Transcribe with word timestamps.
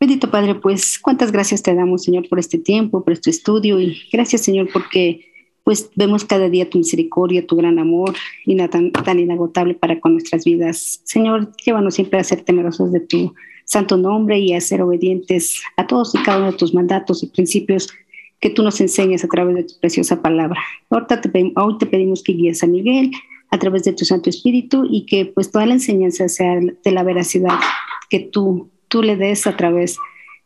Bendito 0.00 0.30
Padre, 0.30 0.54
pues 0.54 0.98
cuántas 0.98 1.32
gracias 1.32 1.62
te 1.62 1.74
damos, 1.74 2.04
Señor, 2.04 2.28
por 2.28 2.38
este 2.38 2.56
tiempo, 2.56 3.02
por 3.02 3.12
este 3.12 3.30
estudio 3.30 3.80
y 3.80 4.00
gracias, 4.12 4.42
Señor, 4.42 4.68
porque 4.72 5.24
pues 5.64 5.90
vemos 5.96 6.24
cada 6.24 6.48
día 6.48 6.70
tu 6.70 6.78
misericordia, 6.78 7.46
tu 7.46 7.56
gran 7.56 7.78
amor 7.78 8.14
y 8.46 8.56
tan, 8.68 8.92
tan 8.92 9.18
inagotable 9.18 9.74
para 9.74 10.00
con 10.00 10.12
nuestras 10.12 10.44
vidas. 10.44 11.02
Señor, 11.04 11.50
llévanos 11.64 11.94
siempre 11.94 12.18
a 12.18 12.24
ser 12.24 12.42
temerosos 12.42 12.92
de 12.92 13.00
tu 13.00 13.34
santo 13.64 13.96
nombre 13.96 14.38
y 14.38 14.54
a 14.54 14.60
ser 14.60 14.82
obedientes 14.82 15.60
a 15.76 15.86
todos 15.86 16.14
y 16.14 16.22
cada 16.22 16.38
uno 16.38 16.52
de 16.52 16.56
tus 16.56 16.72
mandatos 16.72 17.22
y 17.22 17.26
principios 17.26 17.88
que 18.40 18.50
tú 18.50 18.62
nos 18.62 18.80
enseñas 18.80 19.24
a 19.24 19.28
través 19.28 19.56
de 19.56 19.64
tu 19.64 19.74
preciosa 19.80 20.22
palabra. 20.22 20.60
Ahorita 20.90 21.20
te, 21.20 21.52
hoy 21.56 21.78
te 21.78 21.86
pedimos 21.86 22.22
que 22.22 22.32
guíes 22.32 22.62
a 22.62 22.66
Miguel 22.66 23.10
a 23.50 23.58
través 23.58 23.82
de 23.82 23.92
tu 23.92 24.04
Santo 24.04 24.30
Espíritu 24.30 24.86
y 24.88 25.06
que 25.06 25.26
pues 25.26 25.50
toda 25.50 25.66
la 25.66 25.74
enseñanza 25.74 26.28
sea 26.28 26.60
de 26.60 26.92
la 26.92 27.02
veracidad 27.02 27.58
que 28.08 28.20
tú 28.20 28.70
tú 28.88 29.02
le 29.02 29.16
des 29.16 29.46
a 29.46 29.56
través 29.56 29.98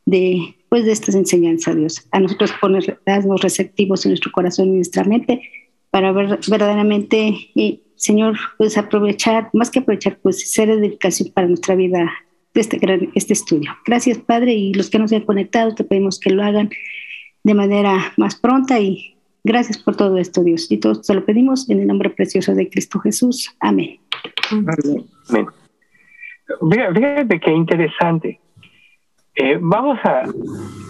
de, 0.04 0.54
pues, 0.68 0.84
de 0.84 0.92
estas 0.92 1.14
enseñanzas, 1.14 1.76
Dios. 1.76 2.08
A 2.10 2.20
nosotros 2.20 2.52
ponernos 2.60 3.40
receptivos 3.40 4.04
en 4.04 4.10
nuestro 4.10 4.32
corazón 4.32 4.68
y 4.68 4.76
nuestra 4.76 5.04
mente 5.04 5.42
para 5.90 6.10
ver 6.12 6.38
verdaderamente, 6.48 7.34
y, 7.54 7.82
Señor, 7.96 8.36
pues 8.56 8.78
aprovechar, 8.78 9.50
más 9.52 9.70
que 9.70 9.80
aprovechar, 9.80 10.18
pues 10.22 10.50
ser 10.50 10.68
dedicación 10.68 11.30
para 11.32 11.46
nuestra 11.46 11.74
vida 11.74 12.10
de 12.54 12.60
este, 12.60 12.78
gran, 12.78 13.10
este 13.14 13.34
estudio. 13.34 13.70
Gracias, 13.84 14.18
Padre, 14.18 14.54
y 14.54 14.74
los 14.74 14.90
que 14.90 14.98
nos 14.98 15.12
han 15.12 15.22
conectado, 15.22 15.74
te 15.74 15.84
pedimos 15.84 16.18
que 16.18 16.30
lo 16.30 16.42
hagan 16.42 16.70
de 17.44 17.54
manera 17.54 18.12
más 18.16 18.36
pronta 18.36 18.80
y 18.80 19.16
gracias 19.44 19.78
por 19.78 19.96
todo 19.96 20.16
esto, 20.18 20.42
Dios. 20.42 20.70
Y 20.70 20.78
todo 20.78 21.02
se 21.02 21.14
lo 21.14 21.24
pedimos 21.24 21.68
en 21.68 21.80
el 21.80 21.86
nombre 21.86 22.10
precioso 22.10 22.54
de 22.54 22.68
Cristo 22.68 22.98
Jesús. 23.00 23.54
Amén. 23.60 23.98
Amén. 24.50 25.46
Fíjate 26.46 27.40
qué 27.40 27.50
interesante. 27.50 28.40
Eh, 29.34 29.58
vamos 29.60 29.98
a 30.04 30.24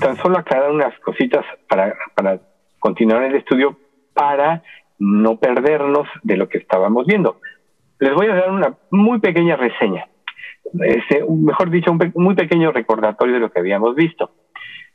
tan 0.00 0.16
solo 0.16 0.38
aclarar 0.38 0.70
unas 0.70 0.98
cositas 1.00 1.44
para, 1.68 1.94
continuar 2.80 3.22
el 3.22 3.36
estudio 3.36 3.76
para 4.14 4.62
no 4.98 5.36
perdernos 5.36 6.08
de 6.22 6.36
lo 6.36 6.48
que 6.48 6.58
estábamos 6.58 7.06
viendo. 7.06 7.40
Les 8.00 8.12
voy 8.14 8.26
a 8.26 8.34
dar 8.34 8.50
una 8.50 8.74
muy 8.90 9.20
pequeña 9.20 9.56
reseña, 9.56 10.08
este, 10.80 11.24
mejor 11.28 11.70
dicho, 11.70 11.92
un 11.92 12.12
muy 12.16 12.34
pequeño 12.34 12.72
recordatorio 12.72 13.34
de 13.34 13.40
lo 13.40 13.52
que 13.52 13.60
habíamos 13.60 13.94
visto. 13.94 14.32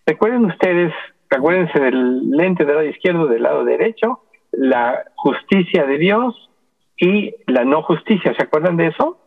Recuerden 0.05 0.45
ustedes, 0.45 0.93
acuérdense 1.29 1.79
del 1.79 2.29
lente 2.31 2.65
del 2.65 2.75
lado 2.75 2.87
izquierdo, 2.87 3.27
del 3.27 3.43
lado 3.43 3.63
derecho, 3.63 4.23
la 4.51 5.05
justicia 5.15 5.85
de 5.85 5.97
Dios 5.97 6.49
y 6.97 7.33
la 7.45 7.63
no 7.63 7.81
justicia. 7.83 8.33
¿Se 8.35 8.43
acuerdan 8.43 8.75
de 8.75 8.87
eso? 8.87 9.17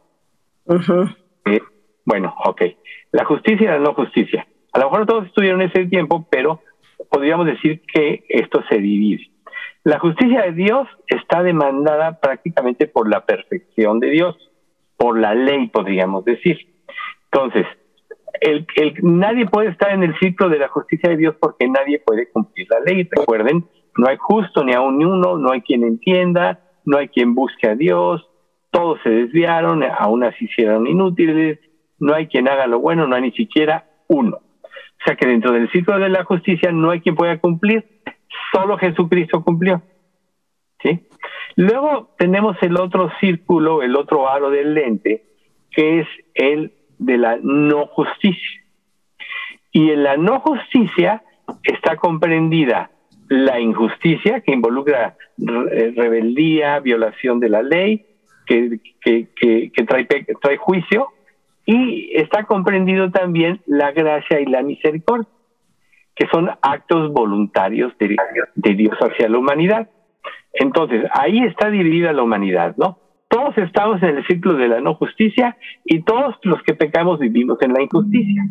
Eh, 1.46 1.60
bueno, 2.04 2.34
ok. 2.44 2.62
La 3.12 3.24
justicia 3.24 3.64
y 3.64 3.68
la 3.68 3.78
no 3.78 3.94
justicia. 3.94 4.46
A 4.72 4.78
lo 4.78 4.90
mejor 4.90 5.06
todos 5.06 5.26
estuvieron 5.26 5.62
ese 5.62 5.86
tiempo, 5.86 6.26
pero 6.30 6.62
podríamos 7.10 7.46
decir 7.46 7.82
que 7.92 8.24
esto 8.28 8.62
se 8.68 8.78
divide. 8.78 9.30
La 9.82 9.98
justicia 9.98 10.42
de 10.42 10.52
Dios 10.52 10.86
está 11.08 11.42
demandada 11.42 12.20
prácticamente 12.20 12.86
por 12.86 13.08
la 13.08 13.24
perfección 13.24 13.98
de 13.98 14.10
Dios, 14.10 14.36
por 14.96 15.18
la 15.18 15.34
ley, 15.34 15.68
podríamos 15.68 16.24
decir. 16.24 16.58
Entonces, 17.32 17.66
nadie 19.02 19.46
puede 19.46 19.70
estar 19.70 19.90
en 19.92 20.02
el 20.02 20.16
ciclo 20.18 20.48
de 20.48 20.58
la 20.58 20.68
justicia 20.68 21.10
de 21.10 21.16
Dios 21.16 21.34
porque 21.40 21.68
nadie 21.68 21.98
puede 21.98 22.30
cumplir 22.30 22.68
la 22.70 22.80
ley. 22.80 23.08
Recuerden, 23.10 23.66
no 23.96 24.08
hay 24.08 24.18
justo 24.18 24.64
ni 24.64 24.72
aún 24.72 24.98
ni 24.98 25.04
uno, 25.04 25.38
no 25.38 25.50
hay 25.50 25.62
quien 25.62 25.82
entienda, 25.82 26.60
no 26.84 26.98
hay 26.98 27.08
quien 27.08 27.34
busque 27.34 27.68
a 27.68 27.74
Dios, 27.74 28.29
todos 28.70 29.00
se 29.02 29.10
desviaron, 29.10 29.82
aún 29.82 30.24
así 30.24 30.44
hicieron 30.44 30.86
inútiles, 30.86 31.58
no 31.98 32.14
hay 32.14 32.26
quien 32.26 32.48
haga 32.48 32.66
lo 32.66 32.80
bueno, 32.80 33.06
no 33.06 33.16
hay 33.16 33.22
ni 33.22 33.32
siquiera 33.32 33.84
uno. 34.08 34.36
O 34.36 35.04
sea 35.04 35.16
que 35.16 35.26
dentro 35.26 35.52
del 35.52 35.70
ciclo 35.70 35.98
de 35.98 36.08
la 36.08 36.24
justicia 36.24 36.72
no 36.72 36.90
hay 36.90 37.00
quien 37.00 37.14
pueda 37.14 37.38
cumplir, 37.38 37.84
solo 38.52 38.78
Jesucristo 38.78 39.42
cumplió. 39.42 39.82
¿Sí? 40.82 41.06
Luego 41.56 42.14
tenemos 42.18 42.56
el 42.62 42.76
otro 42.76 43.10
círculo, 43.20 43.82
el 43.82 43.96
otro 43.96 44.28
aro 44.28 44.50
del 44.50 44.74
lente, 44.74 45.24
que 45.70 46.00
es 46.00 46.08
el 46.34 46.72
de 46.98 47.18
la 47.18 47.38
no 47.42 47.86
justicia. 47.86 48.60
Y 49.72 49.90
en 49.90 50.02
la 50.02 50.16
no 50.16 50.40
justicia 50.40 51.22
está 51.62 51.96
comprendida 51.96 52.90
la 53.28 53.60
injusticia, 53.60 54.40
que 54.40 54.52
involucra 54.52 55.16
rebeldía, 55.38 56.80
violación 56.80 57.40
de 57.40 57.48
la 57.48 57.62
ley, 57.62 58.06
que, 58.50 59.84
trae, 59.86 60.56
juicio, 60.58 61.08
y 61.64 62.10
está 62.16 62.44
comprendido 62.44 63.10
también 63.10 63.60
la 63.66 63.92
gracia 63.92 64.40
y 64.40 64.46
la 64.46 64.62
misericordia, 64.62 65.28
que 66.16 66.26
son 66.32 66.50
actos 66.62 67.12
voluntarios 67.12 67.92
de, 67.98 68.16
Dios 68.74 68.96
hacia 69.00 69.28
la 69.28 69.38
humanidad. 69.38 69.88
Entonces, 70.52 71.04
ahí 71.12 71.38
está 71.44 71.70
dividida 71.70 72.12
la 72.12 72.22
humanidad, 72.22 72.74
¿no? 72.76 72.98
Todos 73.28 73.56
estamos 73.58 74.02
en 74.02 74.16
el 74.16 74.26
ciclo 74.26 74.54
de 74.54 74.66
la 74.66 74.80
no 74.80 74.94
justicia 74.94 75.56
y 75.84 76.02
todos 76.02 76.34
los 76.42 76.60
que 76.64 76.74
pecamos 76.74 77.20
vivimos 77.20 77.58
en 77.62 77.72
la 77.72 77.82
injusticia. 77.82 78.42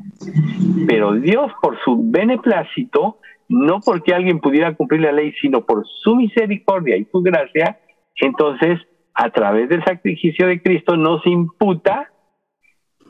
Pero 0.87 1.15
Dios, 1.15 1.51
por 1.61 1.77
su 1.83 2.01
beneplácito, 2.09 3.17
no 3.49 3.81
porque 3.81 4.13
alguien 4.13 4.39
pudiera 4.39 4.73
cumplir 4.75 5.01
la 5.01 5.11
ley, 5.11 5.33
sino 5.41 5.65
por 5.65 5.85
su 5.85 6.15
misericordia 6.15 6.95
y 6.95 7.03
su 7.11 7.21
gracia, 7.21 7.77
entonces, 8.21 8.79
a 9.21 9.31
través 9.31 9.67
del 9.67 9.83
sacrificio 9.83 10.47
de 10.47 10.61
Cristo, 10.61 10.95
nos 10.95 11.25
imputa 11.27 12.09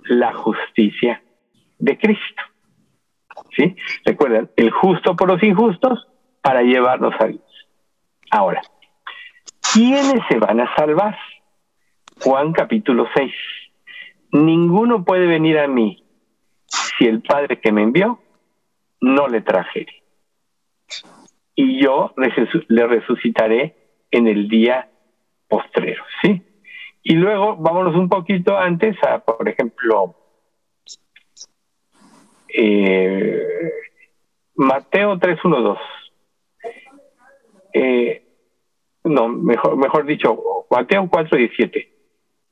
la 0.06 0.34
justicia 0.34 1.22
de 1.78 2.00
Cristo. 2.00 2.42
¿Sí? 3.56 3.76
Recuerden, 4.06 4.50
el 4.56 4.72
justo 4.72 5.16
por 5.16 5.28
los 5.28 5.44
injustos 5.44 6.08
para 6.42 6.64
llevarnos 6.64 7.14
a 7.20 7.28
Dios. 7.28 7.44
Ahora, 8.32 8.62
¿quiénes 9.72 10.20
se 10.30 10.40
van 10.40 10.62
a 10.62 10.76
salvar? 10.76 11.16
Juan 12.22 12.54
capítulo 12.54 13.08
6. 13.14 13.32
Ninguno 14.32 15.06
puede 15.06 15.28
venir 15.28 15.60
a 15.60 15.68
mí 15.68 16.04
si 16.98 17.06
el 17.06 17.22
Padre 17.22 17.60
que 17.60 17.72
me 17.72 17.84
envió 17.84 18.20
no 19.00 19.28
le 19.28 19.42
trajere. 19.42 20.02
Y 21.54 21.84
yo 21.84 22.16
le 22.16 22.88
resucitaré 22.88 23.76
en 24.10 24.28
el 24.28 24.50
día 24.50 24.90
postrero, 25.50 26.04
¿sí? 26.22 26.42
Y 27.04 27.16
luego 27.16 27.58
vámonos 27.58 27.96
un 27.96 28.08
poquito 28.08 28.58
antes 28.58 28.96
a, 29.04 29.20
por 29.20 29.50
ejemplo, 29.50 30.16
eh, 32.48 33.72
Mateo 34.56 35.18
3.1.2. 35.18 35.78
Eh, 37.74 38.24
no, 39.04 39.28
mejor, 39.28 39.78
mejor 39.78 40.06
dicho, 40.06 40.66
Mateo 40.70 41.04
4.17. 41.04 41.90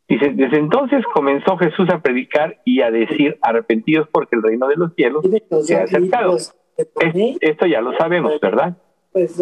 Dice, 0.10 0.32
desde 0.34 0.58
entonces 0.58 1.04
comenzó 1.14 1.58
Jesús 1.58 1.90
a 1.90 2.00
predicar 2.02 2.62
y 2.64 2.82
a 2.82 2.90
decir, 2.90 3.38
arrepentidos 3.42 4.08
porque 4.10 4.38
el 4.38 4.44
reino 4.44 4.68
de 4.68 4.78
los 4.78 4.94
cielos 4.96 5.26
se 5.64 5.76
ha 5.76 5.84
acercado. 5.84 6.38
esto 7.42 7.66
ya 7.66 7.82
lo 7.82 7.96
sabemos, 7.98 8.40
¿verdad? 8.40 8.78
Pues 9.18 9.36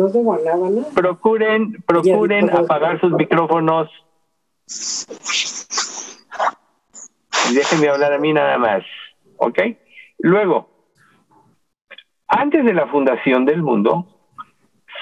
Procuren, 0.93 1.83
procuren 1.85 2.49
apagar 2.49 3.01
sus 3.01 3.11
micrófonos 3.11 3.89
y 7.51 7.55
déjenme 7.55 7.89
hablar 7.89 8.13
a 8.13 8.17
mí 8.17 8.31
nada 8.31 8.57
más. 8.57 8.83
¿Ok? 9.35 9.59
Luego, 10.19 10.69
antes 12.29 12.63
de 12.63 12.73
la 12.73 12.87
fundación 12.87 13.45
del 13.45 13.61
mundo, 13.61 14.07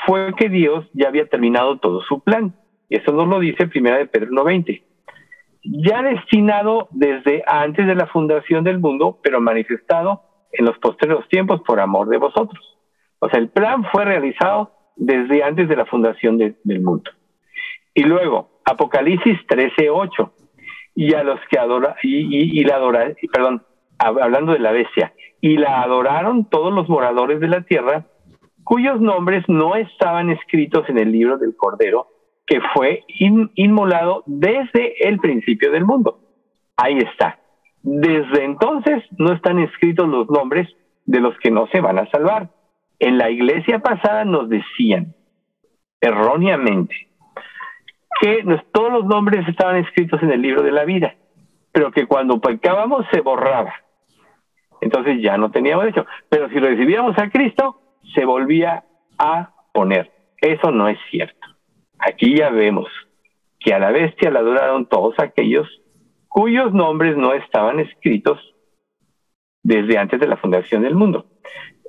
fue 0.07 0.33
que 0.35 0.49
Dios 0.49 0.89
ya 0.93 1.09
había 1.09 1.27
terminado 1.27 1.77
todo 1.77 2.01
su 2.01 2.21
plan. 2.21 2.55
Y 2.89 2.97
eso 2.97 3.11
nos 3.11 3.27
lo 3.27 3.39
dice 3.39 3.67
Primera 3.67 3.97
de 3.97 4.07
Pedro 4.07 4.31
1.20. 4.31 4.83
Ya 5.85 6.01
destinado 6.01 6.87
desde 6.89 7.43
antes 7.45 7.85
de 7.85 7.93
la 7.93 8.07
fundación 8.07 8.63
del 8.63 8.79
mundo, 8.79 9.19
pero 9.21 9.39
manifestado 9.39 10.23
en 10.51 10.65
los 10.65 10.79
posteriores 10.79 11.27
tiempos 11.29 11.61
por 11.61 11.79
amor 11.79 12.09
de 12.09 12.17
vosotros. 12.17 12.72
O 13.23 13.29
sea, 13.29 13.39
el 13.39 13.47
plan 13.47 13.85
fue 13.89 14.03
realizado 14.03 14.71
desde 14.97 15.43
antes 15.43 15.69
de 15.69 15.77
la 15.77 15.85
fundación 15.85 16.37
del 16.37 16.81
mundo. 16.81 17.09
Y 17.93 18.03
luego, 18.03 18.49
Apocalipsis 18.65 19.39
13:8. 19.47 20.31
Y 20.95 21.13
a 21.13 21.23
los 21.23 21.39
que 21.49 21.57
adoran, 21.57 21.95
y, 22.03 22.63
la 22.65 22.75
adoran, 22.75 23.15
perdón, 23.31 23.63
hablando 23.97 24.51
de 24.51 24.59
la 24.59 24.73
bestia, 24.73 25.13
y 25.39 25.57
la 25.57 25.81
adoraron 25.81 26.49
todos 26.49 26.73
los 26.73 26.89
moradores 26.89 27.39
de 27.39 27.47
la 27.47 27.61
tierra, 27.61 28.05
cuyos 28.65 28.99
nombres 28.99 29.43
no 29.47 29.75
estaban 29.75 30.29
escritos 30.29 30.87
en 30.89 30.97
el 30.97 31.11
libro 31.11 31.37
del 31.37 31.55
Cordero, 31.55 32.07
que 32.45 32.59
fue 32.75 33.05
inmolado 33.55 34.23
desde 34.25 35.07
el 35.07 35.17
principio 35.19 35.71
del 35.71 35.85
mundo. 35.85 36.19
Ahí 36.75 36.97
está. 36.97 37.39
Desde 37.81 38.43
entonces 38.43 39.01
no 39.17 39.31
están 39.33 39.59
escritos 39.59 40.09
los 40.09 40.29
nombres 40.29 40.67
de 41.05 41.21
los 41.21 41.37
que 41.39 41.51
no 41.51 41.67
se 41.67 41.79
van 41.79 41.99
a 41.99 42.09
salvar. 42.11 42.49
En 43.03 43.17
la 43.17 43.29
iglesia 43.29 43.79
pasada 43.79 44.23
nos 44.23 44.47
decían, 44.47 45.13
erróneamente, 45.99 47.09
que 48.21 48.45
todos 48.71 48.93
los 48.93 49.05
nombres 49.05 49.45
estaban 49.45 49.75
escritos 49.75 50.23
en 50.23 50.31
el 50.31 50.41
libro 50.41 50.63
de 50.63 50.71
la 50.71 50.85
vida, 50.85 51.13
pero 51.73 51.91
que 51.91 52.05
cuando 52.05 52.39
pecábamos 52.39 53.05
se 53.11 53.19
borraba. 53.19 53.73
entonces 54.79 55.21
ya 55.21 55.37
no 55.37 55.51
teníamos 55.51 55.83
derecho. 55.83 56.05
Pero 56.29 56.47
si 56.47 56.59
recibíamos 56.59 57.17
a 57.17 57.29
Cristo, 57.29 57.81
se 58.15 58.23
volvía 58.23 58.85
a 59.17 59.51
poner. 59.73 60.09
Eso 60.39 60.71
no 60.71 60.87
es 60.87 60.97
cierto. 61.11 61.45
Aquí 61.99 62.37
ya 62.37 62.51
vemos 62.51 62.87
que 63.59 63.73
a 63.73 63.79
la 63.79 63.91
bestia 63.91 64.31
la 64.31 64.39
adoraron 64.39 64.85
todos 64.85 65.19
aquellos 65.19 65.67
cuyos 66.29 66.73
nombres 66.73 67.17
no 67.17 67.33
estaban 67.33 67.81
escritos 67.81 68.39
desde 69.61 69.97
antes 69.97 70.21
de 70.21 70.27
la 70.27 70.37
fundación 70.37 70.83
del 70.83 70.95
mundo. 70.95 71.32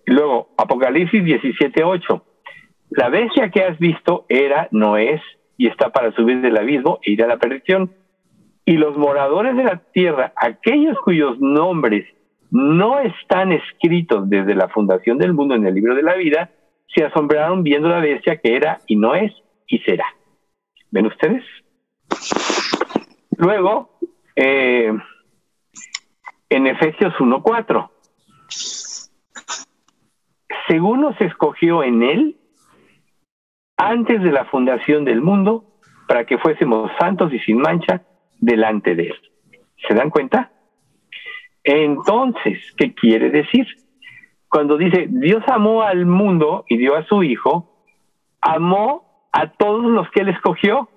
Luego, 0.07 0.55
Apocalipsis 0.57 1.23
17:8. 1.23 2.23
La 2.91 3.09
bestia 3.09 3.51
que 3.51 3.63
has 3.63 3.79
visto 3.79 4.25
era, 4.29 4.69
no 4.71 4.97
es, 4.97 5.21
y 5.57 5.67
está 5.69 5.91
para 5.91 6.13
subir 6.13 6.41
del 6.41 6.57
abismo 6.57 6.99
e 7.03 7.13
ir 7.13 7.23
a 7.23 7.27
la 7.27 7.39
perdición. 7.39 7.93
Y 8.65 8.77
los 8.77 8.97
moradores 8.97 9.57
de 9.57 9.65
la 9.65 9.83
tierra, 9.93 10.33
aquellos 10.37 10.99
cuyos 11.01 11.39
nombres 11.41 12.07
no 12.51 13.01
están 13.01 13.53
escritos 13.53 14.29
desde 14.29 14.55
la 14.55 14.69
fundación 14.69 15.19
del 15.19 15.35
mundo 15.35 15.55
en 15.55 15.67
el 15.67 15.75
libro 15.75 15.95
de 15.95 16.03
la 16.03 16.15
vida, 16.15 16.51
se 16.95 17.05
asombraron 17.05 17.63
viendo 17.63 17.89
la 17.89 17.99
bestia 17.99 18.37
que 18.37 18.55
era 18.55 18.79
y 18.87 18.97
no 18.97 19.15
es 19.15 19.33
y 19.67 19.79
será. 19.81 20.07
¿Ven 20.91 21.07
ustedes? 21.07 21.43
Luego, 23.37 23.99
eh, 24.37 24.93
en 26.49 26.67
Efesios 26.67 27.13
1.4, 27.19 27.91
según 30.69 31.03
nos 31.03 31.21
escogió 31.21 31.83
en 31.83 32.03
él 32.03 32.37
antes 33.77 34.23
de 34.23 34.33
la 34.33 34.45
fundación 34.47 35.05
del 35.05 35.21
mundo 35.21 35.65
para 36.07 36.25
que 36.25 36.39
fuésemos 36.39 36.91
santos 36.99 37.33
y 37.33 37.39
sin 37.41 37.59
mancha 37.59 38.03
delante 38.41 38.95
de 38.95 39.09
él. 39.09 39.17
¿Se 39.89 39.95
dan 39.95 40.11
cuenta? 40.11 40.53
Entonces, 41.63 42.59
¿qué 42.77 42.95
quiere 42.95 43.31
decir? 43.31 43.67
Cuando 44.49 44.77
dice 44.77 45.07
Dios 45.09 45.43
amó 45.49 45.83
al 45.83 46.07
mundo 46.07 46.65
y 46.69 46.77
dio 46.77 46.95
a 46.97 47.05
su 47.05 47.23
hijo, 47.23 47.75
amó 48.41 49.29
a 49.33 49.49
todos 49.53 49.85
los 49.85 50.09
que 50.11 50.21
él 50.21 50.29
escogió 50.29 50.89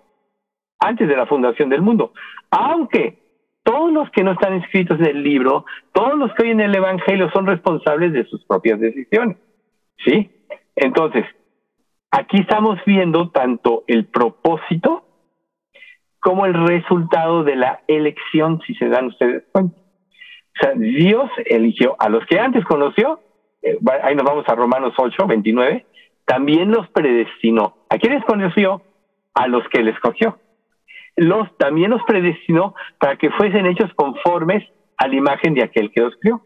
antes 0.79 1.07
de 1.07 1.15
la 1.15 1.25
fundación 1.25 1.69
del 1.69 1.81
mundo. 1.81 2.13
Aunque 2.51 3.17
todos 3.63 3.91
los 3.91 4.09
que 4.11 4.23
no 4.23 4.33
están 4.33 4.55
inscritos 4.55 4.99
en 4.99 5.07
el 5.07 5.23
libro, 5.23 5.65
todos 5.91 6.17
los 6.17 6.33
que 6.33 6.43
oyen 6.43 6.61
el 6.61 6.75
Evangelio 6.75 7.29
son 7.31 7.47
responsables 7.47 8.13
de 8.13 8.25
sus 8.25 8.43
propias 8.45 8.79
decisiones. 8.79 9.37
¿Sí? 10.05 10.29
Entonces, 10.75 11.25
aquí 12.11 12.37
estamos 12.37 12.79
viendo 12.85 13.29
tanto 13.29 13.83
el 13.87 14.05
propósito 14.05 15.05
como 16.19 16.45
el 16.45 16.53
resultado 16.53 17.43
de 17.43 17.55
la 17.55 17.81
elección, 17.87 18.61
si 18.65 18.75
se 18.75 18.89
dan 18.89 19.07
ustedes 19.07 19.43
cuenta. 19.51 19.77
O 19.77 20.59
sea, 20.59 20.73
Dios 20.75 21.29
eligió 21.45 21.95
a 21.99 22.09
los 22.09 22.25
que 22.25 22.39
antes 22.39 22.65
conoció, 22.65 23.19
eh, 23.61 23.77
ahí 24.03 24.15
nos 24.15 24.25
vamos 24.25 24.45
a 24.47 24.55
Romanos 24.55 24.93
8, 24.97 25.27
29, 25.27 25.85
también 26.25 26.71
los 26.71 26.87
predestinó. 26.89 27.77
¿A 27.89 27.97
quiénes 27.97 28.23
conoció? 28.25 28.81
A 29.33 29.47
los 29.47 29.67
que 29.69 29.83
les 29.83 29.97
cogió 29.99 30.37
los, 31.17 31.49
también 31.57 31.89
los 31.89 32.01
predestinó 32.03 32.75
para 32.99 33.17
que 33.17 33.31
fuesen 33.31 33.65
hechos 33.65 33.91
conformes 33.95 34.63
a 34.97 35.07
la 35.07 35.15
imagen 35.15 35.55
de 35.55 35.63
aquel 35.63 35.91
que 35.91 36.01
los 36.01 36.15
crió. 36.21 36.41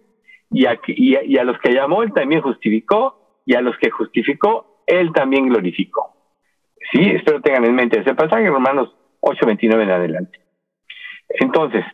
Y 0.50 0.66
a, 0.66 0.80
y, 0.88 1.38
a, 1.38 1.44
los 1.44 1.58
que 1.60 1.74
llamó, 1.74 2.04
él 2.04 2.12
también 2.14 2.42
justificó, 2.42 3.21
y 3.46 3.56
a 3.56 3.62
los 3.62 3.78
que 3.78 3.90
justificó, 3.90 4.84
él 4.88 5.12
también 5.14 5.48
glorificó. 5.48 6.16
Sí, 6.92 7.02
espero 7.12 7.42
tengan 7.42 7.66
en 7.66 7.76
mente 7.76 8.00
ese 8.00 8.16
pasaje, 8.16 8.50
Romanos 8.50 8.94
8, 9.22 9.46
29 9.46 9.84
en 9.84 9.92
adelante. 9.92 10.40
Entonces, 11.30 11.86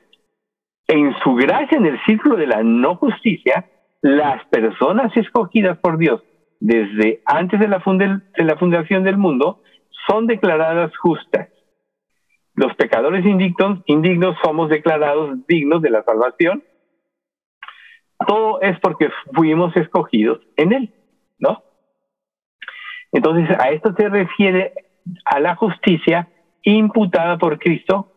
en 0.87 1.13
su 1.23 1.35
gracia, 1.35 1.77
en 1.77 1.85
el 1.85 1.99
círculo 2.05 2.35
de 2.35 2.47
la 2.47 2.63
no 2.63 2.95
justicia, 2.95 3.65
las 4.01 4.45
personas 4.45 5.15
escogidas 5.17 5.77
por 5.79 5.97
Dios 5.97 6.23
desde 6.59 7.21
antes 7.25 7.59
de 7.59 7.67
la, 7.67 7.83
de 8.37 8.43
la 8.43 8.57
fundación 8.57 9.03
del 9.03 9.17
mundo 9.17 9.61
son 10.07 10.25
declaradas 10.27 10.95
justas 10.97 11.49
los 12.57 12.75
pecadores 12.75 13.23
indignos, 13.23 13.81
indignos 13.85 14.35
somos 14.43 14.69
declarados 14.69 15.45
dignos 15.47 15.81
de 15.83 15.91
la 15.91 16.03
salvación. 16.03 16.63
Todo 18.27 18.59
es 18.61 18.79
porque 18.79 19.09
fuimos 19.35 19.77
escogidos 19.77 20.41
en 20.57 20.73
Él, 20.73 20.93
¿no? 21.39 21.63
Entonces, 23.11 23.49
a 23.59 23.69
esto 23.69 23.93
se 23.95 24.09
refiere 24.09 24.73
a 25.25 25.39
la 25.39 25.55
justicia 25.55 26.27
imputada 26.63 27.37
por 27.37 27.59
Cristo, 27.59 28.11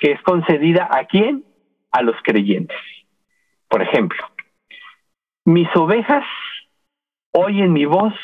que 0.00 0.12
es 0.12 0.22
concedida 0.22 0.88
a 0.90 1.06
quién? 1.06 1.44
A 1.90 2.02
los 2.02 2.16
creyentes. 2.22 2.76
Por 3.68 3.82
ejemplo, 3.82 4.18
mis 5.44 5.68
ovejas 5.76 6.24
oyen 7.32 7.72
mi 7.72 7.84
voz 7.84 8.14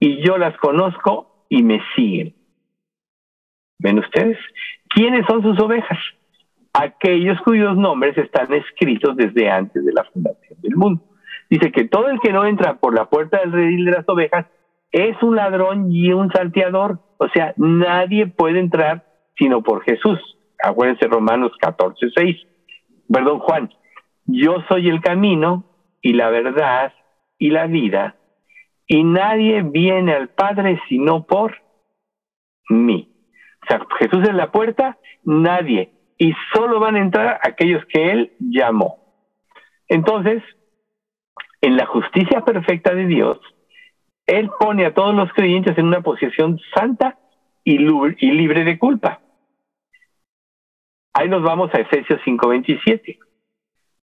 y 0.00 0.24
yo 0.26 0.38
las 0.38 0.56
conozco 0.58 1.46
y 1.48 1.62
me 1.62 1.80
siguen. 1.94 2.34
¿Ven 3.78 3.98
ustedes? 3.98 4.38
¿Quiénes 4.88 5.26
son 5.26 5.42
sus 5.42 5.58
ovejas? 5.60 5.98
Aquellos 6.72 7.40
cuyos 7.42 7.76
nombres 7.76 8.16
están 8.18 8.52
escritos 8.52 9.16
desde 9.16 9.48
antes 9.50 9.84
de 9.84 9.92
la 9.92 10.04
fundación 10.04 10.60
del 10.60 10.76
mundo. 10.76 11.02
Dice 11.54 11.70
que 11.70 11.84
todo 11.84 12.08
el 12.08 12.18
que 12.18 12.32
no 12.32 12.44
entra 12.46 12.80
por 12.80 12.96
la 12.96 13.04
puerta 13.04 13.38
del 13.38 13.52
redil 13.52 13.84
de 13.84 13.92
las 13.92 14.08
ovejas 14.08 14.46
es 14.90 15.16
un 15.22 15.36
ladrón 15.36 15.92
y 15.92 16.12
un 16.12 16.28
salteador. 16.32 16.98
O 17.18 17.28
sea, 17.28 17.54
nadie 17.56 18.26
puede 18.26 18.58
entrar 18.58 19.04
sino 19.36 19.62
por 19.62 19.84
Jesús. 19.84 20.18
Acuérdense 20.60 21.06
Romanos 21.06 21.52
14, 21.60 22.08
6. 22.12 22.36
Perdón, 23.08 23.38
Juan. 23.38 23.70
Yo 24.26 24.64
soy 24.68 24.88
el 24.88 25.00
camino 25.00 25.62
y 26.02 26.14
la 26.14 26.28
verdad 26.28 26.92
y 27.38 27.50
la 27.50 27.68
vida. 27.68 28.16
Y 28.88 29.04
nadie 29.04 29.62
viene 29.62 30.12
al 30.12 30.30
Padre 30.30 30.80
sino 30.88 31.24
por 31.24 31.54
mí. 32.68 33.12
O 33.62 33.66
sea, 33.68 33.80
Jesús 34.00 34.24
es 34.28 34.34
la 34.34 34.50
puerta, 34.50 34.98
nadie. 35.22 35.92
Y 36.18 36.32
solo 36.52 36.80
van 36.80 36.96
a 36.96 37.00
entrar 37.02 37.38
aquellos 37.44 37.84
que 37.86 38.10
Él 38.10 38.32
llamó. 38.40 38.98
Entonces, 39.86 40.42
en 41.64 41.78
la 41.78 41.86
justicia 41.86 42.42
perfecta 42.42 42.94
de 42.94 43.06
Dios, 43.06 43.40
Él 44.26 44.50
pone 44.60 44.84
a 44.84 44.92
todos 44.92 45.14
los 45.14 45.32
creyentes 45.32 45.76
en 45.78 45.86
una 45.86 46.02
posición 46.02 46.60
santa 46.74 47.18
y, 47.64 47.78
libre 47.78 48.64
de 48.64 48.78
culpa. 48.78 49.20
Ahí 51.14 51.28
nos 51.28 51.42
vamos 51.42 51.72
a 51.72 51.80
Efesios 51.80 52.20
5:27. 52.22 53.18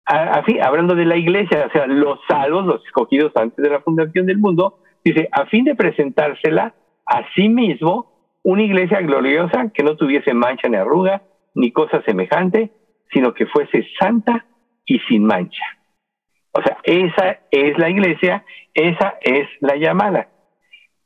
Así, 0.05 0.59
hablando 0.59 0.95
de 0.95 1.05
la 1.05 1.15
iglesia, 1.15 1.67
o 1.67 1.71
sea, 1.71 1.85
los 1.85 2.19
salvos, 2.27 2.65
los 2.65 2.83
escogidos 2.85 3.31
antes 3.35 3.63
de 3.63 3.69
la 3.69 3.81
fundación 3.81 4.25
del 4.25 4.39
mundo, 4.39 4.79
dice, 5.05 5.29
a 5.31 5.45
fin 5.45 5.63
de 5.63 5.75
presentársela 5.75 6.73
a 7.05 7.23
sí 7.35 7.49
mismo 7.49 8.39
una 8.43 8.63
iglesia 8.63 8.99
gloriosa 9.01 9.71
que 9.73 9.83
no 9.83 9.95
tuviese 9.95 10.33
mancha 10.33 10.67
ni 10.67 10.77
arruga, 10.77 11.21
ni 11.53 11.71
cosa 11.71 12.01
semejante, 12.01 12.71
sino 13.11 13.33
que 13.33 13.45
fuese 13.45 13.87
santa 13.99 14.45
y 14.85 14.99
sin 15.07 15.23
mancha. 15.23 15.63
O 16.53 16.61
sea, 16.61 16.77
esa 16.83 17.39
es 17.51 17.77
la 17.77 17.89
iglesia, 17.89 18.45
esa 18.73 19.15
es 19.21 19.47
la 19.59 19.75
llamada. 19.75 20.29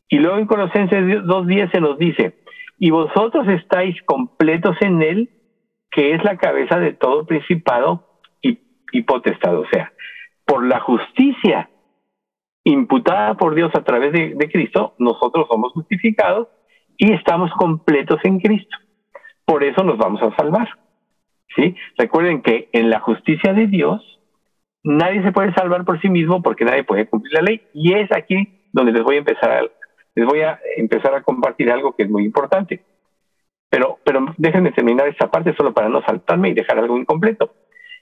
Y 0.09 0.19
luego 0.19 0.37
en 0.37 0.45
Colosenses 0.45 1.03
2.10 1.03 1.71
se 1.71 1.81
nos 1.81 1.97
dice, 1.97 2.37
y 2.79 2.91
vosotros 2.91 3.47
estáis 3.47 4.01
completos 4.03 4.77
en 4.81 5.01
él, 5.01 5.29
que 5.89 6.13
es 6.13 6.23
la 6.23 6.37
cabeza 6.37 6.79
de 6.79 6.93
todo 6.93 7.25
principado 7.25 8.21
y, 8.41 8.59
y 8.91 9.01
potestad. 9.03 9.57
O 9.57 9.65
sea, 9.71 9.91
por 10.45 10.65
la 10.65 10.79
justicia 10.79 11.69
imputada 12.63 13.35
por 13.35 13.55
Dios 13.55 13.71
a 13.73 13.83
través 13.83 14.11
de 14.11 14.49
Cristo, 14.51 14.93
nosotros 14.99 15.47
somos 15.49 15.71
justificados 15.73 16.49
y 16.97 17.13
estamos 17.13 17.51
completos 17.51 18.19
en 18.23 18.39
Cristo. 18.39 18.75
Por 19.45 19.63
eso 19.63 19.83
nos 19.83 19.97
vamos 19.97 20.21
a 20.21 20.35
salvar. 20.35 20.67
¿sí? 21.55 21.75
Recuerden 21.97 22.41
que 22.41 22.69
en 22.73 22.89
la 22.89 22.99
justicia 22.99 23.53
de 23.53 23.67
Dios 23.67 24.16
nadie 24.87 25.21
se 25.21 25.33
puede 25.33 25.53
salvar 25.53 25.83
por 25.83 25.99
sí 25.99 26.09
mismo 26.09 26.41
porque 26.41 26.63
nadie 26.63 26.85
puede 26.85 27.07
cumplir 27.07 27.33
la 27.33 27.41
ley 27.41 27.61
y 27.73 27.93
es 27.93 28.09
aquí 28.11 28.69
donde 28.71 28.93
les 28.93 29.03
voy 29.03 29.15
a 29.15 29.19
empezar 29.19 29.51
a, 29.51 29.61
les 30.15 30.25
voy 30.25 30.41
a 30.41 30.59
empezar 30.77 31.13
a 31.13 31.21
compartir 31.21 31.69
algo 31.71 31.93
que 31.95 32.03
es 32.03 32.09
muy 32.09 32.23
importante. 32.23 32.83
Pero, 33.69 33.99
pero 34.05 34.33
déjenme 34.37 34.71
terminar 34.71 35.07
esta 35.09 35.29
parte 35.29 35.53
solo 35.55 35.73
para 35.73 35.89
no 35.89 36.01
saltarme 36.03 36.49
y 36.49 36.53
dejar 36.53 36.79
algo 36.79 36.97
incompleto. 36.97 37.53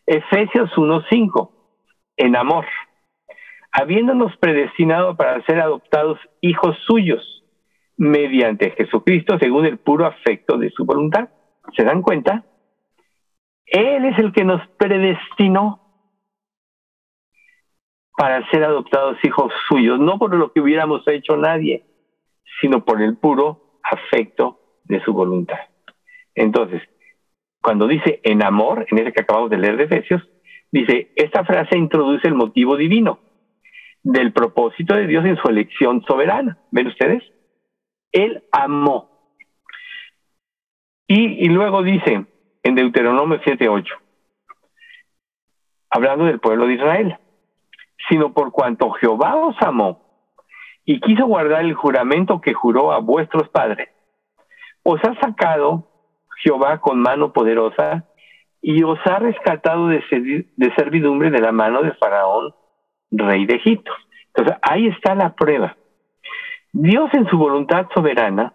Efesios 0.05 0.69
1.5, 0.75 1.49
en 2.17 2.35
amor, 2.35 2.65
habiéndonos 3.71 4.37
predestinado 4.37 5.17
para 5.17 5.43
ser 5.45 5.59
adoptados 5.59 6.19
hijos 6.41 6.77
suyos 6.85 7.43
mediante 7.97 8.71
Jesucristo 8.71 9.39
según 9.39 9.65
el 9.65 9.79
puro 9.79 10.05
afecto 10.05 10.57
de 10.59 10.69
su 10.69 10.85
voluntad. 10.85 11.29
¿Se 11.75 11.83
dan 11.83 12.03
cuenta? 12.03 12.43
Él 13.65 14.05
es 14.05 14.19
el 14.19 14.31
que 14.31 14.43
nos 14.43 14.61
predestinó 14.77 15.84
para 18.17 18.47
ser 18.49 18.63
adoptados 18.63 19.17
hijos 19.23 19.51
suyos, 19.67 19.99
no 19.99 20.17
por 20.17 20.33
lo 20.35 20.51
que 20.51 20.61
hubiéramos 20.61 21.05
hecho 21.07 21.35
nadie, 21.35 21.83
sino 22.61 22.85
por 22.85 23.01
el 23.01 23.17
puro 23.17 23.79
afecto 23.83 24.59
de 24.85 25.03
su 25.03 25.13
voluntad. 25.13 25.59
Entonces, 26.33 26.81
cuando 27.61 27.87
dice 27.87 28.21
en 28.23 28.43
amor, 28.43 28.85
en 28.89 28.99
ese 28.99 29.11
que 29.11 29.21
acabamos 29.21 29.49
de 29.49 29.57
leer 29.57 29.77
de 29.77 29.83
Efesios, 29.85 30.21
dice, 30.71 31.11
esta 31.15 31.43
frase 31.43 31.77
introduce 31.77 32.27
el 32.27 32.35
motivo 32.35 32.77
divino 32.77 33.19
del 34.03 34.31
propósito 34.33 34.93
de 34.93 35.07
Dios 35.07 35.25
en 35.25 35.37
su 35.37 35.47
elección 35.47 36.03
soberana. 36.03 36.59
¿Ven 36.71 36.87
ustedes? 36.87 37.23
Él 38.11 38.43
amó. 38.51 39.09
Y, 41.07 41.45
y 41.45 41.49
luego 41.49 41.83
dice 41.83 42.25
en 42.63 42.75
Deuteronomio 42.75 43.39
7:8, 43.41 43.85
hablando 45.89 46.25
del 46.25 46.39
pueblo 46.39 46.67
de 46.67 46.73
Israel, 46.73 47.17
sino 48.09 48.33
por 48.33 48.51
cuanto 48.51 48.91
Jehová 48.91 49.35
os 49.35 49.55
amó 49.61 50.01
y 50.85 50.99
quiso 50.99 51.25
guardar 51.25 51.65
el 51.65 51.73
juramento 51.73 52.41
que 52.41 52.53
juró 52.53 52.91
a 52.91 52.99
vuestros 52.99 53.49
padres, 53.49 53.89
os 54.83 55.03
ha 55.03 55.19
sacado 55.19 55.87
Jehová 56.43 56.79
con 56.79 57.01
mano 57.01 57.33
poderosa 57.33 58.05
y 58.61 58.83
os 58.83 58.99
ha 59.05 59.19
rescatado 59.19 59.87
de, 59.87 60.03
servidumbre 60.75 61.31
de 61.31 61.39
la 61.39 61.51
mano 61.51 61.81
de 61.81 61.91
Faraón, 61.93 62.53
rey 63.11 63.45
de 63.45 63.55
Egipto. 63.55 63.91
Entonces, 64.27 64.57
ahí 64.61 64.87
está 64.87 65.15
la 65.15 65.33
prueba. 65.35 65.75
Dios 66.71 67.09
en 67.13 67.27
su 67.29 67.37
voluntad 67.37 67.87
soberana, 67.93 68.53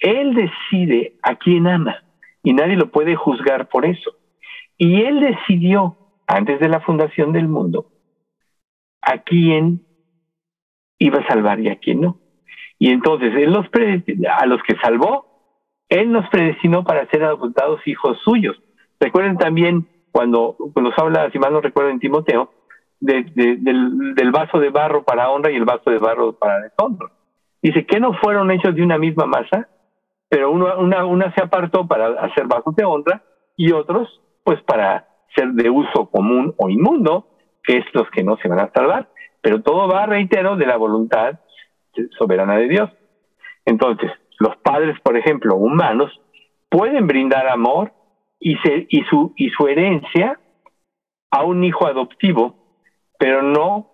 Él 0.00 0.34
decide 0.34 1.16
a 1.22 1.36
quién 1.36 1.66
ama 1.66 2.02
y 2.42 2.52
nadie 2.52 2.76
lo 2.76 2.90
puede 2.90 3.14
juzgar 3.14 3.68
por 3.68 3.86
eso. 3.86 4.12
Y 4.76 5.02
Él 5.02 5.20
decidió, 5.20 5.96
antes 6.26 6.58
de 6.58 6.68
la 6.68 6.80
fundación 6.80 7.32
del 7.32 7.48
mundo, 7.48 7.86
a 9.02 9.18
quién 9.18 9.84
iba 10.98 11.18
a 11.18 11.26
salvar 11.26 11.60
y 11.60 11.68
a 11.68 11.76
quién 11.76 12.00
no. 12.00 12.18
Y 12.78 12.90
entonces, 12.90 13.34
él 13.36 13.54
a 14.28 14.46
los 14.46 14.62
que 14.62 14.76
salvó, 14.76 15.26
Él 15.88 16.10
nos 16.10 16.28
predestinó 16.30 16.84
para 16.84 17.06
ser 17.10 17.22
adoptados 17.22 17.86
hijos 17.86 18.18
suyos. 18.24 18.60
Recuerden 18.98 19.36
también 19.36 19.86
cuando, 20.10 20.56
nos 20.74 20.98
habla, 20.98 21.30
si 21.30 21.38
mal 21.38 21.52
no 21.52 21.60
recuerdo 21.60 21.90
en 21.90 22.00
Timoteo, 22.00 22.50
del, 23.00 24.30
vaso 24.32 24.58
de 24.58 24.70
barro 24.70 25.04
para 25.04 25.30
honra 25.30 25.50
y 25.50 25.56
el 25.56 25.64
vaso 25.64 25.90
de 25.90 25.98
barro 25.98 26.32
para 26.32 26.60
deshonra. 26.60 27.10
Dice 27.60 27.84
que 27.86 28.00
no 28.00 28.14
fueron 28.14 28.50
hechos 28.50 28.74
de 28.74 28.82
una 28.82 28.98
misma 28.98 29.26
masa, 29.26 29.68
pero 30.28 30.50
uno, 30.50 30.78
una, 30.78 31.04
una 31.04 31.32
se 31.34 31.42
apartó 31.42 31.86
para 31.86 32.20
hacer 32.20 32.46
vasos 32.46 32.74
de 32.74 32.84
honra 32.84 33.22
y 33.56 33.72
otros 33.72 34.20
pues 34.44 34.60
para 34.62 35.06
ser 35.34 35.52
de 35.52 35.70
uso 35.70 36.06
común 36.06 36.54
o 36.56 36.68
inmundo, 36.68 37.26
es 37.66 37.84
los 37.92 38.10
que 38.10 38.22
no 38.24 38.36
se 38.38 38.48
van 38.48 38.60
a 38.60 38.72
salvar. 38.72 39.08
Pero 39.40 39.62
todo 39.62 39.88
va, 39.88 40.06
reitero, 40.06 40.56
de 40.56 40.66
la 40.66 40.76
voluntad 40.76 41.40
soberana 42.18 42.56
de 42.56 42.68
Dios. 42.68 42.90
Entonces, 43.64 44.10
los 44.38 44.56
padres, 44.56 44.98
por 45.02 45.16
ejemplo, 45.16 45.56
humanos, 45.56 46.12
pueden 46.68 47.06
brindar 47.06 47.48
amor 47.48 47.92
y, 48.40 48.56
su, 49.08 49.68
herencia 49.68 50.38
a 51.30 51.44
un 51.44 51.62
hijo 51.64 51.86
adoptivo, 51.86 52.56
pero 53.18 53.42
no 53.42 53.90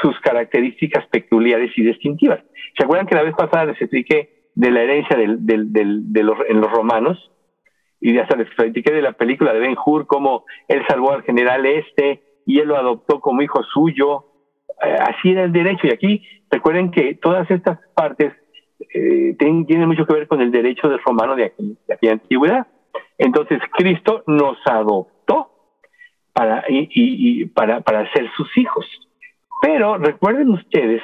sus 0.00 0.18
características 0.20 1.06
peculiares 1.08 1.72
y 1.76 1.82
distintivas. 1.82 2.40
¿Se 2.76 2.84
acuerdan 2.84 3.06
que 3.06 3.16
la 3.16 3.22
vez 3.22 3.34
pasada 3.34 3.66
les 3.66 3.80
expliqué 3.80 4.50
de 4.54 4.70
la 4.70 4.82
herencia 4.82 5.16
en 5.16 6.60
los 6.60 6.70
romanos? 6.70 7.30
Y 8.06 8.18
hasta 8.18 8.36
les 8.36 8.48
expliqué 8.48 8.92
de 8.92 9.00
la 9.00 9.12
película 9.12 9.54
de 9.54 9.60
Ben 9.60 9.76
Hur, 9.82 10.06
cómo 10.06 10.44
él 10.68 10.84
salvó 10.86 11.12
al 11.12 11.22
general 11.22 11.64
este 11.64 12.22
y 12.44 12.58
él 12.58 12.68
lo 12.68 12.76
adoptó 12.76 13.18
como 13.18 13.40
hijo 13.40 13.62
suyo. 13.62 14.26
Eh, 14.84 14.94
así 15.00 15.30
era 15.30 15.44
el 15.44 15.52
derecho. 15.52 15.86
Y 15.86 15.90
aquí 15.90 16.22
recuerden 16.50 16.90
que 16.90 17.14
todas 17.14 17.50
estas 17.50 17.78
partes 17.94 18.34
eh, 18.92 19.34
tienen, 19.38 19.88
mucho 19.88 20.04
que 20.04 20.12
ver 20.12 20.28
con 20.28 20.42
el 20.42 20.50
derecho 20.50 20.90
del 20.90 21.00
romano 21.02 21.34
de, 21.34 21.54
de 21.56 21.94
aquella 21.94 22.12
antigüedad. 22.12 22.66
Entonces 23.16 23.58
Cristo 23.72 24.22
nos 24.26 24.58
adoptó 24.66 25.48
para, 26.34 26.62
y, 26.68 27.46
para, 27.46 27.80
para 27.80 28.12
ser 28.12 28.30
sus 28.36 28.54
hijos. 28.58 28.84
Pero 29.62 29.96
recuerden 29.96 30.50
ustedes, 30.50 31.00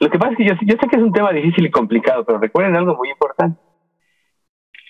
lo 0.00 0.08
que 0.08 0.18
pasa 0.18 0.32
es 0.32 0.38
que 0.38 0.46
yo 0.46 0.54
sé 0.80 0.88
que 0.88 0.96
es 0.96 1.02
un 1.02 1.12
tema 1.12 1.32
difícil 1.32 1.66
y 1.66 1.70
complicado, 1.70 2.24
pero 2.24 2.38
recuerden 2.38 2.76
algo 2.76 2.96
muy 2.96 3.10
importante, 3.10 3.60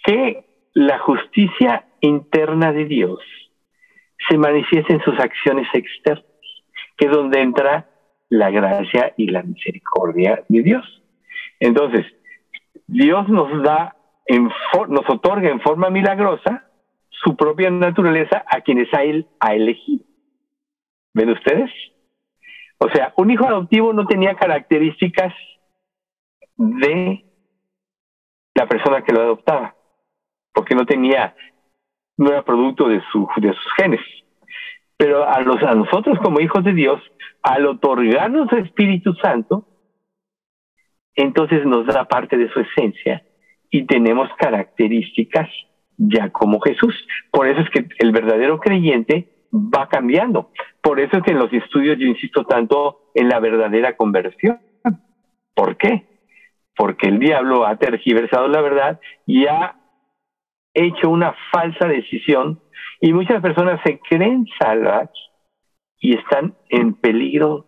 que 0.02 0.44
la 0.74 0.98
justicia 0.98 1.86
interna 2.00 2.72
de 2.72 2.84
Dios 2.86 3.20
se 4.28 4.38
manifiesta 4.38 4.92
en 4.94 5.02
sus 5.02 5.18
acciones 5.18 5.68
externas, 5.74 6.24
que 6.96 7.06
es 7.06 7.12
donde 7.12 7.40
entra 7.40 7.88
la 8.28 8.50
gracia 8.50 9.12
y 9.16 9.26
la 9.28 9.42
misericordia 9.42 10.44
de 10.48 10.62
Dios. 10.62 11.02
Entonces, 11.60 12.06
Dios 12.86 13.28
nos 13.28 13.62
da 13.62 13.96
nos 14.88 15.08
otorga 15.08 15.50
en 15.50 15.60
forma 15.60 15.90
milagrosa 15.90 16.64
su 17.10 17.36
propia 17.36 17.70
naturaleza 17.70 18.44
a 18.46 18.60
quienes 18.60 18.92
a 18.94 19.02
él 19.02 19.26
ha 19.40 19.54
elegido. 19.54 20.04
¿Ven 21.12 21.30
ustedes? 21.30 21.70
O 22.78 22.88
sea, 22.90 23.12
un 23.16 23.30
hijo 23.30 23.46
adoptivo 23.46 23.92
no 23.92 24.06
tenía 24.06 24.34
características 24.34 25.34
de 26.56 27.24
la 28.54 28.66
persona 28.66 29.02
que 29.02 29.12
lo 29.12 29.22
adoptaba, 29.22 29.74
porque 30.52 30.74
no 30.74 30.86
tenía, 30.86 31.34
no 32.16 32.30
era 32.30 32.42
producto 32.42 32.88
de, 32.88 33.02
su, 33.10 33.28
de 33.36 33.52
sus 33.52 33.72
genes. 33.76 34.00
Pero 34.96 35.28
a, 35.28 35.40
los, 35.40 35.62
a 35.62 35.74
nosotros 35.74 36.18
como 36.20 36.40
hijos 36.40 36.64
de 36.64 36.74
Dios, 36.74 37.00
al 37.42 37.66
otorgarnos 37.66 38.52
el 38.52 38.64
Espíritu 38.66 39.14
Santo, 39.14 39.66
entonces 41.14 41.66
nos 41.66 41.86
da 41.86 42.04
parte 42.04 42.36
de 42.36 42.48
su 42.50 42.60
esencia 42.60 43.22
y 43.70 43.84
tenemos 43.86 44.28
características 44.38 45.48
ya 45.96 46.30
como 46.30 46.60
Jesús. 46.60 46.94
Por 47.30 47.46
eso 47.48 47.60
es 47.60 47.70
que 47.70 47.86
el 47.98 48.12
verdadero 48.12 48.58
creyente 48.60 49.28
va 49.52 49.88
cambiando. 49.88 50.50
Por 50.80 51.00
eso 51.00 51.18
es 51.18 51.22
que 51.22 51.32
en 51.32 51.38
los 51.38 51.52
estudios 51.52 51.98
yo 51.98 52.06
insisto 52.06 52.44
tanto 52.44 53.10
en 53.14 53.28
la 53.28 53.40
verdadera 53.40 53.96
conversión. 53.96 54.60
¿Por 55.54 55.76
qué? 55.76 56.06
Porque 56.74 57.08
el 57.08 57.18
diablo 57.18 57.66
ha 57.66 57.76
tergiversado 57.76 58.48
la 58.48 58.62
verdad 58.62 59.00
y 59.26 59.46
ha 59.46 59.76
hecho 60.74 61.10
una 61.10 61.34
falsa 61.50 61.86
decisión 61.86 62.60
y 63.00 63.12
muchas 63.12 63.42
personas 63.42 63.80
se 63.84 63.98
creen 63.98 64.46
salvas 64.58 65.10
y 65.98 66.16
están 66.16 66.54
en 66.68 66.94
peligro 66.94 67.66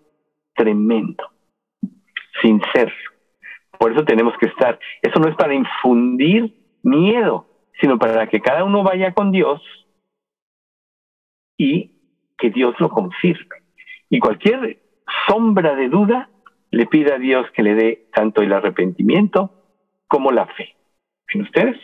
tremendo, 0.55 1.25
sin 2.43 2.61
serlo. 2.73 3.11
Por 3.79 3.93
eso 3.93 4.05
tenemos 4.05 4.35
que 4.39 4.47
estar. 4.47 4.79
Eso 5.03 5.19
no 5.21 5.29
es 5.29 5.37
para 5.37 5.55
infundir 5.55 6.55
miedo, 6.83 7.47
sino 7.81 7.99
para 7.99 8.29
que 8.29 8.41
cada 8.41 8.65
uno 8.65 8.83
vaya 8.83 9.13
con 9.13 9.33
Dios 9.33 9.61
y 11.57 11.93
que 12.39 12.51
Dios 12.51 12.75
lo 12.79 12.89
confirme. 12.89 13.57
Y 14.11 14.19
cualquier 14.19 14.81
sombra 15.27 15.75
de 15.75 15.89
duda 15.89 16.31
le 16.71 16.87
pida 16.87 17.17
a 17.17 17.19
Dios 17.19 17.51
que 17.53 17.63
le 17.63 17.75
dé 17.75 18.09
tanto 18.13 18.43
el 18.43 18.53
arrepentimiento 18.53 19.53
como 20.09 20.31
la 20.33 20.47
fe. 20.47 20.77
¿Ven 21.33 21.43
ustedes? 21.43 21.77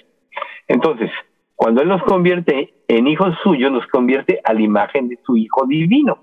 Entonces, 0.70 1.10
cuando 1.56 1.82
Él 1.82 1.88
nos 1.88 2.00
convierte 2.04 2.74
en 2.86 3.08
hijos 3.08 3.34
suyos, 3.42 3.72
nos 3.72 3.84
convierte 3.88 4.40
a 4.44 4.54
la 4.54 4.60
imagen 4.60 5.08
de 5.08 5.18
su 5.26 5.36
Hijo 5.36 5.66
divino. 5.66 6.22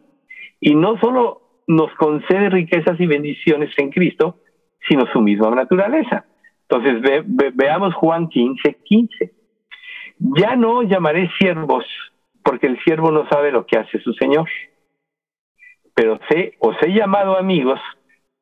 Y 0.62 0.74
no 0.74 0.98
solo 1.00 1.42
nos 1.68 1.94
concede 1.96 2.50
riquezas 2.50 2.98
y 2.98 3.06
bendiciones 3.08 3.74
en 3.78 3.90
Cristo, 3.92 4.38
sino 4.88 5.06
su 5.12 5.20
misma 5.20 5.50
naturaleza. 5.50 6.26
Entonces 6.70 7.26
veamos 7.56 7.94
Juan 7.96 8.30
15, 8.30 8.78
15. 8.86 9.34
Ya 10.18 10.56
no 10.56 10.82
llamaré 10.82 11.30
siervos, 11.38 11.84
porque 12.42 12.68
el 12.68 12.82
siervo 12.86 13.12
no 13.12 13.28
sabe 13.28 13.52
lo 13.52 13.66
que 13.66 13.78
hace 13.78 14.00
su 14.00 14.14
Señor. 14.14 14.48
Pero 15.94 16.22
sé, 16.30 16.56
os 16.60 16.78
he 16.84 16.94
llamado 16.94 17.38
amigos, 17.38 17.82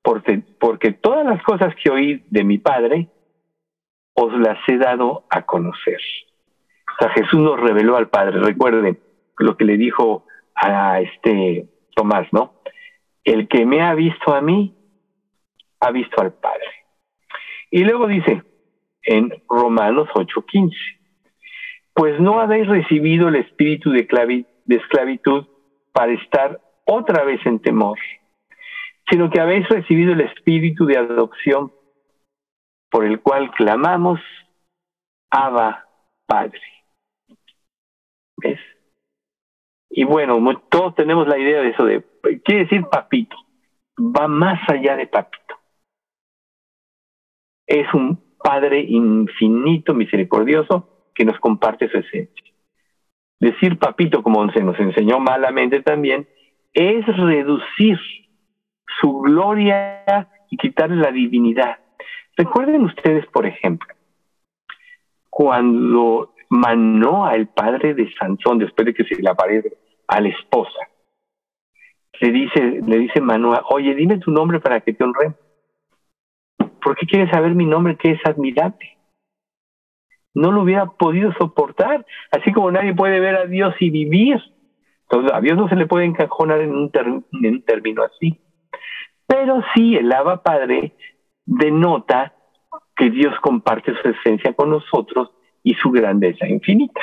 porque, 0.03 0.43
porque 0.59 0.91
todas 0.91 1.25
las 1.25 1.41
cosas 1.41 1.73
que 1.83 1.89
oí 1.89 2.23
de 2.29 2.43
mi 2.43 2.59
Padre, 2.59 3.09
os 4.15 4.33
las 4.39 4.57
he 4.67 4.77
dado 4.77 5.25
a 5.29 5.43
conocer. 5.43 5.99
O 6.87 6.97
sea, 6.97 7.09
Jesús 7.11 7.39
nos 7.39 7.59
reveló 7.59 7.97
al 7.97 8.09
Padre. 8.09 8.39
Recuerden 8.39 8.97
lo 9.37 9.57
que 9.57 9.65
le 9.65 9.77
dijo 9.77 10.25
a 10.55 11.01
este 11.01 11.67
Tomás, 11.93 12.27
¿no? 12.31 12.53
El 13.23 13.47
que 13.47 13.65
me 13.65 13.81
ha 13.81 13.93
visto 13.93 14.33
a 14.33 14.41
mí, 14.41 14.73
ha 15.81 15.91
visto 15.91 16.21
al 16.21 16.33
Padre. 16.33 16.67
Y 17.69 17.83
luego 17.83 18.07
dice 18.07 18.43
en 19.03 19.33
Romanos 19.49 20.07
8:15, 20.13 20.73
pues 21.93 22.19
no 22.19 22.39
habéis 22.39 22.67
recibido 22.67 23.27
el 23.27 23.35
espíritu 23.35 23.91
de, 23.91 24.07
de 24.65 24.75
esclavitud 24.75 25.45
para 25.91 26.13
estar 26.13 26.61
otra 26.85 27.23
vez 27.23 27.45
en 27.45 27.59
temor, 27.59 27.97
sino 29.09 29.29
que 29.29 29.41
habéis 29.41 29.67
recibido 29.67 30.13
el 30.13 30.21
espíritu 30.21 30.85
de 30.85 30.97
adopción 30.97 31.71
por 32.95 33.03
el 33.03 33.19
cual 33.19 33.51
clamamos, 33.51 34.21
Abba 35.29 35.85
Padre. 36.25 36.61
¿Ves? 38.37 38.61
Y 39.89 40.05
bueno, 40.05 40.39
todos 40.69 40.95
tenemos 40.95 41.27
la 41.27 41.37
idea 41.37 41.59
de 41.59 41.71
eso 41.71 41.83
de, 41.83 42.05
quiere 42.45 42.63
decir 42.63 42.85
papito, 42.85 43.35
va 43.99 44.29
más 44.29 44.61
allá 44.69 44.95
de 44.95 45.07
papito 45.07 45.55
es 47.67 47.93
un 47.93 48.23
Padre 48.37 48.79
infinito, 48.79 49.93
misericordioso, 49.93 51.09
que 51.13 51.25
nos 51.25 51.37
comparte 51.41 51.89
su 51.89 51.97
esencia. 51.97 52.53
decir 53.41 53.77
papito, 53.77 54.23
como 54.23 54.49
se 54.53 54.63
nos 54.63 54.79
enseñó 54.79 55.19
malamente 55.19 55.81
también, 55.81 56.29
es 56.71 57.05
reducir 57.05 57.99
su 59.01 59.19
gloria 59.19 60.29
y 60.49 60.55
quitarle 60.55 60.95
la 60.95 61.11
divinidad. 61.11 61.84
Recuerden 62.37 62.83
ustedes, 62.83 63.25
por 63.27 63.45
ejemplo, 63.45 63.87
cuando 65.29 66.33
Manoa, 66.49 67.35
el 67.35 67.47
padre 67.47 67.93
de 67.93 68.13
Sansón, 68.13 68.59
después 68.59 68.85
de 68.85 68.93
que 68.93 69.03
se 69.03 69.21
le 69.21 69.29
aparece 69.29 69.77
a 70.07 70.19
la 70.19 70.29
esposa, 70.29 70.79
le 72.21 72.31
dice, 72.31 72.81
le 72.85 72.97
dice 72.97 73.21
Manoa, 73.21 73.65
oye, 73.69 73.95
dime 73.95 74.17
tu 74.19 74.31
nombre 74.31 74.59
para 74.59 74.81
que 74.81 74.93
te 74.93 75.03
honre. 75.03 75.33
¿Por 76.81 76.95
qué 76.95 77.05
quieres 77.05 77.31
saber 77.31 77.55
mi 77.55 77.65
nombre 77.65 77.97
que 77.97 78.11
es 78.11 78.19
admirable? 78.25 78.97
No 80.33 80.51
lo 80.51 80.63
hubiera 80.63 80.85
podido 80.85 81.33
soportar, 81.33 82.05
así 82.31 82.51
como 82.51 82.71
nadie 82.71 82.93
puede 82.93 83.19
ver 83.19 83.35
a 83.35 83.45
Dios 83.45 83.73
y 83.79 83.89
vivir. 83.89 84.41
Entonces, 85.09 85.31
a 85.33 85.39
Dios 85.39 85.57
no 85.57 85.69
se 85.69 85.75
le 85.75 85.87
puede 85.87 86.05
encajonar 86.05 86.61
en 86.61 86.75
un, 86.75 86.91
en 86.93 87.53
un 87.53 87.61
término 87.63 88.03
así. 88.03 88.39
Pero 89.27 89.61
sí, 89.73 89.95
el 89.95 90.11
Abba 90.11 90.43
Padre 90.43 90.93
denota 91.45 92.33
que 92.95 93.09
Dios 93.09 93.33
comparte 93.41 93.93
su 94.01 94.09
esencia 94.09 94.53
con 94.53 94.69
nosotros 94.69 95.31
y 95.63 95.73
su 95.75 95.91
grandeza 95.91 96.47
infinita, 96.47 97.01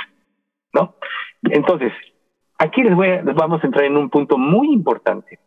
¿no? 0.73 0.95
Entonces, 1.43 1.93
aquí 2.59 2.83
les, 2.83 2.95
voy 2.95 3.09
a, 3.09 3.23
vamos 3.23 3.63
a 3.63 3.67
entrar 3.67 3.85
en 3.85 3.97
un 3.97 4.09
punto 4.09 4.39
muy 4.39 4.73
importante, 4.73 5.39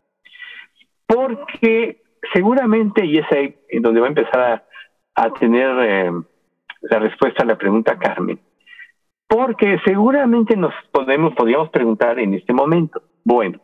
porque 1.06 2.02
seguramente, 2.32 3.04
y 3.04 3.18
es 3.18 3.32
ahí 3.32 3.56
en 3.68 3.82
donde 3.82 4.00
va 4.00 4.06
a 4.06 4.10
empezar 4.10 4.64
a, 5.14 5.32
tener 5.40 5.70
eh, 5.80 6.12
la 6.82 6.98
respuesta 6.98 7.42
a 7.42 7.46
la 7.46 7.56
pregunta 7.56 7.98
Carmen, 7.98 8.38
porque 9.26 9.78
seguramente 9.84 10.56
nos 10.56 10.74
podemos, 10.92 11.34
podríamos 11.34 11.70
preguntar 11.70 12.18
en 12.18 12.34
este 12.34 12.52
momento, 12.52 13.02
bueno, 13.24 13.60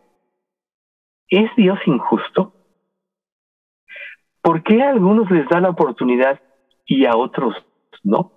¿es 1.28 1.54
Dios 1.56 1.78
injusto? 1.86 2.54
¿Por 4.42 4.62
qué 4.64 4.82
a 4.82 4.90
algunos 4.90 5.30
les 5.30 5.48
da 5.48 5.60
la 5.60 5.70
oportunidad 5.70 6.40
y 6.84 7.06
a 7.06 7.16
otros 7.16 7.54
no? 8.02 8.32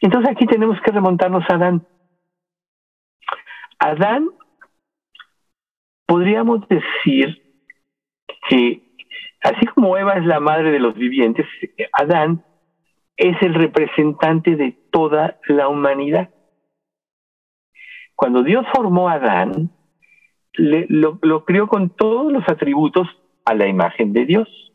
Entonces 0.00 0.30
aquí 0.30 0.46
tenemos 0.46 0.78
que 0.82 0.92
remontarnos 0.92 1.44
a 1.48 1.54
Adán. 1.54 1.86
Adán, 3.78 4.28
podríamos 6.06 6.66
decir 6.68 7.42
que 8.48 8.82
así 9.42 9.66
como 9.66 9.96
Eva 9.96 10.14
es 10.14 10.26
la 10.26 10.40
madre 10.40 10.70
de 10.70 10.80
los 10.80 10.94
vivientes, 10.94 11.46
Adán 11.92 12.44
es 13.16 13.40
el 13.42 13.54
representante 13.54 14.56
de 14.56 14.72
toda 14.90 15.38
la 15.48 15.68
humanidad. 15.68 16.30
Cuando 18.14 18.42
Dios 18.42 18.66
formó 18.74 19.08
a 19.08 19.14
Adán, 19.14 19.70
lo, 20.54 21.18
lo 21.22 21.44
crió 21.44 21.68
con 21.68 21.90
todos 21.90 22.32
los 22.32 22.48
atributos 22.48 23.08
a 23.44 23.54
la 23.54 23.66
imagen 23.66 24.12
de 24.12 24.26
Dios. 24.26 24.67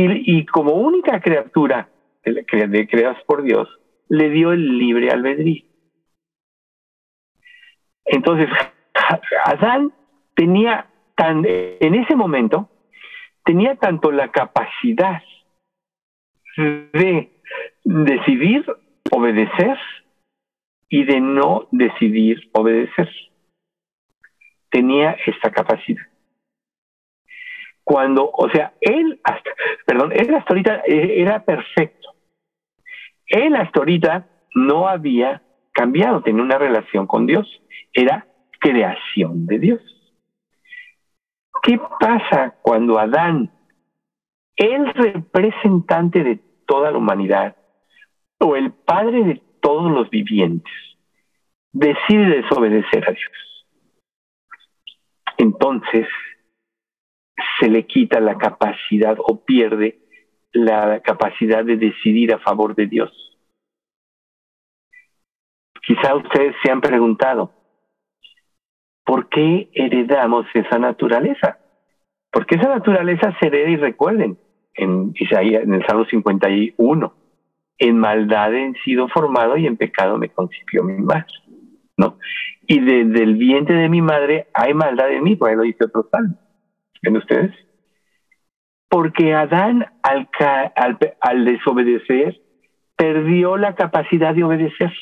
Y, 0.00 0.46
como 0.46 0.74
única 0.74 1.20
criatura 1.20 1.88
de, 2.24 2.44
de, 2.68 3.16
por 3.26 3.42
Dios, 3.42 3.68
le 4.08 4.30
dio 4.30 4.52
el 4.52 4.78
libre 4.78 5.10
albedrío. 5.10 5.64
Entonces, 8.04 8.48
Adán 9.44 9.92
tenía 10.34 10.86
tan, 11.16 11.44
en 11.44 11.94
ese 11.94 12.14
momento, 12.14 12.70
tenía 13.44 13.74
tanto 13.76 14.12
la 14.12 14.30
capacidad 14.30 15.22
de 16.56 17.30
decidir 17.84 18.64
obedecer 19.10 19.78
y 20.88 21.04
de 21.04 21.20
no 21.20 21.66
decidir 21.72 22.48
obedecer. 22.52 23.08
Tenía 24.70 25.16
esta 25.26 25.50
capacidad. 25.50 26.06
Cuando, 27.88 28.30
o 28.34 28.50
sea, 28.50 28.74
él 28.82 29.18
hasta, 29.24 29.50
perdón, 29.86 30.12
él 30.12 30.34
hasta 30.34 30.52
ahorita 30.52 30.82
eh, 30.86 31.22
era 31.22 31.42
perfecto. 31.42 32.10
Él 33.26 33.56
hasta 33.56 33.78
ahorita 33.78 34.26
no 34.54 34.88
había 34.88 35.40
cambiado, 35.72 36.20
tenía 36.20 36.42
una 36.42 36.58
relación 36.58 37.06
con 37.06 37.24
Dios, 37.24 37.48
era 37.94 38.26
creación 38.60 39.46
de 39.46 39.58
Dios. 39.58 39.80
¿Qué 41.62 41.80
pasa 41.98 42.56
cuando 42.60 42.98
Adán, 42.98 43.50
el 44.56 44.92
representante 44.92 46.22
de 46.22 46.40
toda 46.66 46.90
la 46.90 46.98
humanidad, 46.98 47.56
o 48.38 48.54
el 48.54 48.70
padre 48.70 49.24
de 49.24 49.42
todos 49.62 49.90
los 49.90 50.10
vivientes, 50.10 50.74
decide 51.72 52.42
desobedecer 52.42 53.08
a 53.08 53.12
Dios? 53.12 53.66
Entonces 55.38 56.06
se 57.60 57.68
le 57.68 57.86
quita 57.86 58.20
la 58.20 58.36
capacidad 58.36 59.16
o 59.18 59.44
pierde 59.44 59.98
la 60.52 61.00
capacidad 61.00 61.64
de 61.64 61.76
decidir 61.76 62.32
a 62.32 62.38
favor 62.38 62.74
de 62.74 62.86
Dios. 62.86 63.10
Quizá 65.86 66.14
ustedes 66.14 66.54
se 66.62 66.70
han 66.70 66.80
preguntado, 66.80 67.52
¿por 69.04 69.28
qué 69.28 69.70
heredamos 69.72 70.46
esa 70.54 70.78
naturaleza? 70.78 71.58
Porque 72.30 72.56
esa 72.56 72.68
naturaleza 72.68 73.34
se 73.40 73.46
hereda 73.46 73.70
y 73.70 73.76
recuerden, 73.76 74.38
en 74.74 75.12
Isaías, 75.14 75.62
en 75.62 75.74
el 75.74 75.86
Salmo 75.86 76.04
51, 76.04 77.14
en 77.78 77.98
maldad 77.98 78.54
he 78.54 78.74
sido 78.84 79.08
formado 79.08 79.56
y 79.56 79.66
en 79.66 79.76
pecado 79.76 80.18
me 80.18 80.28
concipió 80.28 80.84
mi 80.84 81.02
madre, 81.02 81.32
¿no? 81.96 82.18
Y 82.66 82.80
desde 82.80 83.22
el 83.22 83.36
vientre 83.36 83.76
de 83.76 83.88
mi 83.88 84.02
madre 84.02 84.48
hay 84.52 84.74
maldad 84.74 85.10
en 85.10 85.22
mí, 85.22 85.36
por 85.36 85.48
ahí 85.48 85.56
lo 85.56 85.62
dice 85.62 85.84
otro 85.84 86.06
salmo. 86.10 86.36
¿Ven 87.02 87.16
ustedes? 87.16 87.54
porque 88.88 89.34
Adán 89.34 89.86
al, 90.02 90.28
al, 91.20 91.44
desobedecer 91.44 92.40
perdió 92.96 93.56
la 93.56 93.74
capacidad 93.74 94.34
de 94.34 94.44
obedecer. 94.44 94.92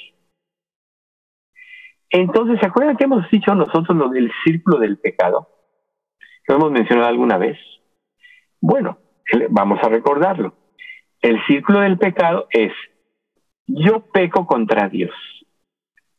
Entonces, 2.11 2.59
¿se 2.61 2.67
acuerdan 2.67 2.97
que 2.97 3.05
hemos 3.05 3.29
dicho 3.31 3.55
nosotros 3.55 3.97
lo 3.97 4.09
del 4.09 4.31
círculo 4.45 4.79
del 4.79 4.99
pecado? 4.99 5.49
Lo 6.49 6.57
hemos 6.57 6.71
mencionado 6.73 7.09
alguna 7.09 7.39
vez. 7.39 7.59
Bueno, 8.61 8.99
vamos 9.51 9.79
a 9.83 9.89
recordarlo. 9.89 10.55
El 11.21 11.45
círculo 11.47 11.81
del 11.81 11.99
pecado 11.99 12.47
es 12.51 12.73
yo 13.67 14.07
peco 14.13 14.47
contra 14.47 14.89
Dios. 14.89 15.15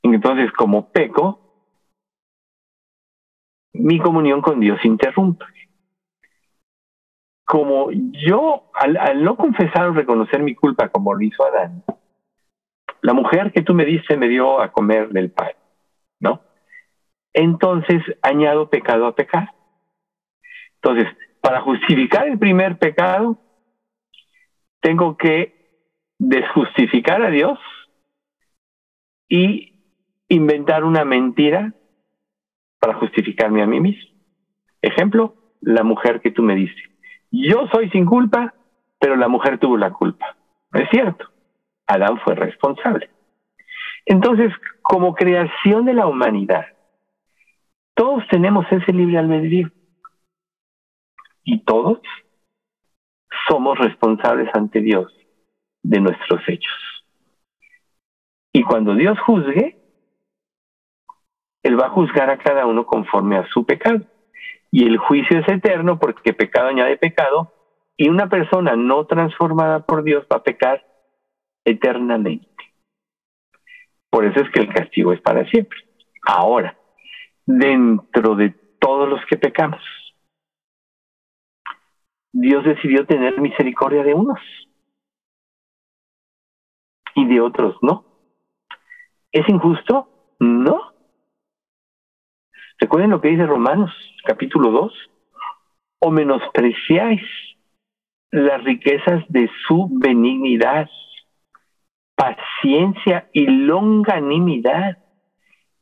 Entonces, 0.03 0.51
como 0.51 0.91
peco, 0.91 1.41
mi 3.73 3.99
comunión 3.99 4.41
con 4.41 4.59
Dios 4.59 4.83
interrumpe 4.83 5.45
como 7.47 7.91
yo, 7.91 8.69
al, 8.73 9.23
no 9.23 9.37
confesar 9.37 9.87
o 9.87 9.93
reconocer 9.93 10.43
mi 10.43 10.53
culpa 10.53 10.89
como 10.89 11.13
lo 11.13 11.21
hizo 11.21 11.45
Adán, 11.45 11.81
la 13.01 13.13
mujer 13.13 13.53
que 13.53 13.61
tú 13.61 13.73
me 13.73 13.85
diste 13.85 14.17
me 14.17 14.27
dio 14.27 14.61
a 14.61 14.73
comer 14.73 15.07
del 15.09 15.31
pan, 15.31 15.51
¿no? 16.19 16.41
Entonces 17.31 18.03
añado 18.21 18.69
pecado 18.69 19.07
a 19.07 19.15
pecado. 19.15 19.47
Entonces, 20.75 21.07
para 21.39 21.61
justificar 21.61 22.27
el 22.27 22.37
primer 22.37 22.77
pecado, 22.79 23.37
tengo 24.81 25.15
que 25.15 25.87
desjustificar 26.19 27.21
a 27.21 27.29
Dios 27.29 27.59
y 29.29 29.71
inventar 30.27 30.83
una 30.83 31.05
mentira 31.05 31.73
para 32.79 32.95
justificarme 32.95 33.63
a 33.63 33.67
mí 33.67 33.79
mismo. 33.79 34.11
Ejemplo, 34.81 35.33
la 35.61 35.83
mujer 35.83 36.19
que 36.19 36.31
tú 36.31 36.43
me 36.43 36.53
diste 36.53 36.96
yo 37.31 37.67
soy 37.71 37.89
sin 37.89 38.05
culpa, 38.05 38.53
pero 38.99 39.15
la 39.15 39.27
mujer 39.27 39.59
tuvo 39.59 39.77
la 39.77 39.91
culpa. 39.91 40.35
Es 40.73 40.89
cierto. 40.89 41.29
Adán 41.85 42.19
fue 42.19 42.35
responsable. 42.35 43.09
Entonces, 44.05 44.53
como 44.81 45.15
creación 45.15 45.85
de 45.85 45.93
la 45.93 46.07
humanidad, 46.07 46.65
todos 47.93 48.23
tenemos 48.29 48.65
ese 48.71 48.91
libre 48.93 49.17
albedrío. 49.17 49.69
Y 51.43 51.59
todos 51.59 51.99
somos 53.47 53.77
responsables 53.77 54.49
ante 54.53 54.81
Dios 54.81 55.13
de 55.83 55.99
nuestros 55.99 56.41
hechos. 56.47 57.05
Y 58.51 58.63
cuando 58.63 58.95
Dios 58.95 59.17
juzgue, 59.19 59.77
Él 61.63 61.79
va 61.79 61.87
a 61.87 61.91
juzgar 61.91 62.29
a 62.29 62.37
cada 62.37 62.65
uno 62.65 62.85
conforme 62.85 63.37
a 63.37 63.47
su 63.47 63.65
pecado 63.65 64.01
y 64.77 64.85
el 64.85 64.99
juicio 64.99 65.39
es 65.39 65.49
eterno 65.49 65.97
porque 65.97 66.33
pecado 66.33 66.67
añade 66.67 66.97
pecado 66.97 67.51
y 67.97 68.09
una 68.09 68.29
persona 68.29 68.75
no 68.75 69.07
transformada 69.07 69.79
por 69.79 70.03
Dios 70.03 70.23
va 70.31 70.37
a 70.37 70.43
pecar 70.43 70.85
eternamente. 71.65 72.47
Por 74.11 74.25
eso 74.25 74.39
es 74.39 74.51
que 74.51 74.59
el 74.59 74.71
castigo 74.71 75.13
es 75.13 75.21
para 75.21 75.49
siempre. 75.49 75.79
Ahora, 76.27 76.77
dentro 77.47 78.35
de 78.35 78.51
todos 78.79 79.09
los 79.09 79.19
que 79.25 79.37
pecamos, 79.37 79.81
Dios 82.31 82.63
decidió 82.63 83.07
tener 83.07 83.41
misericordia 83.41 84.03
de 84.03 84.13
unos 84.13 84.39
y 87.15 87.25
de 87.25 87.41
otros 87.41 87.77
no. 87.81 88.05
¿Es 89.31 89.49
injusto? 89.49 90.35
No. 90.39 90.93
Recuerden 92.79 93.11
lo 93.11 93.21
que 93.21 93.29
dice 93.29 93.45
Romanos 93.45 93.91
capítulo 94.23 94.71
2. 94.71 94.93
O 95.99 96.11
menospreciáis 96.11 97.21
las 98.31 98.63
riquezas 98.63 99.23
de 99.29 99.49
su 99.67 99.89
benignidad, 99.91 100.89
paciencia 102.15 103.29
y 103.33 103.47
longanimidad, 103.47 104.99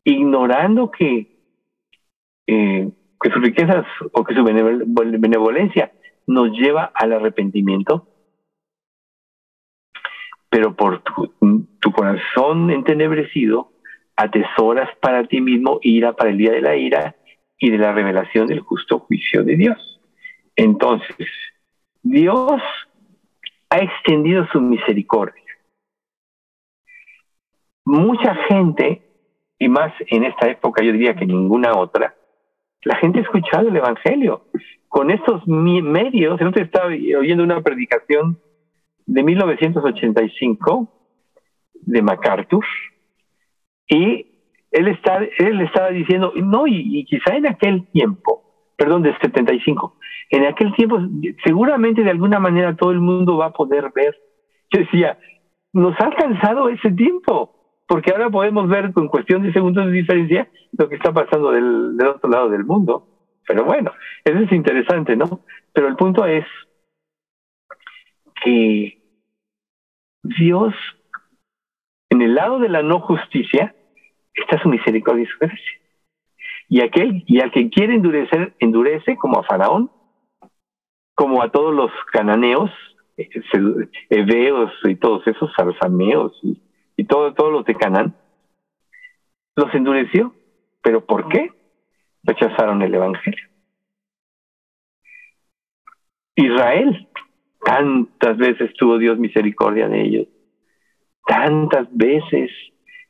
ignorando 0.05 0.89
que, 0.89 1.37
eh, 2.47 2.91
que 3.19 3.29
sus 3.31 3.41
riquezas 3.41 3.85
o 4.13 4.23
que 4.23 4.35
su 4.35 4.43
benevolencia 4.43 5.91
nos 6.27 6.51
lleva 6.51 6.91
al 6.93 7.11
arrepentimiento. 7.11 8.07
Pero 10.49 10.75
por 10.75 11.01
tu, 11.01 11.33
tu 11.81 11.91
corazón 11.91 12.71
entenebrecido, 12.71 13.71
atesoras 14.15 14.89
para 14.99 15.25
ti 15.25 15.41
mismo 15.41 15.79
ira 15.81 16.13
para 16.13 16.29
el 16.29 16.37
día 16.37 16.51
de 16.51 16.61
la 16.61 16.75
ira 16.75 17.15
y 17.57 17.69
de 17.69 17.77
la 17.77 17.93
revelación 17.93 18.47
del 18.47 18.61
justo 18.61 18.99
juicio 18.99 19.43
de 19.43 19.55
Dios. 19.55 20.01
Entonces, 20.55 21.27
Dios 22.01 22.61
ha 23.69 23.77
extendido 23.79 24.47
su 24.51 24.61
misericordia. 24.61 25.43
Mucha 27.85 28.35
gente, 28.47 29.01
y 29.59 29.67
más 29.69 29.93
en 30.07 30.23
esta 30.23 30.49
época 30.49 30.83
yo 30.83 30.91
diría 30.91 31.15
que 31.15 31.25
ninguna 31.25 31.73
otra, 31.73 32.15
la 32.83 32.95
gente 32.97 33.19
ha 33.19 33.23
escuchado 33.23 33.67
el 33.67 33.75
Evangelio. 33.75 34.45
Con 34.87 35.11
estos 35.11 35.45
medios, 35.47 36.39
yo 36.39 36.49
estaba 36.55 36.87
oyendo 36.87 37.43
una 37.43 37.61
predicación 37.61 38.39
de 39.05 39.23
1985 39.23 40.87
de 41.73 42.01
MacArthur, 42.01 42.65
y 43.87 44.27
él, 44.71 44.87
está, 44.87 45.19
él 45.37 45.61
estaba 45.61 45.89
diciendo, 45.89 46.33
no, 46.35 46.67
y, 46.67 46.99
y 46.99 47.05
quizá 47.05 47.35
en 47.35 47.47
aquel 47.47 47.87
tiempo, 47.87 48.43
perdón, 48.77 49.03
de 49.03 49.15
75, 49.17 49.97
en 50.29 50.45
aquel 50.45 50.73
tiempo 50.73 50.99
seguramente 51.43 52.03
de 52.03 52.11
alguna 52.11 52.39
manera 52.39 52.75
todo 52.75 52.91
el 52.91 52.99
mundo 52.99 53.37
va 53.37 53.47
a 53.47 53.53
poder 53.53 53.91
ver. 53.93 54.17
Yo 54.71 54.79
decía, 54.79 55.17
nos 55.73 55.99
ha 55.99 56.05
alcanzado 56.05 56.69
ese 56.69 56.91
tiempo, 56.91 57.83
porque 57.87 58.11
ahora 58.11 58.29
podemos 58.29 58.67
ver 58.67 58.91
con 58.93 59.07
cuestión 59.07 59.43
de 59.43 59.53
segundos 59.53 59.85
de 59.85 59.91
diferencia 59.91 60.49
lo 60.77 60.89
que 60.89 60.95
está 60.95 61.13
pasando 61.13 61.51
del, 61.51 61.95
del 61.97 62.07
otro 62.07 62.29
lado 62.29 62.49
del 62.49 62.65
mundo. 62.65 63.07
Pero 63.47 63.63
bueno, 63.63 63.91
eso 64.23 64.39
es 64.39 64.51
interesante, 64.51 65.15
¿no? 65.15 65.41
Pero 65.71 65.87
el 65.87 65.95
punto 65.95 66.25
es 66.25 66.45
que 68.43 69.01
Dios, 70.23 70.73
en 72.15 72.21
el 72.21 72.35
lado 72.35 72.59
de 72.59 72.69
la 72.69 72.81
no 72.81 73.01
justicia, 73.01 73.75
está 74.33 74.61
su 74.61 74.69
misericordia 74.69 75.23
y 75.23 75.27
su 75.27 75.37
gracia. 75.39 75.79
Y 76.67 76.81
aquel, 76.81 77.23
y 77.27 77.41
al 77.41 77.51
que 77.51 77.69
quiere 77.69 77.95
endurecer, 77.95 78.53
endurece 78.59 79.17
como 79.17 79.39
a 79.39 79.43
Faraón, 79.43 79.91
como 81.13 81.43
a 81.43 81.51
todos 81.51 81.73
los 81.73 81.91
cananeos, 82.11 82.71
heveos 84.09 84.71
y 84.83 84.95
todos 84.95 85.25
esos 85.27 85.51
sarsameos 85.55 86.37
y, 86.41 86.61
y 86.97 87.05
todo, 87.05 87.33
todos 87.33 87.51
los 87.51 87.65
de 87.65 87.75
Canaán, 87.75 88.15
los 89.55 89.73
endureció. 89.73 90.33
¿Pero 90.81 91.05
por 91.05 91.27
qué? 91.29 91.51
Rechazaron 92.23 92.81
el 92.81 92.93
Evangelio. 92.93 93.49
Israel, 96.35 97.07
tantas 97.63 98.37
veces 98.37 98.73
tuvo 98.73 98.97
Dios 98.97 99.17
misericordia 99.17 99.87
de 99.87 100.01
ellos, 100.01 100.27
tantas 101.25 101.87
veces 101.91 102.51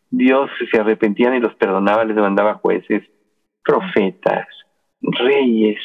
Dios 0.10 0.50
se 0.72 0.80
arrepentían 0.80 1.36
y 1.36 1.40
los 1.40 1.56
perdonaba, 1.56 2.06
les 2.06 2.16
mandaba 2.16 2.56
jueces, 2.56 3.04
profetas, 3.64 4.48
reyes, 5.02 5.80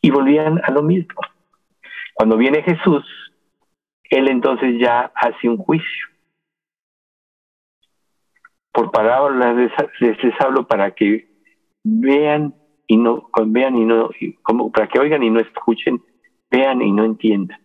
y 0.00 0.10
volvían 0.10 0.60
a 0.62 0.70
lo 0.70 0.82
mismo. 0.82 1.20
Cuando 2.14 2.36
viene 2.36 2.62
Jesús, 2.62 3.04
Él 4.04 4.28
entonces 4.28 4.76
ya 4.80 5.12
hace 5.14 5.48
un 5.48 5.56
juicio. 5.56 6.06
Por 8.72 8.92
les, 9.36 9.72
les, 10.00 10.40
hablo 10.40 10.66
para 10.66 10.92
que 10.92 11.28
vean 11.82 12.54
y 12.86 12.96
no 12.96 13.28
vean 13.46 13.76
y 13.76 13.84
no 13.84 14.10
como 14.42 14.70
para 14.70 14.86
que 14.86 15.00
oigan 15.00 15.22
y 15.22 15.30
no 15.30 15.40
escuchen, 15.40 16.00
vean 16.50 16.80
y 16.80 16.92
no 16.92 17.04
entiendan, 17.04 17.60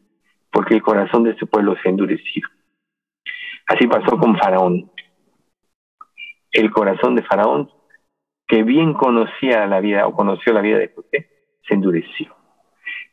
porque 0.52 0.74
el 0.74 0.82
corazón 0.82 1.24
de 1.24 1.32
este 1.32 1.46
pueblo 1.46 1.76
se 1.76 1.88
ha 1.88 1.92
endurecido. 1.92 2.50
Así 3.68 3.88
pasó 3.88 4.18
con 4.18 4.38
Faraón. 4.38 4.92
El 6.52 6.72
corazón 6.72 7.16
de 7.16 7.24
Faraón, 7.24 7.70
que 8.48 8.64
bien 8.64 8.94
conocía 8.94 9.66
la 9.66 9.80
vida 9.80 10.06
o 10.08 10.14
conoció 10.14 10.54
la 10.54 10.62
vida 10.62 10.78
de 10.78 10.90
José, 10.90 11.30
se 11.68 11.74
endureció. 11.74 12.36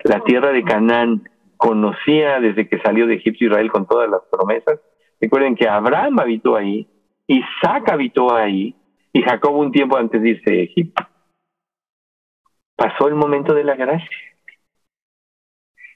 La 0.05 0.23
tierra 0.25 0.53
de 0.53 0.65
Canaán 0.65 1.29
conocía 1.57 2.41
desde 2.41 2.69
que 2.69 2.81
salió 2.81 3.07
de 3.07 3.15
Egipto 3.15 3.45
Israel 3.45 3.71
con 3.71 3.87
todas 3.87 4.11
las 4.11 4.23
promesas. 4.31 4.81
Recuerden 5.21 5.55
que 5.55 5.69
Abraham 5.69 6.19
habitó 6.19 6.57
ahí, 6.57 6.89
Isaac 7.27 7.91
habitó 7.91 8.35
ahí 8.35 8.75
y 9.13 9.23
Jacob 9.23 9.55
un 9.55 9.71
tiempo 9.71 9.97
antes 9.97 10.21
de 10.21 10.31
irse 10.31 10.51
a 10.51 10.63
Egipto. 10.63 11.07
Pasó 12.77 13.09
el 13.09 13.15
momento 13.15 13.55
de 13.55 13.65
la 13.65 13.77
gracia. 13.77 14.09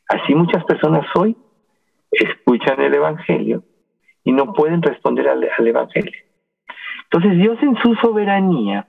Así 0.09 0.35
muchas 0.35 0.65
personas 0.65 1.07
hoy 1.17 1.37
escuchan 2.11 2.81
el 2.81 2.95
Evangelio 2.95 3.65
y 4.25 4.33
no 4.33 4.53
pueden 4.53 4.83
responder 4.83 5.29
al, 5.29 5.49
al 5.57 5.67
Evangelio. 5.67 6.13
Entonces 7.05 7.39
Dios 7.39 7.59
en 7.63 7.77
su 7.77 7.95
soberanía, 7.97 8.89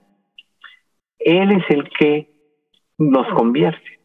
Él 1.20 1.52
es 1.52 1.64
el 1.70 1.90
que 1.90 2.30
nos 2.98 3.28
convierte. 3.34 4.00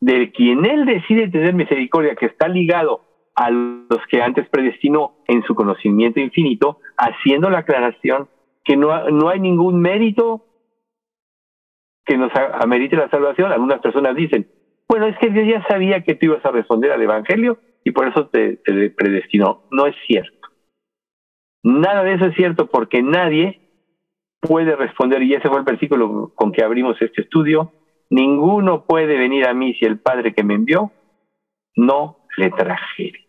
De 0.00 0.32
quien 0.32 0.64
Él 0.64 0.84
decide 0.84 1.28
tener 1.28 1.54
misericordia, 1.54 2.16
que 2.16 2.26
está 2.26 2.48
ligado 2.48 3.02
a 3.34 3.50
los 3.50 4.00
que 4.10 4.22
antes 4.22 4.48
predestinó 4.48 5.18
en 5.28 5.42
su 5.44 5.54
conocimiento 5.54 6.20
infinito, 6.20 6.80
haciendo 6.96 7.50
la 7.50 7.58
aclaración 7.58 8.28
que 8.64 8.76
no, 8.76 9.10
no 9.10 9.28
hay 9.28 9.40
ningún 9.40 9.80
mérito 9.80 10.44
que 12.04 12.16
nos 12.16 12.32
amerite 12.34 12.96
la 12.96 13.10
salvación. 13.10 13.52
Algunas 13.52 13.80
personas 13.80 14.16
dicen, 14.16 14.48
bueno, 14.88 15.06
es 15.06 15.18
que 15.18 15.30
Dios 15.30 15.46
ya 15.46 15.66
sabía 15.68 16.02
que 16.02 16.14
tú 16.14 16.26
ibas 16.26 16.44
a 16.44 16.50
responder 16.50 16.92
al 16.92 17.02
Evangelio 17.02 17.58
y 17.84 17.90
por 17.90 18.08
eso 18.08 18.26
te, 18.28 18.56
te 18.56 18.90
predestinó. 18.90 19.62
No 19.70 19.86
es 19.86 19.94
cierto. 20.06 20.35
Nada 21.66 22.04
de 22.04 22.14
eso 22.14 22.26
es 22.26 22.36
cierto 22.36 22.68
porque 22.68 23.02
nadie 23.02 23.60
puede 24.40 24.76
responder, 24.76 25.20
y 25.24 25.34
ese 25.34 25.48
fue 25.48 25.58
el 25.58 25.64
versículo 25.64 26.30
con 26.36 26.52
que 26.52 26.62
abrimos 26.62 26.96
este 27.02 27.22
estudio, 27.22 27.72
ninguno 28.08 28.84
puede 28.84 29.18
venir 29.18 29.48
a 29.48 29.52
mí 29.52 29.74
si 29.74 29.84
el 29.84 29.98
Padre 29.98 30.32
que 30.32 30.44
me 30.44 30.54
envió 30.54 30.92
no 31.74 32.18
le 32.36 32.50
trajere. 32.50 33.26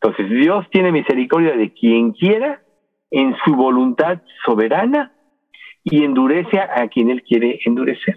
Entonces 0.00 0.30
Dios 0.30 0.64
tiene 0.70 0.90
misericordia 0.90 1.54
de 1.54 1.70
quien 1.74 2.12
quiera 2.12 2.62
en 3.10 3.36
su 3.44 3.54
voluntad 3.54 4.22
soberana 4.46 5.12
y 5.84 6.02
endurece 6.02 6.60
a 6.60 6.88
quien 6.88 7.10
él 7.10 7.22
quiere 7.22 7.60
endurecer. 7.66 8.16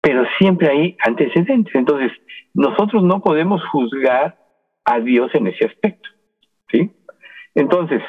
Pero 0.00 0.24
siempre 0.36 0.68
hay 0.68 0.96
antecedentes. 1.06 1.72
Entonces, 1.76 2.10
nosotros 2.54 3.04
no 3.04 3.22
podemos 3.22 3.62
juzgar 3.68 4.36
a 4.84 4.98
Dios 4.98 5.32
en 5.34 5.46
ese 5.46 5.66
aspecto. 5.66 6.08
¿sí? 6.72 6.90
Entonces, 7.54 8.02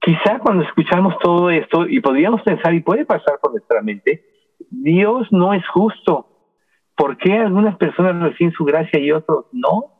quizá 0.00 0.38
cuando 0.38 0.64
escuchamos 0.64 1.18
todo 1.18 1.50
esto 1.50 1.86
y 1.86 2.00
podríamos 2.00 2.42
pensar, 2.42 2.74
y 2.74 2.80
puede 2.80 3.04
pasar 3.04 3.38
por 3.40 3.52
nuestra 3.52 3.82
mente, 3.82 4.24
Dios 4.70 5.28
no 5.30 5.52
es 5.52 5.66
justo. 5.68 6.26
¿Por 6.96 7.16
qué 7.16 7.38
algunas 7.38 7.76
personas 7.76 8.22
reciben 8.22 8.52
su 8.52 8.64
gracia 8.64 9.00
y 9.00 9.12
otros 9.12 9.46
no? 9.52 9.92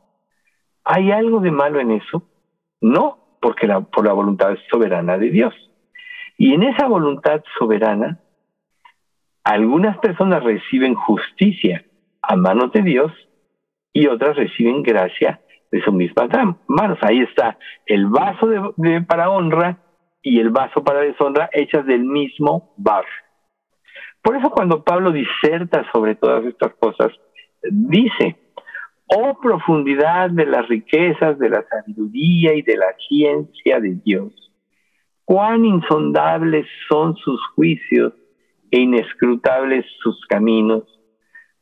¿Hay 0.84 1.10
algo 1.10 1.40
de 1.40 1.50
malo 1.50 1.80
en 1.80 1.92
eso? 1.92 2.22
No, 2.80 3.36
porque 3.40 3.66
la, 3.66 3.80
por 3.80 4.06
la 4.06 4.12
voluntad 4.12 4.56
soberana 4.70 5.18
de 5.18 5.30
Dios. 5.30 5.54
Y 6.36 6.54
en 6.54 6.62
esa 6.62 6.86
voluntad 6.86 7.42
soberana, 7.58 8.20
algunas 9.44 9.98
personas 9.98 10.42
reciben 10.42 10.94
justicia 10.94 11.84
a 12.22 12.36
manos 12.36 12.72
de 12.72 12.82
Dios 12.82 13.12
y 13.92 14.06
otras 14.06 14.36
reciben 14.36 14.82
gracia 14.82 15.40
de 15.70 15.82
su 15.82 15.92
misma 15.92 16.28
manos. 16.66 16.98
Ahí 17.02 17.20
está 17.20 17.58
el 17.86 18.06
vaso 18.06 18.46
de, 18.76 19.02
para 19.02 19.30
honra 19.30 19.78
y 20.22 20.40
el 20.40 20.50
vaso 20.50 20.82
para 20.82 21.00
deshonra 21.00 21.48
hechas 21.52 21.86
del 21.86 22.04
mismo 22.04 22.74
barro. 22.76 23.08
Por 24.22 24.36
eso 24.36 24.50
cuando 24.50 24.84
Pablo 24.84 25.12
diserta 25.12 25.86
sobre 25.92 26.14
todas 26.14 26.44
estas 26.44 26.74
cosas, 26.74 27.12
dice, 27.62 28.36
oh 29.06 29.38
profundidad 29.40 30.30
de 30.30 30.46
las 30.46 30.68
riquezas, 30.68 31.38
de 31.38 31.48
la 31.48 31.64
sabiduría 31.68 32.54
y 32.54 32.62
de 32.62 32.76
la 32.76 32.94
ciencia 33.08 33.80
de 33.80 33.96
Dios, 34.04 34.32
cuán 35.24 35.64
insondables 35.64 36.66
son 36.88 37.16
sus 37.16 37.40
juicios 37.54 38.12
e 38.70 38.80
inescrutables 38.80 39.86
sus 40.02 40.20
caminos, 40.26 40.84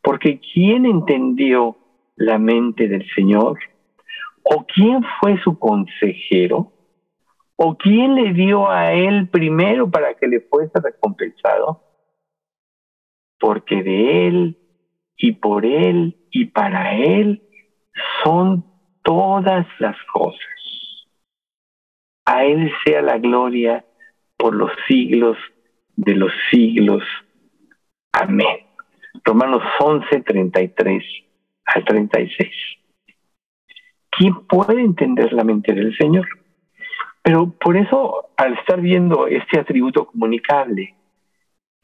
porque 0.02 0.40
¿quién 0.52 0.84
entendió 0.84 1.76
la 2.16 2.38
mente 2.38 2.88
del 2.88 3.06
Señor? 3.14 3.58
¿O 4.50 4.64
quién 4.64 5.04
fue 5.20 5.38
su 5.42 5.58
consejero? 5.58 6.72
¿O 7.56 7.76
quién 7.76 8.14
le 8.14 8.32
dio 8.32 8.70
a 8.70 8.94
él 8.94 9.28
primero 9.28 9.90
para 9.90 10.14
que 10.14 10.26
le 10.26 10.40
fuese 10.40 10.80
recompensado? 10.82 11.82
Porque 13.38 13.82
de 13.82 14.26
él 14.26 14.58
y 15.16 15.32
por 15.32 15.66
él 15.66 16.16
y 16.30 16.46
para 16.46 16.94
él 16.96 17.42
son 18.24 18.64
todas 19.02 19.66
las 19.80 19.96
cosas. 20.12 20.40
A 22.24 22.44
él 22.44 22.72
sea 22.86 23.02
la 23.02 23.18
gloria 23.18 23.84
por 24.38 24.54
los 24.54 24.70
siglos 24.86 25.36
de 25.96 26.14
los 26.14 26.32
siglos. 26.50 27.02
Amén. 28.12 28.66
Romanos 29.24 29.62
11, 29.80 30.20
33 30.22 31.04
al 31.66 31.84
36. 31.84 32.77
¿Quién 34.18 34.34
puede 34.48 34.80
entender 34.80 35.32
la 35.32 35.44
mente 35.44 35.72
del 35.72 35.96
Señor? 35.96 36.26
Pero 37.22 37.52
por 37.52 37.76
eso, 37.76 38.30
al 38.36 38.54
estar 38.54 38.80
viendo 38.80 39.28
este 39.28 39.60
atributo 39.60 40.06
comunicable, 40.06 40.96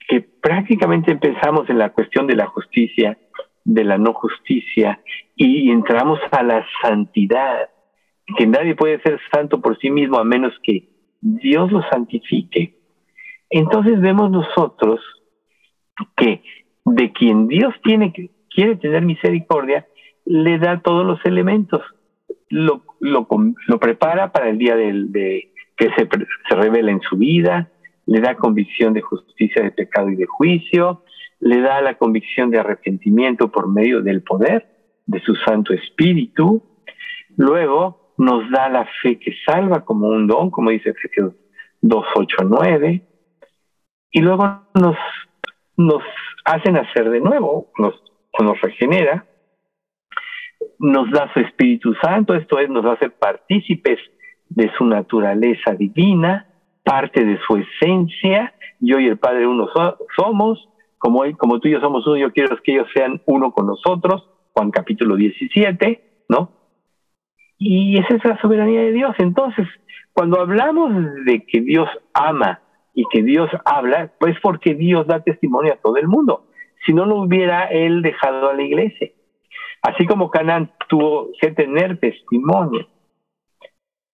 que 0.08 0.20
prácticamente 0.20 1.12
empezamos 1.12 1.70
en 1.70 1.78
la 1.78 1.90
cuestión 1.90 2.26
de 2.26 2.34
la 2.34 2.46
justicia, 2.46 3.16
de 3.64 3.84
la 3.84 3.98
no 3.98 4.14
justicia, 4.14 5.00
y 5.36 5.70
entramos 5.70 6.18
a 6.32 6.42
la 6.42 6.66
santidad, 6.82 7.70
que 8.36 8.48
nadie 8.48 8.74
puede 8.74 9.00
ser 9.02 9.20
santo 9.32 9.60
por 9.60 9.78
sí 9.78 9.90
mismo 9.90 10.18
a 10.18 10.24
menos 10.24 10.52
que 10.64 10.88
Dios 11.20 11.70
lo 11.70 11.82
santifique. 11.88 12.80
Entonces 13.48 14.00
vemos 14.00 14.32
nosotros 14.32 15.00
que 16.16 16.42
de 16.84 17.12
quien 17.12 17.46
Dios 17.46 17.72
tiene 17.84 18.12
quiere 18.52 18.74
tener 18.74 19.02
misericordia, 19.02 19.86
le 20.24 20.58
da 20.58 20.80
todos 20.80 21.06
los 21.06 21.24
elementos, 21.24 21.80
lo, 22.50 22.84
lo, 23.00 23.26
prepara 23.78 24.32
para 24.32 24.48
el 24.48 24.58
día 24.58 24.76
de, 24.76 25.50
que 25.76 25.90
se, 25.96 26.08
se 26.48 26.54
revela 26.54 26.90
en 26.90 27.00
su 27.00 27.16
vida, 27.16 27.70
le 28.06 28.20
da 28.20 28.36
convicción 28.36 28.92
de 28.92 29.00
justicia, 29.00 29.62
de 29.62 29.70
pecado 29.70 30.10
y 30.10 30.16
de 30.16 30.26
juicio, 30.26 31.02
le 31.40 31.60
da 31.60 31.80
la 31.80 31.94
convicción 31.94 32.50
de 32.50 32.58
arrepentimiento 32.58 33.50
por 33.50 33.68
medio 33.68 34.02
del 34.02 34.22
poder 34.22 34.66
de 35.06 35.20
su 35.20 35.34
Santo 35.36 35.74
Espíritu, 35.74 36.62
luego 37.36 38.14
nos 38.16 38.50
da 38.50 38.68
la 38.68 38.88
fe 39.02 39.18
que 39.18 39.34
salva 39.44 39.84
como 39.84 40.08
un 40.08 40.26
don, 40.26 40.50
como 40.50 40.70
dice 40.70 40.90
Efesios 40.90 41.34
2, 41.80 42.06
8, 42.14 42.36
9, 42.44 43.02
y 44.12 44.20
luego 44.20 44.62
nos, 44.74 44.96
nos 45.76 46.02
hace 46.44 46.70
nacer 46.70 47.10
de 47.10 47.20
nuevo, 47.20 47.72
nos, 47.78 47.94
nos 48.38 48.60
regenera, 48.60 49.26
nos 50.78 51.10
da 51.10 51.32
su 51.32 51.40
Espíritu 51.40 51.94
Santo, 52.02 52.34
esto 52.34 52.58
es, 52.58 52.68
nos 52.68 52.84
hace 52.84 53.10
partícipes 53.10 53.98
de 54.48 54.70
su 54.76 54.84
naturaleza 54.84 55.74
divina, 55.74 56.46
parte 56.82 57.24
de 57.24 57.38
su 57.46 57.56
esencia, 57.56 58.54
yo 58.80 58.98
y 58.98 59.06
el 59.06 59.18
Padre 59.18 59.46
uno 59.46 59.68
somos, 60.16 60.68
como, 60.98 61.24
él, 61.24 61.36
como 61.36 61.60
tú 61.60 61.68
y 61.68 61.72
yo 61.72 61.80
somos 61.80 62.06
uno, 62.06 62.16
yo 62.16 62.32
quiero 62.32 62.56
que 62.62 62.72
ellos 62.72 62.88
sean 62.94 63.20
uno 63.26 63.52
con 63.52 63.66
nosotros, 63.66 64.28
Juan 64.52 64.70
capítulo 64.70 65.16
17, 65.16 66.02
¿no? 66.28 66.50
Y 67.58 67.98
esa 67.98 68.16
es 68.16 68.24
la 68.24 68.40
soberanía 68.40 68.80
de 68.82 68.92
Dios. 68.92 69.14
Entonces, 69.18 69.66
cuando 70.12 70.40
hablamos 70.40 70.92
de 71.24 71.44
que 71.46 71.60
Dios 71.60 71.88
ama 72.12 72.60
y 72.94 73.04
que 73.10 73.22
Dios 73.22 73.50
habla, 73.64 74.12
pues 74.18 74.36
porque 74.40 74.74
Dios 74.74 75.06
da 75.06 75.20
testimonio 75.20 75.72
a 75.72 75.76
todo 75.76 75.96
el 75.96 76.06
mundo. 76.06 76.46
Si 76.86 76.92
no, 76.92 77.06
lo 77.06 77.16
hubiera 77.22 77.64
Él 77.64 78.02
dejado 78.02 78.50
a 78.50 78.54
la 78.54 78.62
iglesia. 78.62 79.10
Así 79.84 80.06
como 80.06 80.30
Canaán 80.30 80.72
tuvo 80.88 81.28
que 81.38 81.50
tener 81.50 82.00
testimonio 82.00 82.88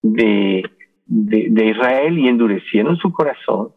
de, 0.02 0.68
de, 1.06 1.66
Israel 1.66 2.18
y 2.18 2.26
endurecieron 2.26 2.96
su 2.96 3.12
corazón 3.12 3.72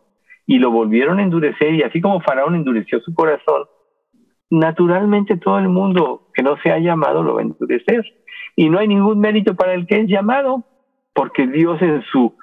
y 0.48 0.58
lo 0.58 0.72
volvieron 0.72 1.20
a 1.20 1.24
endurecer 1.24 1.76
y 1.76 1.84
así 1.84 2.02
como 2.02 2.20
Faraón 2.22 2.56
endureció 2.56 3.00
su 3.02 3.14
corazón, 3.14 3.66
naturalmente 4.50 5.38
todo 5.38 5.60
el 5.60 5.70
mundo 5.70 6.32
que 6.34 6.42
no 6.42 6.58
se 6.64 6.72
ha 6.72 6.80
llamado 6.80 7.22
lo 7.22 7.36
va 7.36 7.42
a 7.42 7.44
endurecer. 7.44 8.04
Y 8.56 8.72
no 8.72 8.80
hay 8.80 8.88
ningún 8.88 9.20
mérito 9.20 9.56
para 9.56 9.76
el 9.76 9.86
que 9.86 10.00
es 10.00 10.08
llamado, 10.08 10.64
porque 11.14 11.46
Dios 11.46 11.80
en 11.84 12.02
su 12.12 12.36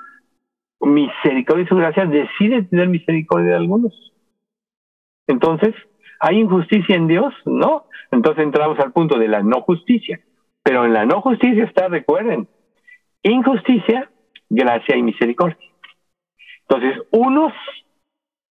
misericordia 0.81 1.65
y 1.65 1.69
su 1.69 1.75
gracia 1.75 2.07
decide 2.07 2.63
tener 2.63 2.89
misericordia 2.89 3.51
de 3.51 3.57
algunos. 3.57 4.13
Entonces, 5.27 5.75
¿hay 6.21 6.39
injusticia 6.39 6.97
en 6.97 7.09
Dios? 7.09 7.35
No. 7.45 7.85
Entonces 8.13 8.45
entramos 8.45 8.79
al 8.79 8.93
punto 8.93 9.19
de 9.19 9.29
la 9.29 9.43
no 9.43 9.63
justicia. 9.63 10.21
Pero 10.63 10.85
en 10.85 10.93
la 10.93 11.07
no 11.07 11.21
justicia 11.23 11.65
está, 11.65 11.89
recuerden, 11.89 12.47
injusticia, 13.23 14.11
gracia 14.51 14.97
y 14.97 15.03
misericordia. 15.03 15.57
Entonces, 16.69 17.03
unos 17.11 17.53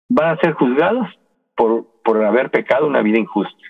van 0.09 0.31
a 0.31 0.41
ser 0.41 0.55
juzgados 0.55 1.07
por, 1.55 1.87
por 2.03 2.25
haber 2.25 2.51
pecado 2.51 2.87
una 2.87 3.03
vida 3.03 3.19
injusta. 3.19 3.63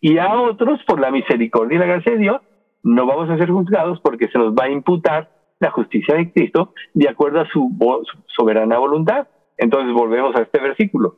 Y 0.00 0.18
a 0.18 0.34
otros, 0.40 0.80
por 0.86 1.00
la 1.00 1.10
misericordia 1.10 1.76
y 1.76 1.78
la 1.80 1.86
gracia 1.86 2.12
de 2.12 2.18
Dios, 2.18 2.40
no 2.82 3.06
vamos 3.06 3.28
a 3.28 3.36
ser 3.36 3.50
juzgados 3.50 4.00
porque 4.00 4.28
se 4.28 4.38
nos 4.38 4.54
va 4.54 4.64
a 4.64 4.70
imputar 4.70 5.30
la 5.58 5.70
justicia 5.70 6.14
de 6.14 6.32
Cristo 6.32 6.72
de 6.94 7.08
acuerdo 7.08 7.40
a 7.40 7.48
su, 7.48 7.70
soberana 8.26 8.78
voluntad. 8.78 9.28
Entonces 9.58 9.92
volvemos 9.92 10.34
a 10.36 10.42
este 10.42 10.58
versículo. 10.58 11.16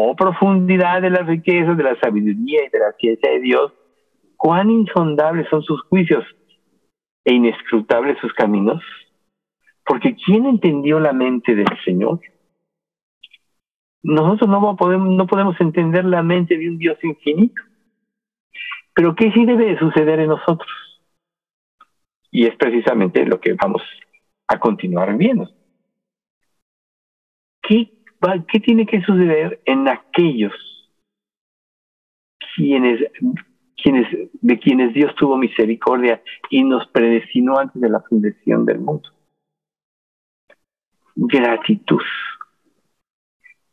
Oh 0.00 0.14
profundidad 0.14 1.02
de 1.02 1.10
las 1.10 1.26
riquezas, 1.26 1.76
de 1.76 1.82
la 1.82 1.98
sabiduría 1.98 2.64
y 2.64 2.68
de 2.70 2.78
la 2.78 2.92
ciencia 2.92 3.32
de 3.32 3.40
Dios, 3.40 3.72
cuán 4.36 4.70
insondables 4.70 5.48
son 5.48 5.64
sus 5.64 5.82
juicios 5.88 6.24
e 7.24 7.34
inescrutables 7.34 8.16
sus 8.20 8.32
caminos. 8.34 8.80
Porque 9.84 10.14
¿quién 10.14 10.46
entendió 10.46 11.00
la 11.00 11.12
mente 11.12 11.56
del 11.56 11.66
Señor? 11.84 12.20
Nosotros 14.04 14.48
no 14.48 14.76
podemos, 14.76 15.08
no 15.16 15.26
podemos 15.26 15.60
entender 15.60 16.04
la 16.04 16.22
mente 16.22 16.56
de 16.56 16.70
un 16.70 16.78
Dios 16.78 16.96
infinito. 17.02 17.60
Pero 18.94 19.16
¿qué 19.16 19.32
sí 19.32 19.44
debe 19.46 19.64
de 19.64 19.78
suceder 19.80 20.20
en 20.20 20.28
nosotros? 20.28 20.70
Y 22.30 22.46
es 22.46 22.54
precisamente 22.54 23.26
lo 23.26 23.40
que 23.40 23.54
vamos 23.54 23.82
a 24.46 24.60
continuar 24.60 25.16
viendo. 25.16 25.50
¿Qué, 27.62 27.97
qué 28.50 28.60
tiene 28.60 28.86
que 28.86 29.00
suceder 29.02 29.60
en 29.64 29.88
aquellos 29.88 30.52
quienes, 32.54 33.00
quienes, 33.76 34.06
de 34.32 34.58
quienes 34.58 34.92
Dios 34.94 35.14
tuvo 35.16 35.36
misericordia 35.36 36.22
y 36.50 36.64
nos 36.64 36.86
predestinó 36.88 37.58
antes 37.58 37.80
de 37.80 37.88
la 37.88 38.00
fundación 38.00 38.64
del 38.64 38.80
mundo? 38.80 39.08
Gratitud. 41.14 42.02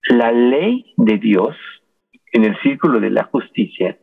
La 0.07 0.31
ley 0.31 0.93
de 0.97 1.17
Dios 1.17 1.55
en 2.31 2.43
el 2.43 2.59
círculo 2.61 2.99
de 2.99 3.09
la 3.09 3.23
justicia 3.23 3.97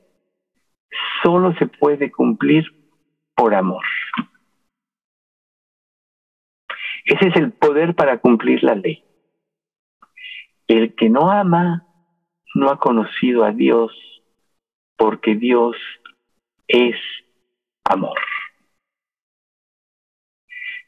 solo 1.23 1.55
se 1.59 1.67
puede 1.67 2.11
cumplir 2.11 2.65
por 3.37 3.55
amor. 3.55 3.85
Ese 7.05 7.29
es 7.29 7.37
el 7.37 7.53
poder 7.53 7.95
para 7.95 8.19
cumplir 8.19 8.63
la 8.63 8.75
ley. 8.75 9.05
El 10.67 10.95
que 10.95 11.09
no 11.09 11.31
ama 11.31 11.87
no 12.55 12.71
ha 12.71 12.79
conocido 12.79 13.45
a 13.45 13.53
Dios 13.53 13.93
porque 14.97 15.35
Dios 15.35 15.77
es 16.69 16.97
amor. 17.85 18.19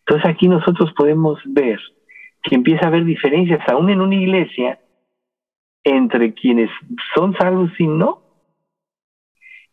Entonces 0.01 0.31
aquí 0.31 0.49
nosotros 0.49 0.93
podemos 0.97 1.41
ver 1.47 1.81
que 2.43 2.55
empieza 2.55 2.85
a 2.85 2.89
haber 2.89 3.05
diferencias 3.05 3.67
aún 3.69 3.91
en 3.91 4.01
una 4.01 4.15
iglesia 4.15 4.79
entre 5.83 6.35
quienes 6.35 6.71
son 7.15 7.35
salvos 7.37 7.71
y 7.79 7.87
no. 7.87 8.23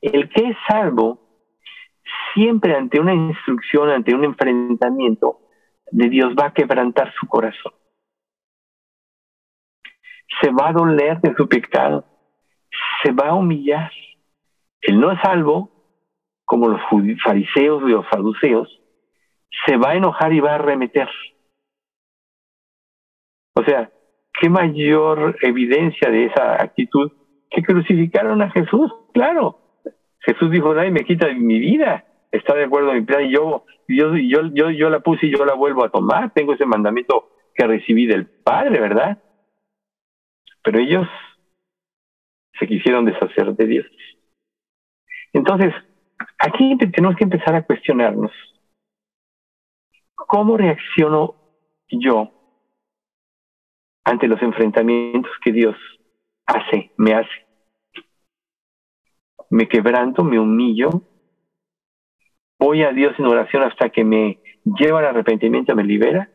El 0.02 0.30
que 0.30 0.50
es 0.50 0.58
salvo 0.68 1.20
siempre 2.34 2.76
ante 2.76 3.00
una 3.00 3.14
instrucción, 3.14 3.90
ante 3.90 4.16
un 4.16 4.24
enfrentamiento, 4.24 5.40
de 5.92 6.10
Dios 6.10 6.34
va 6.40 6.48
a 6.48 6.54
quebrantar 6.54 7.14
su 7.20 7.28
corazón. 7.28 7.74
Se 10.40 10.52
va 10.52 10.70
a 10.70 10.74
doler 10.74 11.20
de 11.22 11.34
su 11.36 11.48
pecado, 11.48 12.06
se 13.04 13.12
va 13.12 13.30
a 13.30 13.36
humillar. 13.36 13.92
El 14.82 15.00
no 15.00 15.20
salvo, 15.22 15.70
como 16.46 16.70
los 16.70 16.82
fariseos 17.24 17.84
y 17.84 17.92
los 17.92 18.06
saduceos, 18.08 18.82
se 19.66 19.78
va 19.78 19.92
a 19.92 19.96
enojar 19.96 20.34
y 20.34 20.40
va 20.40 20.52
a 20.52 20.56
arremeter. 20.56 21.10
O 23.56 23.64
sea, 23.64 23.92
¿qué 24.40 24.50
mayor 24.50 25.38
evidencia 25.42 26.10
de 26.10 26.26
esa 26.26 26.54
actitud 26.62 27.12
que 27.50 27.62
crucificaron 27.62 28.42
a 28.42 28.50
Jesús? 28.52 28.92
Claro, 29.14 29.60
Jesús 30.22 30.50
dijo, 30.50 30.74
nadie 30.74 30.92
me 30.92 31.04
quita 31.04 31.28
mi 31.34 31.60
vida 31.60 32.06
está 32.32 32.56
de 32.56 32.64
acuerdo 32.64 32.92
en 32.92 33.00
mi 33.00 33.02
plan 33.02 33.26
y 33.26 33.32
yo, 33.32 33.66
yo, 33.88 34.16
yo, 34.16 34.42
yo, 34.54 34.70
yo 34.72 34.90
la 34.90 35.02
puse 35.02 35.28
y 35.28 35.32
yo 35.38 35.46
la 35.46 35.54
vuelvo 35.54 35.84
a 35.84 35.90
tomar. 35.90 36.32
Tengo 36.34 36.54
ese 36.54 36.66
mandamiento 36.66 37.30
que 37.54 37.68
recibí 37.68 38.06
del 38.06 38.26
Padre, 38.26 38.80
¿verdad? 38.80 39.18
Pero 40.64 40.80
ellos 40.80 41.08
se 42.60 42.68
quisieron 42.68 43.06
deshacer 43.06 43.56
de 43.56 43.66
Dios. 43.66 43.88
Entonces, 45.34 45.74
aquí 46.38 46.78
tenemos 46.78 47.16
que 47.16 47.24
empezar 47.24 47.56
a 47.56 47.64
cuestionarnos 47.64 48.32
cómo 50.16 50.58
reacciono 50.58 51.36
yo, 51.90 52.32
ante 54.04 54.28
los 54.28 54.42
enfrentamientos 54.42 55.32
que 55.44 55.52
Dios 55.52 55.76
hace, 56.46 56.92
me 56.98 57.14
hace, 57.14 57.46
me 59.50 59.68
quebranto, 59.68 60.24
me 60.24 60.40
humillo, 60.40 60.90
voy 62.58 62.84
a 62.84 62.92
Dios 62.92 63.14
en 63.20 63.26
oración 63.26 63.64
hasta 63.64 63.90
que 63.90 64.04
me 64.04 64.40
lleva 64.64 65.00
al 65.00 65.08
arrepentimiento, 65.08 65.76
me 65.76 65.84
libera, 65.84 66.30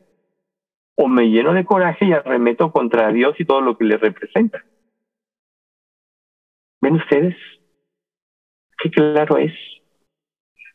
o 0.96 1.08
me 1.08 1.28
lleno 1.28 1.52
de 1.52 1.64
coraje 1.64 2.06
y 2.06 2.12
arremeto 2.12 2.72
contra 2.72 3.12
Dios 3.12 3.38
y 3.38 3.44
todo 3.44 3.60
lo 3.60 3.76
que 3.76 3.84
le 3.84 3.98
representa. 3.98 4.64
¿Ven 6.80 6.96
ustedes? 6.96 7.36
Qué 8.78 8.90
claro 8.90 9.36
es. 9.36 9.52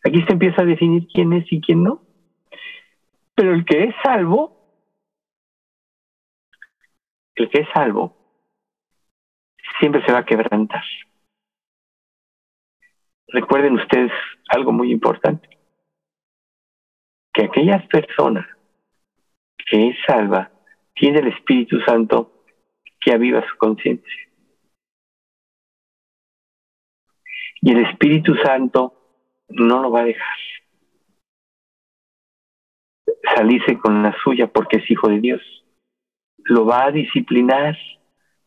Aquí 0.03 0.21
se 0.23 0.33
empieza 0.33 0.61
a 0.61 0.65
definir 0.65 1.07
quién 1.13 1.33
es 1.33 1.51
y 1.51 1.59
quién 1.59 1.83
no. 1.83 2.01
Pero 3.35 3.53
el 3.53 3.65
que 3.65 3.83
es 3.85 3.95
salvo, 4.03 4.57
el 7.35 7.49
que 7.49 7.61
es 7.61 7.67
salvo, 7.73 8.15
siempre 9.79 10.03
se 10.05 10.11
va 10.11 10.19
a 10.19 10.25
quebrantar. 10.25 10.83
Recuerden 13.27 13.73
ustedes 13.75 14.11
algo 14.49 14.71
muy 14.71 14.91
importante, 14.91 15.47
que 17.33 17.45
aquellas 17.45 17.87
personas 17.87 18.45
que 19.71 19.87
es 19.87 19.95
salva 20.05 20.51
tiene 20.93 21.19
el 21.19 21.27
Espíritu 21.29 21.79
Santo 21.81 22.43
que 22.99 23.13
aviva 23.13 23.41
su 23.49 23.57
conciencia. 23.57 24.29
Y 27.61 27.71
el 27.71 27.85
Espíritu 27.85 28.35
Santo 28.43 28.93
no 29.47 29.81
lo 29.81 29.89
va 29.89 30.01
a 30.01 30.05
dejar 30.05 30.37
salirse 33.35 33.77
con 33.77 34.03
la 34.03 34.13
suya 34.23 34.47
porque 34.47 34.77
es 34.77 34.91
hijo 34.91 35.07
de 35.07 35.21
Dios. 35.21 35.41
Lo 36.43 36.65
va 36.65 36.85
a 36.85 36.91
disciplinar. 36.91 37.77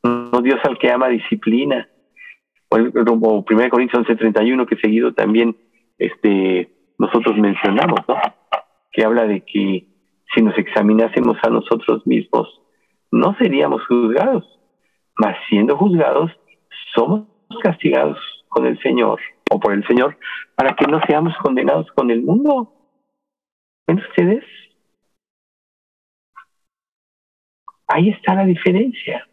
No 0.03 0.43
Dios 0.43 0.61
al 0.65 0.79
que 0.79 0.91
ama 0.91 1.09
disciplina. 1.09 1.89
O, 2.69 2.77
el, 2.77 2.93
1 2.95 3.45
Corintios 3.71 4.07
11:31 4.07 4.67
que 4.67 4.77
seguido 4.77 5.15
también 5.15 5.57
este, 5.97 6.71
nosotros 6.99 7.39
mencionamos, 7.39 8.01
¿no? 8.07 8.17
Que 8.93 9.05
habla 9.05 9.27
de 9.27 9.41
que 9.41 9.94
si 10.33 10.43
nos 10.43 10.57
examinásemos 10.59 11.37
a 11.43 11.51
nosotros 11.51 12.07
mismos, 12.07 12.49
no 13.11 13.35
seríamos 13.37 13.85
juzgados, 13.87 14.45
mas 15.17 15.37
siendo 15.49 15.77
juzgados, 15.77 16.31
somos 16.95 17.27
castigados 17.63 18.19
con 18.49 18.67
el 18.67 18.81
Señor 18.81 19.21
o 19.51 19.61
por 19.61 19.73
el 19.73 19.87
Señor 19.87 20.17
para 20.55 20.75
que 20.75 20.87
no 20.87 21.01
seamos 21.07 21.37
condenados 21.39 21.91
con 21.93 22.11
el 22.11 22.23
mundo. 22.23 22.73
¿Ven 23.87 23.99
ustedes? 23.99 24.45
Ahí 27.87 28.11
está 28.11 28.35
la 28.35 28.45
diferencia. 28.45 29.27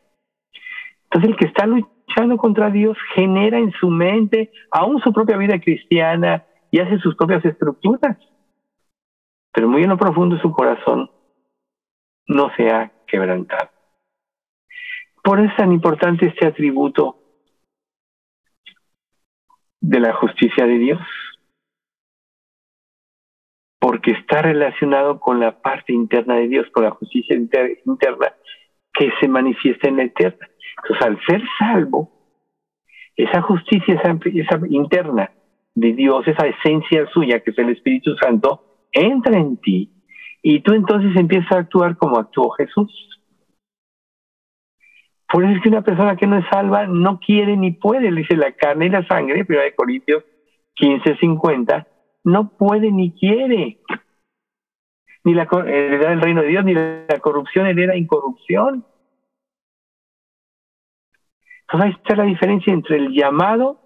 Entonces 1.06 1.32
el 1.32 1.36
que 1.38 1.46
está 1.46 1.66
luchando 1.66 2.38
contra 2.38 2.70
Dios 2.70 2.98
genera 3.16 3.58
en 3.58 3.72
su 3.74 3.90
mente 3.90 4.52
aún 4.72 5.00
su 5.02 5.12
propia 5.14 5.38
vida 5.38 5.60
cristiana 5.60 6.46
y 6.70 6.80
hace 6.80 7.00
sus 7.00 7.16
propias 7.16 7.44
estructuras. 7.46 8.18
Pero 9.54 9.68
muy 9.68 9.84
en 9.84 9.90
lo 9.90 9.98
profundo 9.98 10.38
su 10.40 10.52
corazón 10.52 11.10
no 12.28 12.52
se 12.56 12.70
ha 12.70 12.92
quebrantado. 13.06 13.70
Por 15.24 15.40
eso 15.40 15.52
es 15.52 15.58
tan 15.58 15.72
importante 15.72 16.26
este 16.26 16.48
atributo 16.48 17.18
de 19.80 20.00
la 20.00 20.14
justicia 20.14 20.66
de 20.66 20.78
Dios, 20.78 21.00
porque 23.80 24.12
está 24.12 24.42
relacionado 24.42 25.20
con 25.20 25.40
la 25.40 25.62
parte 25.62 25.92
interna 25.92 26.36
de 26.36 26.48
Dios, 26.48 26.68
con 26.72 26.84
la 26.84 26.92
justicia 26.92 27.36
interna 27.36 28.34
que 28.94 29.12
se 29.20 29.28
manifiesta 29.28 29.88
en 29.88 29.98
la 29.98 30.04
eterna. 30.04 30.48
Entonces, 30.78 31.06
al 31.06 31.26
ser 31.26 31.42
salvo, 31.58 32.12
esa 33.16 33.42
justicia 33.42 33.96
esa, 33.96 34.18
esa 34.26 34.68
interna 34.70 35.32
de 35.74 35.94
Dios, 35.94 36.28
esa 36.28 36.48
esencia 36.48 37.08
suya, 37.08 37.40
que 37.42 37.52
es 37.52 37.58
el 37.58 37.70
Espíritu 37.70 38.16
Santo, 38.18 38.71
entra 38.92 39.38
en 39.38 39.58
ti 39.58 39.92
y 40.42 40.62
tú 40.62 40.74
entonces 40.74 41.16
empiezas 41.16 41.52
a 41.52 41.60
actuar 41.60 41.98
como 41.98 42.18
actuó 42.18 42.50
Jesús. 42.52 42.92
Por 45.32 45.46
eso 45.46 45.56
es 45.56 45.62
que 45.62 45.70
una 45.70 45.82
persona 45.82 46.18
que 46.18 46.28
no 46.28 46.38
es 46.38 46.46
salva 46.52 46.88
no 46.88 47.20
quiere 47.20 47.56
ni 47.56 47.72
puede, 47.72 48.12
dice 48.12 48.36
la 48.36 48.52
carne 48.52 48.88
y 48.88 48.90
la 48.90 49.08
sangre, 49.08 49.46
1 49.48 49.60
Corintios 49.78 50.26
15, 50.74 51.18
50, 51.18 51.88
no 52.26 52.50
puede 52.50 52.92
ni 52.92 53.12
quiere. 53.14 53.80
Ni 55.24 55.34
la 55.34 55.48
heredad 55.68 56.10
del 56.10 56.22
reino 56.22 56.42
de 56.42 56.48
Dios, 56.48 56.66
ni 56.66 56.74
la 56.74 57.20
corrupción 57.22 57.68
hereda 57.68 57.96
incorrupción. 57.96 58.86
Entonces 61.62 61.86
ahí 61.86 61.92
está 61.92 62.16
la 62.16 62.24
diferencia 62.24 62.74
entre 62.74 62.98
el 62.98 63.14
llamado 63.14 63.80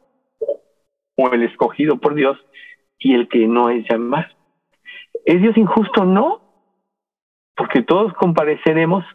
o 1.18 1.30
el 1.32 1.44
escogido 1.44 1.98
por 1.98 2.16
Dios 2.16 2.38
y 2.98 3.14
el 3.14 3.28
que 3.28 3.48
no 3.48 3.70
es 3.70 3.86
llamado. 3.88 4.28
¿Es 5.24 5.42
Dios 5.42 5.56
injusto? 5.58 6.04
No, 6.06 6.42
porque 7.56 7.82
todos 7.82 8.14
compareceremos 8.14 9.06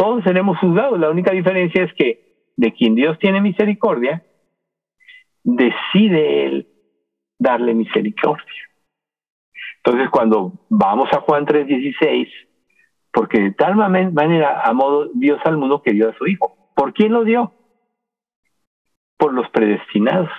todos 0.00 0.24
seremos 0.24 0.56
juzgados. 0.56 0.98
La 0.98 1.10
única 1.10 1.30
diferencia 1.32 1.84
es 1.84 1.92
que 1.92 2.52
de 2.56 2.72
quien 2.72 2.94
Dios 2.94 3.18
tiene 3.18 3.42
misericordia, 3.42 4.24
decide 5.44 6.46
Él 6.46 6.68
darle 7.38 7.74
misericordia. 7.74 8.62
Entonces, 9.84 10.08
cuando 10.08 10.54
vamos 10.70 11.12
a 11.12 11.20
Juan 11.20 11.44
3:16, 11.44 12.28
porque 13.12 13.40
de 13.40 13.50
tal 13.52 13.76
manera 13.76 14.62
amó 14.64 15.04
Dios 15.12 15.38
al 15.44 15.58
mundo 15.58 15.82
que 15.82 15.92
dio 15.92 16.08
a 16.08 16.16
su 16.16 16.26
Hijo. 16.26 16.72
¿Por 16.74 16.94
quién 16.94 17.12
lo 17.12 17.24
dio? 17.24 17.52
Por 19.18 19.34
los 19.34 19.50
predestinados. 19.50 20.30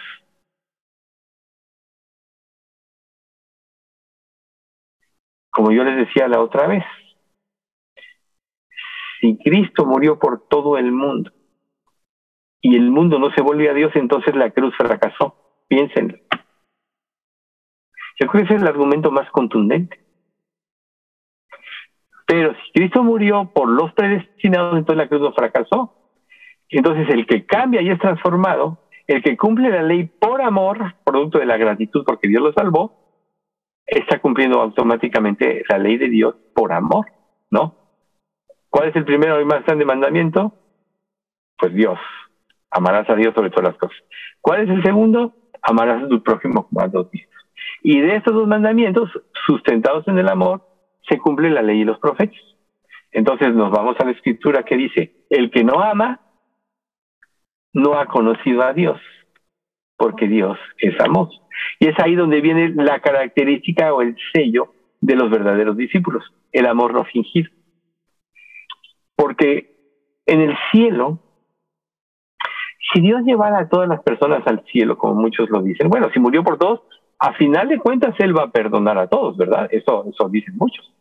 Como 5.52 5.72
yo 5.72 5.84
les 5.84 5.98
decía 5.98 6.28
la 6.28 6.42
otra 6.42 6.68
vez, 6.68 6.84
si 9.20 9.38
Cristo 9.38 9.86
murió 9.86 10.18
por 10.18 10.48
todo 10.48 10.78
el 10.78 10.92
mundo 10.92 11.32
y 12.62 12.76
el 12.76 12.90
mundo 12.90 13.20
no 13.20 13.32
se 13.32 13.42
volvió 13.42 13.72
a 13.72 13.74
Dios, 13.74 13.92
entonces 13.96 14.36
la 14.36 14.52
cruz 14.52 14.74
fracasó. 14.78 15.36
Piénsenlo. 15.68 16.18
Yo 18.20 18.28
creo 18.28 18.32
que 18.32 18.46
ese 18.46 18.56
es 18.56 18.62
el 18.62 18.68
argumento 18.68 19.12
más 19.12 19.30
contundente. 19.32 20.00
Pero 22.28 22.54
si 22.54 22.72
Cristo 22.74 23.04
murió 23.04 23.52
por 23.54 23.68
los 23.68 23.94
predestinados, 23.94 24.78
entonces 24.78 24.98
la 24.98 25.10
cruz 25.10 25.22
no 25.22 25.34
fracasó. 25.34 25.96
Entonces 26.70 27.10
el 27.10 27.26
que 27.26 27.46
cambia 27.46 27.82
y 27.82 27.90
es 27.90 28.00
transformado, 28.00 28.80
el 29.08 29.22
que 29.22 29.36
cumple 29.36 29.70
la 29.70 29.84
ley 29.84 30.06
por 30.06 30.42
amor, 30.42 30.96
producto 31.04 31.40
de 31.40 31.46
la 31.46 31.58
gratitud 31.58 32.04
porque 32.06 32.30
Dios 32.30 32.42
lo 32.42 32.54
salvó, 32.54 33.01
está 33.92 34.20
cumpliendo 34.20 34.62
automáticamente 34.62 35.64
la 35.70 35.78
ley 35.78 35.98
de 35.98 36.10
Dios 36.10 36.36
por 36.56 36.72
amor, 36.72 37.08
¿no? 37.50 37.76
¿Cuál 38.70 38.90
es 38.90 38.96
el 38.96 39.04
primero 39.04 39.40
y 39.42 39.46
más 39.46 39.66
grande 39.66 39.84
mandamiento? 39.84 40.54
Pues 41.58 41.74
Dios. 41.74 42.00
Amarás 42.72 43.10
a 43.10 43.16
Dios 43.16 43.34
sobre 43.36 43.50
todas 43.50 43.72
las 43.72 43.78
cosas. 43.78 43.98
¿Cuál 44.40 44.62
es 44.62 44.70
el 44.70 44.82
segundo? 44.82 45.34
Amarás 45.62 46.04
a 46.04 46.08
tu 46.08 46.24
prójimo 46.24 46.68
como 46.68 46.82
a 46.82 46.88
dos 46.88 47.10
Y 47.84 48.00
de 48.00 48.16
estos 48.16 48.34
dos 48.34 48.48
mandamientos, 48.48 49.10
sustentados 49.46 50.08
en 50.08 50.18
el 50.18 50.30
amor, 50.30 50.66
se 51.10 51.18
cumple 51.18 51.50
la 51.50 51.62
ley 51.62 51.82
y 51.82 51.86
los 51.86 52.00
profetas. 52.00 52.40
Entonces 53.12 53.54
nos 53.54 53.72
vamos 53.72 53.98
a 54.00 54.06
la 54.06 54.12
escritura 54.12 54.64
que 54.64 54.78
dice, 54.78 55.26
el 55.30 55.52
que 55.52 55.66
no 55.66 55.82
ama, 55.82 56.22
no 57.74 58.00
ha 58.00 58.06
conocido 58.06 58.64
a 58.64 58.72
Dios, 58.72 59.02
porque 60.02 60.28
Dios 60.28 60.58
es 60.80 61.00
amor. 61.00 61.30
Y 61.80 61.88
es 61.88 62.00
ahí 62.00 62.16
donde 62.16 62.42
viene 62.42 62.70
la 62.70 63.00
característica 63.02 63.94
o 63.94 64.02
el 64.02 64.18
sello 64.34 64.74
de 65.00 65.16
los 65.16 65.30
verdaderos 65.30 65.78
discípulos, 65.78 66.24
el 66.52 66.66
amor 66.66 66.96
no 66.96 67.06
fingido. 67.06 67.52
Porque 69.16 69.76
en 70.26 70.42
el 70.42 70.58
cielo, 70.72 71.20
si 72.92 73.00
Dios 73.00 73.22
llevara 73.22 73.60
a 73.60 73.70
todas 73.70 73.88
las 73.88 74.02
personas 74.02 74.42
al 74.48 74.66
cielo, 74.72 74.98
como 74.98 75.22
muchos 75.22 75.52
lo 75.52 75.62
dicen, 75.62 75.88
bueno, 75.88 76.10
si 76.12 76.20
murió 76.20 76.44
por 76.44 76.58
todos, 76.58 76.82
a 77.20 77.34
final 77.34 77.68
de 77.68 77.78
cuentas 77.78 78.16
Él 78.18 78.36
va 78.36 78.46
a 78.46 78.52
perdonar 78.52 78.98
a 78.98 79.06
todos, 79.06 79.38
¿verdad? 79.38 79.70
Eso, 79.72 80.06
eso 80.12 80.30
dicen 80.30 80.56
muchos. 80.58 80.92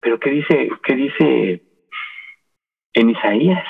Pero 0.00 0.20
¿qué 0.20 0.30
dice, 0.30 0.68
qué 0.84 0.94
dice 0.94 1.62
en 2.92 3.08
Isaías? 3.08 3.64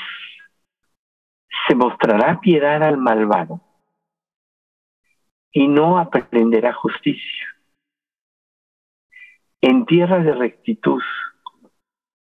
Se 1.68 1.76
mostrará 1.76 2.41
piedad 2.41 2.83
al 2.83 2.97
malvado 2.97 3.68
y 5.53 5.69
no 5.69 5.99
aprenderá 5.99 6.73
justicia. 6.73 7.47
En 9.61 9.87
tierra 9.87 10.21
de 10.21 10.35
rectitud 10.35 11.03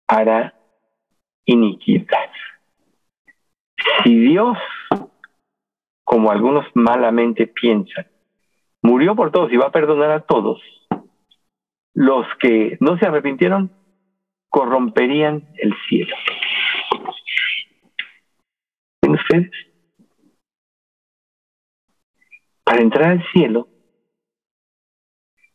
hará 0.08 0.54
iniquidad. 1.46 2.32
Si 4.04 4.16
Dios, 4.18 4.58
como 6.04 6.32
algunos 6.32 6.66
malamente 6.74 7.48
piensan, 7.48 8.08
murió 8.82 9.16
por 9.16 9.32
todos 9.32 9.52
y 9.52 9.58
va 9.58 9.68
a 9.68 9.72
perdonar 9.72 10.12
a 10.12 10.22
todos, 10.22 10.62
los 11.94 12.28
que 12.40 12.78
no 12.80 12.98
se 12.98 13.06
arrepintieron 13.06 13.72
corromperían 14.50 15.48
el 15.58 15.74
cielo. 15.88 16.16
¿Ven 19.02 19.16
ustedes? 19.16 19.52
Para 22.76 22.84
entrar 22.84 23.10
al 23.10 23.26
cielo, 23.32 23.70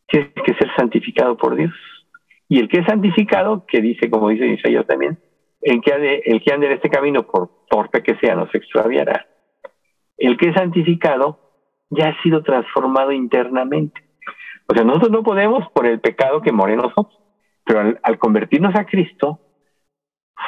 tienes 0.07 0.33
que 0.43 0.55
ser 0.55 0.75
santificado 0.75 1.37
por 1.37 1.55
Dios. 1.55 1.75
Y 2.49 2.61
el 2.61 2.66
que 2.66 2.79
es 2.79 2.87
santificado, 2.87 3.66
que 3.66 3.83
dice, 3.83 4.09
como 4.09 4.31
dice 4.31 4.47
Isaías 4.47 4.87
también, 4.87 5.18
el 5.61 5.83
que, 5.83 5.93
ande, 5.93 6.23
el 6.25 6.43
que 6.43 6.51
ande 6.51 6.68
en 6.68 6.73
este 6.73 6.89
camino, 6.89 7.27
por 7.27 7.66
torpe 7.68 8.03
que 8.03 8.16
sea, 8.21 8.37
no 8.37 8.51
se 8.51 8.57
extraviará. 8.57 9.27
El 10.16 10.39
que 10.39 10.49
es 10.49 10.55
santificado 10.55 11.41
ya 11.91 12.09
ha 12.09 12.23
sido 12.23 12.43
transformado 12.43 13.12
internamente. 13.12 14.01
O 14.66 14.73
sea, 14.73 14.83
nosotros 14.83 15.11
no 15.11 15.23
podemos 15.23 15.71
por 15.73 15.87
el 15.87 16.01
pecado 16.01 16.41
que 16.41 16.53
more 16.53 16.73
en 16.73 16.79
nosotros, 16.79 17.21
pero 17.66 17.99
al, 18.03 18.18
convertirnos 18.18 18.75
a 18.77 18.87
Cristo, 18.87 19.41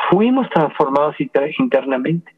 fuimos 0.08 0.48
transformados 0.48 1.16
internamente. 1.58 2.34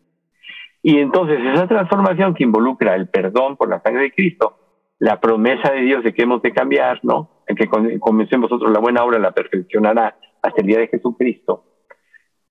Y 0.87 0.99
entonces 0.99 1.41
esa 1.43 1.67
transformación 1.67 2.35
que 2.35 2.45
involucra 2.45 2.95
el 2.95 3.09
perdón 3.09 3.57
por 3.57 3.71
la 3.71 3.81
sangre 3.81 4.03
de 4.03 4.13
Cristo, 4.13 4.59
la 4.99 5.19
promesa 5.19 5.73
de 5.73 5.81
Dios 5.81 6.05
de 6.05 6.13
que 6.13 6.25
hemos 6.25 6.43
de 6.43 6.53
cambiar, 6.53 7.01
¿no? 7.03 7.43
En 7.47 7.57
que 7.57 7.67
comencemos 7.99 8.51
nosotros 8.51 8.71
la 8.71 8.81
buena 8.81 9.03
obra, 9.03 9.19
la 9.19 9.33
perfeccionará 9.33 10.19
hasta 10.43 10.61
el 10.61 10.67
día 10.67 10.81
de 10.81 10.89
Jesucristo. 10.89 11.65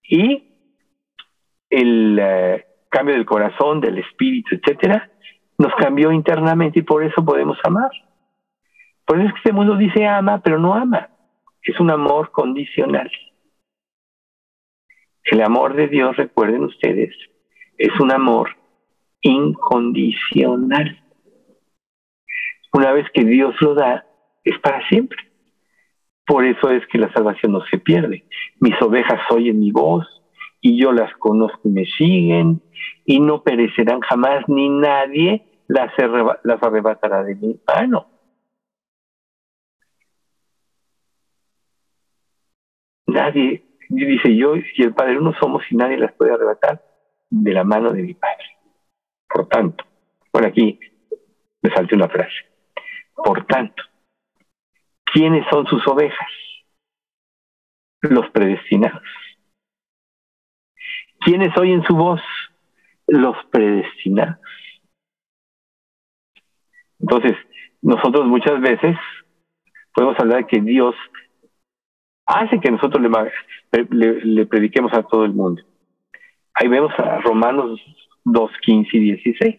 Y 0.02 0.52
el 1.70 2.18
eh, 2.20 2.66
cambio 2.90 3.14
del 3.14 3.28
corazón, 3.28 3.80
del 3.80 4.00
espíritu, 4.00 4.56
etcétera, 4.56 5.12
nos 5.60 5.76
cambió 5.76 6.12
internamente 6.12 6.80
y 6.80 6.82
por 6.82 7.04
eso 7.04 7.24
podemos 7.24 7.60
amar. 7.64 7.92
Por 9.06 9.20
eso 9.20 9.28
es 9.28 9.34
que 9.34 9.40
este 9.42 9.54
mundo 9.54 9.78
dice 9.78 10.08
ama, 10.08 10.42
pero 10.42 10.58
no 10.58 10.74
ama. 10.74 11.08
Es 11.62 11.80
un 11.80 11.92
amor 11.92 12.32
condicional. 12.32 13.12
El 15.24 15.42
amor 15.44 15.76
de 15.76 15.88
Dios, 15.88 16.18
recuerden 16.18 16.64
ustedes, 16.64 17.14
es 17.84 18.00
un 18.00 18.14
amor 18.14 18.56
incondicional. 19.20 21.04
Una 22.72 22.94
vez 22.94 23.06
que 23.14 23.26
Dios 23.26 23.54
lo 23.60 23.76
da, 23.76 24.06
es 24.46 24.58
para 24.60 24.88
siempre. 24.88 25.18
Por 26.26 26.46
eso 26.46 26.70
es 26.70 26.88
que 26.88 26.98
la 26.98 27.12
salvación 27.12 27.52
no 27.52 27.60
se 27.66 27.78
pierde. 27.78 28.26
Mis 28.62 28.82
ovejas 28.82 29.20
oyen 29.30 29.60
mi 29.60 29.72
voz 29.72 30.08
y 30.62 30.82
yo 30.82 30.94
las 30.94 31.14
conozco 31.18 31.60
y 31.66 31.72
me 31.72 31.86
siguen 31.86 32.62
y 33.06 33.20
no 33.20 33.44
perecerán 33.44 34.00
jamás 34.00 34.48
ni 34.48 34.70
nadie 34.70 35.44
las, 35.68 35.92
arrebatará 36.00 37.26
de 37.26 37.36
mi 37.36 37.60
mano. 37.68 38.08
Nadie, 43.08 43.66
dice 43.90 44.38
yo 44.38 44.56
y 44.56 44.84
el 44.84 44.94
Padre 44.94 45.18
uno 45.18 45.34
somos 45.38 45.64
y 45.70 45.76
nadie 45.76 45.98
las 45.98 46.14
puede 46.14 46.32
arrebatar 46.32 46.93
de 47.34 47.52
la 47.52 47.64
mano 47.64 47.92
de 47.92 48.04
mi 48.04 48.14
Padre. 48.14 48.58
Por 49.28 49.48
tanto, 49.48 49.84
por 50.32 50.46
aquí 50.46 50.80
me 51.62 51.74
salte 51.74 51.96
una 51.96 52.08
frase. 52.08 52.46
Por 53.16 53.46
tanto, 53.48 53.82
¿quiénes 55.06 55.46
son 55.50 55.66
sus 55.66 55.86
ovejas? 55.88 56.30
Los 58.02 58.30
predestinados. 58.30 59.02
¿Quiénes 61.22 61.58
oyen 61.58 61.84
su 61.84 61.96
voz? 61.96 62.22
Los 63.08 63.36
predestinados. 63.46 64.38
Entonces, 67.00 67.34
nosotros 67.82 68.28
muchas 68.28 68.62
veces 68.62 68.96
podemos 69.94 70.20
hablar 70.20 70.46
que 70.46 70.62
Dios 70.62 70.96
hace 72.28 72.60
que 72.60 72.72
nosotros 72.72 73.02
le, 73.72 74.46
prediquemos 74.46 74.94
a 74.94 75.04
todo 75.04 75.26
el 75.26 75.34
mundo. 75.34 75.64
Ahí 76.54 76.68
vemos 76.68 76.92
a 76.98 77.20
Romanos 77.22 77.80
2, 78.26 78.52
15 78.62 78.98
y 78.98 79.00
16, 79.00 79.56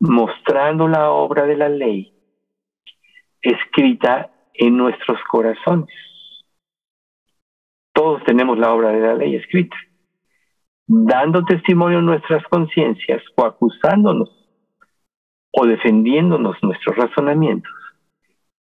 mostrando 0.00 0.86
la 0.88 1.10
obra 1.10 1.46
de 1.46 1.56
la 1.56 1.68
ley 1.68 2.12
escrita 3.42 4.30
en 4.54 4.76
nuestros 4.76 5.18
corazones. 5.30 5.88
Todos 7.92 8.22
tenemos 8.24 8.58
la 8.58 8.72
obra 8.72 8.90
de 8.90 9.00
la 9.00 9.14
ley 9.14 9.34
escrita, 9.34 9.76
dando 10.86 11.44
testimonio 11.44 11.98
en 11.98 12.06
nuestras 12.06 12.44
conciencias 12.44 13.22
o 13.34 13.44
acusándonos 13.44 14.30
o 15.50 15.66
defendiéndonos 15.66 16.56
nuestros 16.62 16.96
razonamientos 16.96 17.72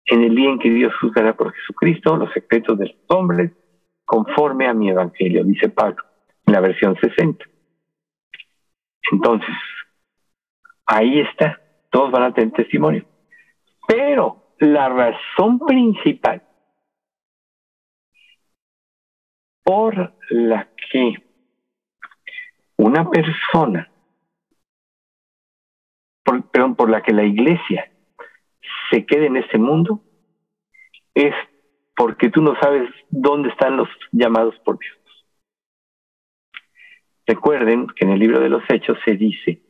en 0.05 0.23
el 0.23 0.35
día 0.35 0.49
en 0.49 0.59
que 0.59 0.69
Dios 0.69 0.93
juzgará 0.99 1.35
por 1.35 1.53
Jesucristo 1.53 2.17
los 2.17 2.31
secretos 2.33 2.77
de 2.77 2.87
los 2.87 2.97
hombres 3.07 3.51
conforme 4.03 4.67
a 4.67 4.73
mi 4.73 4.89
evangelio, 4.89 5.43
dice 5.45 5.69
Pablo, 5.69 6.03
la 6.45 6.59
versión 6.59 6.95
60. 6.99 7.45
Entonces, 9.11 9.55
ahí 10.85 11.19
está, 11.19 11.61
todos 11.89 12.11
van 12.11 12.23
a 12.23 12.33
tener 12.33 12.53
testimonio. 12.53 13.05
Pero 13.87 14.55
la 14.59 14.89
razón 14.89 15.59
principal 15.59 16.43
por 19.63 20.13
la 20.29 20.69
que 20.91 21.15
una 22.77 23.09
persona, 23.09 23.91
por, 26.23 26.49
perdón, 26.49 26.75
por 26.75 26.89
la 26.89 27.01
que 27.01 27.13
la 27.13 27.23
iglesia 27.23 27.91
se 28.89 29.05
quede 29.05 29.27
en 29.27 29.37
este 29.37 29.57
mundo 29.57 30.01
es 31.13 31.33
porque 31.95 32.29
tú 32.29 32.41
no 32.41 32.55
sabes 32.59 32.89
dónde 33.09 33.49
están 33.49 33.77
los 33.77 33.87
llamados 34.11 34.55
por 34.65 34.79
Dios. 34.79 35.00
Recuerden 37.31 37.87
que 37.87 38.03
en 38.03 38.11
el 38.11 38.19
libro 38.19 38.41
de 38.41 38.49
los 38.49 38.61
Hechos 38.67 38.97
se 39.05 39.15
dice 39.15 39.61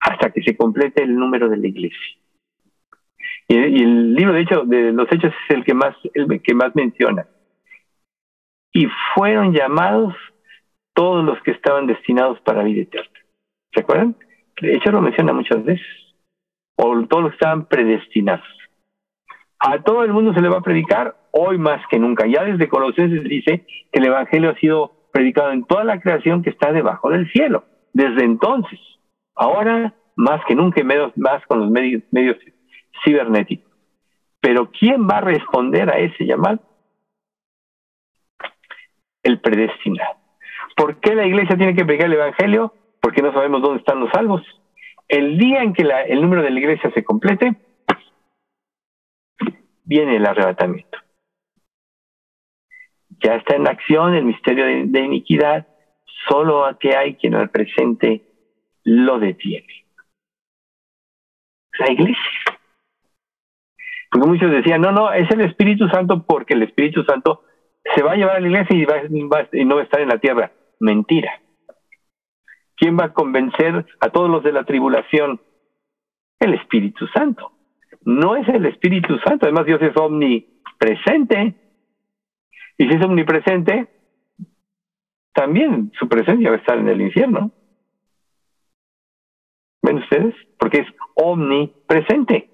hasta 0.00 0.30
que 0.30 0.42
se 0.42 0.54
complete 0.54 1.02
el 1.02 1.16
número 1.16 1.48
de 1.48 1.56
la 1.56 1.66
iglesia. 1.66 2.18
Y, 3.48 3.56
el 3.56 4.14
libro 4.14 4.34
de, 4.34 4.42
hecho, 4.42 4.64
de 4.66 4.92
los 4.92 5.10
Hechos 5.10 5.32
es 5.32 5.56
el 5.56 5.64
que 5.64 5.72
más 5.72 5.96
el 6.12 6.42
que 6.42 6.54
más 6.54 6.76
menciona. 6.76 7.26
Y 8.74 8.86
fueron 9.14 9.54
llamados 9.54 10.14
todos 10.92 11.24
los 11.24 11.40
que 11.42 11.52
estaban 11.52 11.86
destinados 11.86 12.38
para 12.42 12.62
vida 12.64 12.82
eterna. 12.82 13.18
¿Se 13.72 13.80
acuerdan? 13.80 14.14
De 14.60 14.74
hecho 14.74 14.92
lo 14.92 15.00
menciona 15.00 15.32
muchas 15.32 15.64
veces 15.64 15.86
o 16.76 17.02
todos 17.06 17.22
los 17.22 17.30
que 17.30 17.36
estaban 17.36 17.64
predestinados. 17.64 18.46
A 19.58 19.82
todo 19.82 20.04
el 20.04 20.12
mundo 20.12 20.34
se 20.34 20.42
le 20.42 20.50
va 20.50 20.58
a 20.58 20.68
predicar 20.68 21.16
hoy 21.30 21.56
más 21.56 21.80
que 21.90 21.98
nunca. 21.98 22.26
Ya 22.26 22.44
desde 22.44 22.68
Colosenses 22.68 23.24
dice 23.24 23.64
que 23.90 24.00
el 24.00 24.04
Evangelio 24.04 24.50
ha 24.50 24.54
sido 24.56 24.97
predicado 25.12 25.52
en 25.52 25.64
toda 25.64 25.84
la 25.84 26.00
creación 26.00 26.42
que 26.42 26.50
está 26.50 26.72
debajo 26.72 27.10
del 27.10 27.30
cielo. 27.30 27.64
Desde 27.92 28.24
entonces, 28.24 28.78
ahora 29.34 29.94
más 30.16 30.44
que 30.46 30.54
nunca, 30.54 30.82
más 31.16 31.46
con 31.46 31.60
los 31.60 31.70
medios, 31.70 32.02
medios 32.10 32.36
cibernéticos. 33.04 33.72
Pero 34.40 34.70
¿quién 34.70 35.08
va 35.08 35.18
a 35.18 35.22
responder 35.22 35.90
a 35.90 35.98
ese 35.98 36.24
llamado? 36.24 36.60
El 39.22 39.40
predestinado. 39.40 40.16
¿Por 40.76 41.00
qué 41.00 41.14
la 41.14 41.26
iglesia 41.26 41.56
tiene 41.56 41.74
que 41.74 41.84
predicar 41.84 42.06
el 42.06 42.14
Evangelio? 42.14 42.74
Porque 43.00 43.22
no 43.22 43.32
sabemos 43.32 43.62
dónde 43.62 43.78
están 43.80 44.00
los 44.00 44.10
salvos. 44.10 44.42
El 45.08 45.38
día 45.38 45.62
en 45.62 45.72
que 45.72 45.82
el 45.82 46.20
número 46.20 46.42
de 46.42 46.50
la 46.50 46.60
iglesia 46.60 46.90
se 46.92 47.04
complete, 47.04 47.56
viene 49.84 50.16
el 50.16 50.26
arrebatamiento. 50.26 50.98
Ya 53.22 53.34
está 53.34 53.56
en 53.56 53.66
acción 53.66 54.14
el 54.14 54.24
misterio 54.24 54.64
de, 54.64 55.00
iniquidad, 55.00 55.66
solo 56.28 56.64
a 56.64 56.78
que 56.78 56.96
hay 56.96 57.14
quien 57.16 57.34
al 57.34 57.50
presente 57.50 58.22
lo 58.84 59.18
detiene. 59.18 59.86
La 61.78 61.92
iglesia. 61.92 62.30
Porque 64.10 64.28
muchos 64.28 64.50
decían, 64.50 64.80
no, 64.80 64.92
no, 64.92 65.12
es 65.12 65.30
el 65.30 65.42
Espíritu 65.42 65.88
Santo 65.88 66.24
porque 66.26 66.54
el 66.54 66.62
Espíritu 66.62 67.04
Santo 67.04 67.44
se 67.94 68.02
va 68.02 68.12
a 68.12 68.16
llevar 68.16 68.36
a 68.36 68.40
la 68.40 68.48
iglesia 68.48 68.76
y, 68.76 68.82
y 69.60 69.64
no 69.64 69.76
va 69.76 69.80
a 69.80 69.84
estar 69.84 70.00
en 70.00 70.08
la 70.08 70.18
tierra. 70.18 70.52
Mentira. 70.80 71.40
¿Quién 72.76 72.96
va 72.96 73.06
a 73.06 73.12
convencer 73.12 73.84
a 74.00 74.08
todos 74.10 74.30
los 74.30 74.42
de 74.44 74.52
la 74.52 74.64
tribulación? 74.64 75.40
El 76.38 76.54
Espíritu 76.54 77.06
Santo. 77.08 77.52
No 78.02 78.36
es 78.36 78.48
el 78.48 78.64
Espíritu 78.66 79.18
Santo, 79.18 79.46
además 79.46 79.66
Dios 79.66 79.82
es 79.82 79.96
omnipresente. 79.96 81.54
Y 82.78 82.88
si 82.88 82.94
es 82.94 83.04
omnipresente, 83.04 83.88
también 85.32 85.92
su 85.98 86.08
presencia 86.08 86.50
va 86.50 86.56
a 86.56 86.58
estar 86.58 86.78
en 86.78 86.88
el 86.88 87.00
infierno. 87.00 87.50
¿Ven 89.82 89.98
ustedes? 89.98 90.34
Porque 90.58 90.78
es 90.80 90.86
omnipresente. 91.14 92.50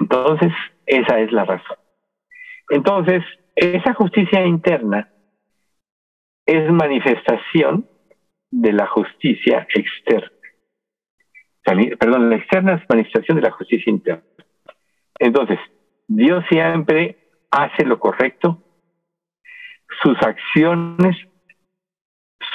Entonces, 0.00 0.52
esa 0.86 1.20
es 1.20 1.32
la 1.32 1.44
razón. 1.44 1.76
Entonces, 2.70 3.24
esa 3.54 3.94
justicia 3.94 4.44
interna 4.44 5.12
es 6.46 6.70
manifestación 6.72 7.88
de 8.50 8.72
la 8.72 8.86
justicia 8.86 9.66
externa. 9.74 10.30
Perdón, 11.98 12.30
la 12.30 12.36
externa 12.36 12.74
es 12.74 12.82
manifestación 12.88 13.36
de 13.36 13.42
la 13.42 13.50
justicia 13.50 13.90
interna. 13.90 14.24
Entonces, 15.18 15.58
Dios 16.08 16.42
siempre 16.48 17.18
hace 17.50 17.84
lo 17.84 18.00
correcto, 18.00 18.62
sus 20.02 20.16
acciones, 20.22 21.16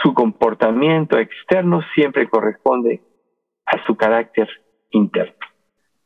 su 0.01 0.13
comportamiento 0.13 1.17
externo 1.17 1.81
siempre 1.93 2.27
corresponde 2.27 3.01
a 3.65 3.83
su 3.85 3.95
carácter 3.95 4.49
interno. 4.89 5.35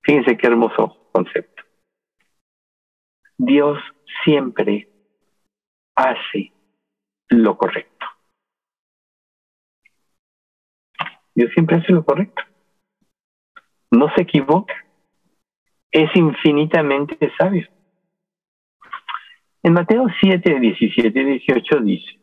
Fíjense 0.02 0.38
qué 0.38 0.48
hermoso 0.48 1.10
concepto. 1.12 1.64
Dios 3.38 3.80
siempre 4.24 4.90
hace 5.96 6.54
lo 7.30 7.58
correcto. 7.58 8.06
Dios 11.34 11.52
siempre 11.54 11.78
hace 11.78 11.94
lo 11.94 12.04
correcto. 12.04 12.42
No 13.92 14.14
se 14.16 14.24
equivoca. 14.24 14.87
Es 15.92 16.10
infinitamente 16.16 17.32
sabio. 17.38 17.68
En 19.64 19.74
Mateo 19.74 20.08
7, 20.20 20.60
17 20.60 21.20
y 21.20 21.24
18 21.24 21.80
dice, 21.82 22.20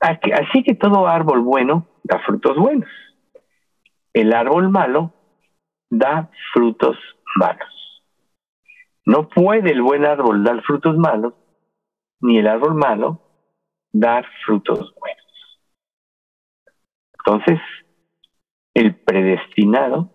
así 0.00 0.62
que 0.62 0.74
todo 0.74 1.06
árbol 1.06 1.40
bueno 1.40 1.86
da 2.02 2.18
frutos 2.20 2.56
buenos. 2.56 2.88
El 4.12 4.32
árbol 4.32 4.70
malo 4.70 5.12
da 5.90 6.30
frutos 6.52 6.96
malos. 7.36 7.68
No 9.04 9.28
puede 9.28 9.70
el 9.72 9.82
buen 9.82 10.04
árbol 10.04 10.44
dar 10.44 10.62
frutos 10.62 10.96
malos, 10.96 11.34
ni 12.20 12.38
el 12.38 12.46
árbol 12.46 12.74
malo 12.74 13.20
dar 13.92 14.26
frutos 14.44 14.94
buenos. 14.98 15.60
Entonces, 17.18 17.60
el 18.74 18.94
predestinado 18.96 20.10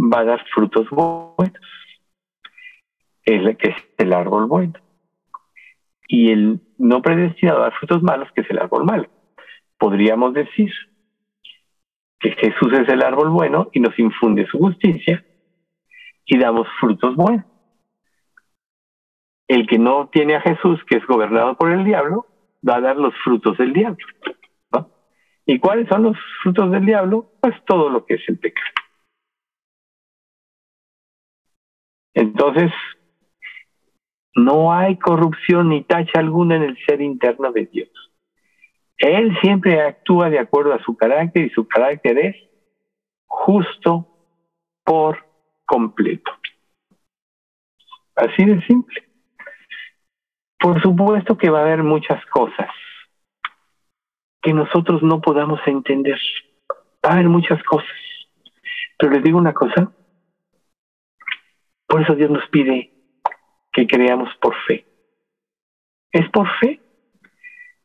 va 0.00 0.20
a 0.20 0.24
dar 0.24 0.44
frutos 0.54 0.88
buenos, 0.90 1.60
el 3.24 3.56
que 3.56 3.70
es 3.70 3.76
el 3.98 4.12
árbol 4.12 4.46
bueno. 4.46 4.74
Y 6.08 6.32
el 6.32 6.60
no 6.78 7.02
predestinado 7.02 7.58
a 7.58 7.62
dar 7.64 7.74
frutos 7.74 8.02
malos, 8.02 8.28
que 8.34 8.40
es 8.40 8.50
el 8.50 8.58
árbol 8.58 8.84
malo. 8.84 9.08
Podríamos 9.78 10.34
decir 10.34 10.72
que 12.18 12.32
Jesús 12.32 12.72
es 12.72 12.88
el 12.88 13.02
árbol 13.02 13.30
bueno 13.30 13.68
y 13.72 13.80
nos 13.80 13.98
infunde 13.98 14.46
su 14.46 14.58
justicia 14.58 15.24
y 16.24 16.38
damos 16.38 16.66
frutos 16.80 17.14
buenos. 17.14 17.44
El 19.48 19.66
que 19.66 19.78
no 19.78 20.08
tiene 20.08 20.36
a 20.36 20.40
Jesús, 20.40 20.80
que 20.84 20.98
es 20.98 21.06
gobernado 21.06 21.56
por 21.56 21.70
el 21.72 21.84
diablo, 21.84 22.26
va 22.66 22.76
a 22.76 22.80
dar 22.80 22.96
los 22.96 23.14
frutos 23.24 23.58
del 23.58 23.72
diablo. 23.72 24.04
¿Y 25.46 25.58
cuáles 25.58 25.88
son 25.88 26.04
los 26.04 26.16
frutos 26.42 26.70
del 26.70 26.86
diablo? 26.86 27.32
Pues 27.40 27.56
todo 27.66 27.90
lo 27.90 28.04
que 28.06 28.14
es 28.14 28.28
el 28.28 28.38
pecado. 28.38 28.79
Entonces, 32.14 32.70
no 34.34 34.72
hay 34.72 34.98
corrupción 34.98 35.68
ni 35.68 35.84
tacha 35.84 36.20
alguna 36.20 36.56
en 36.56 36.62
el 36.62 36.78
ser 36.86 37.00
interno 37.00 37.52
de 37.52 37.66
Dios. 37.66 37.88
Él 38.98 39.36
siempre 39.40 39.80
actúa 39.80 40.28
de 40.28 40.38
acuerdo 40.38 40.74
a 40.74 40.82
su 40.82 40.96
carácter 40.96 41.46
y 41.46 41.50
su 41.50 41.66
carácter 41.66 42.18
es 42.18 42.36
justo 43.26 44.06
por 44.84 45.24
completo. 45.64 46.30
Así 48.14 48.44
de 48.44 48.60
simple. 48.66 49.08
Por 50.58 50.82
supuesto 50.82 51.38
que 51.38 51.48
va 51.48 51.60
a 51.60 51.62
haber 51.62 51.82
muchas 51.82 52.24
cosas 52.26 52.68
que 54.42 54.52
nosotros 54.52 55.02
no 55.02 55.20
podamos 55.20 55.60
entender. 55.66 56.18
Va 57.04 57.10
a 57.10 57.12
haber 57.14 57.28
muchas 57.28 57.62
cosas. 57.62 57.88
Pero 58.98 59.12
les 59.12 59.22
digo 59.22 59.38
una 59.38 59.54
cosa. 59.54 59.90
Por 61.90 62.02
eso 62.02 62.14
Dios 62.14 62.30
nos 62.30 62.48
pide 62.50 62.92
que 63.72 63.84
creamos 63.84 64.32
por 64.40 64.54
fe. 64.68 64.86
Es 66.12 66.30
por 66.30 66.48
fe. 66.60 66.80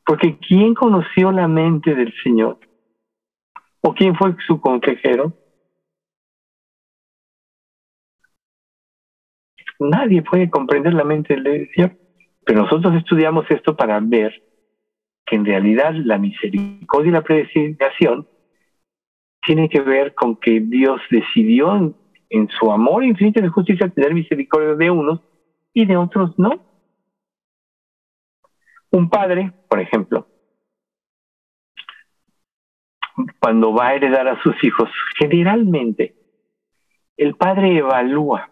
Porque 0.05 0.37
¿quién 0.37 0.75
conoció 0.75 1.31
la 1.31 1.47
mente 1.47 1.95
del 1.95 2.13
Señor? 2.23 2.59
¿O 3.81 3.95
quién 3.95 4.15
fue 4.15 4.35
su 4.45 4.61
consejero? 4.61 5.33
Nadie 9.79 10.21
puede 10.21 10.51
comprender 10.51 10.93
la 10.93 11.03
mente 11.03 11.35
del 11.41 11.67
Señor. 11.73 11.97
Pero 12.45 12.61
nosotros 12.61 12.93
estudiamos 12.93 13.49
esto 13.49 13.75
para 13.75 13.99
ver 13.99 14.39
que 15.25 15.35
en 15.35 15.45
realidad 15.45 15.93
la 15.95 16.19
misericordia 16.19 17.09
y 17.09 17.11
la 17.11 17.23
predestinación 17.23 18.27
tiene 19.41 19.67
que 19.67 19.81
ver 19.81 20.13
con 20.13 20.35
que 20.35 20.59
Dios 20.59 21.01
decidió 21.09 21.95
en, 22.30 22.49
su 22.49 22.71
amor 22.71 23.03
infinito 23.03 23.41
de 23.41 23.49
justicia 23.49 23.89
tener 23.89 24.13
misericordia 24.13 24.76
de 24.76 24.91
unos 24.91 25.21
y 25.73 25.86
de 25.86 25.97
otros 25.97 26.38
no. 26.38 26.63
Un 28.91 29.09
padre, 29.09 29.51
por 29.67 29.80
ejemplo, 29.80 30.28
cuando 33.39 33.73
va 33.73 33.88
a 33.88 33.95
heredar 33.95 34.28
a 34.28 34.41
sus 34.41 34.55
hijos, 34.63 34.89
generalmente 35.17 36.15
el 37.17 37.36
padre 37.36 37.78
evalúa 37.78 38.49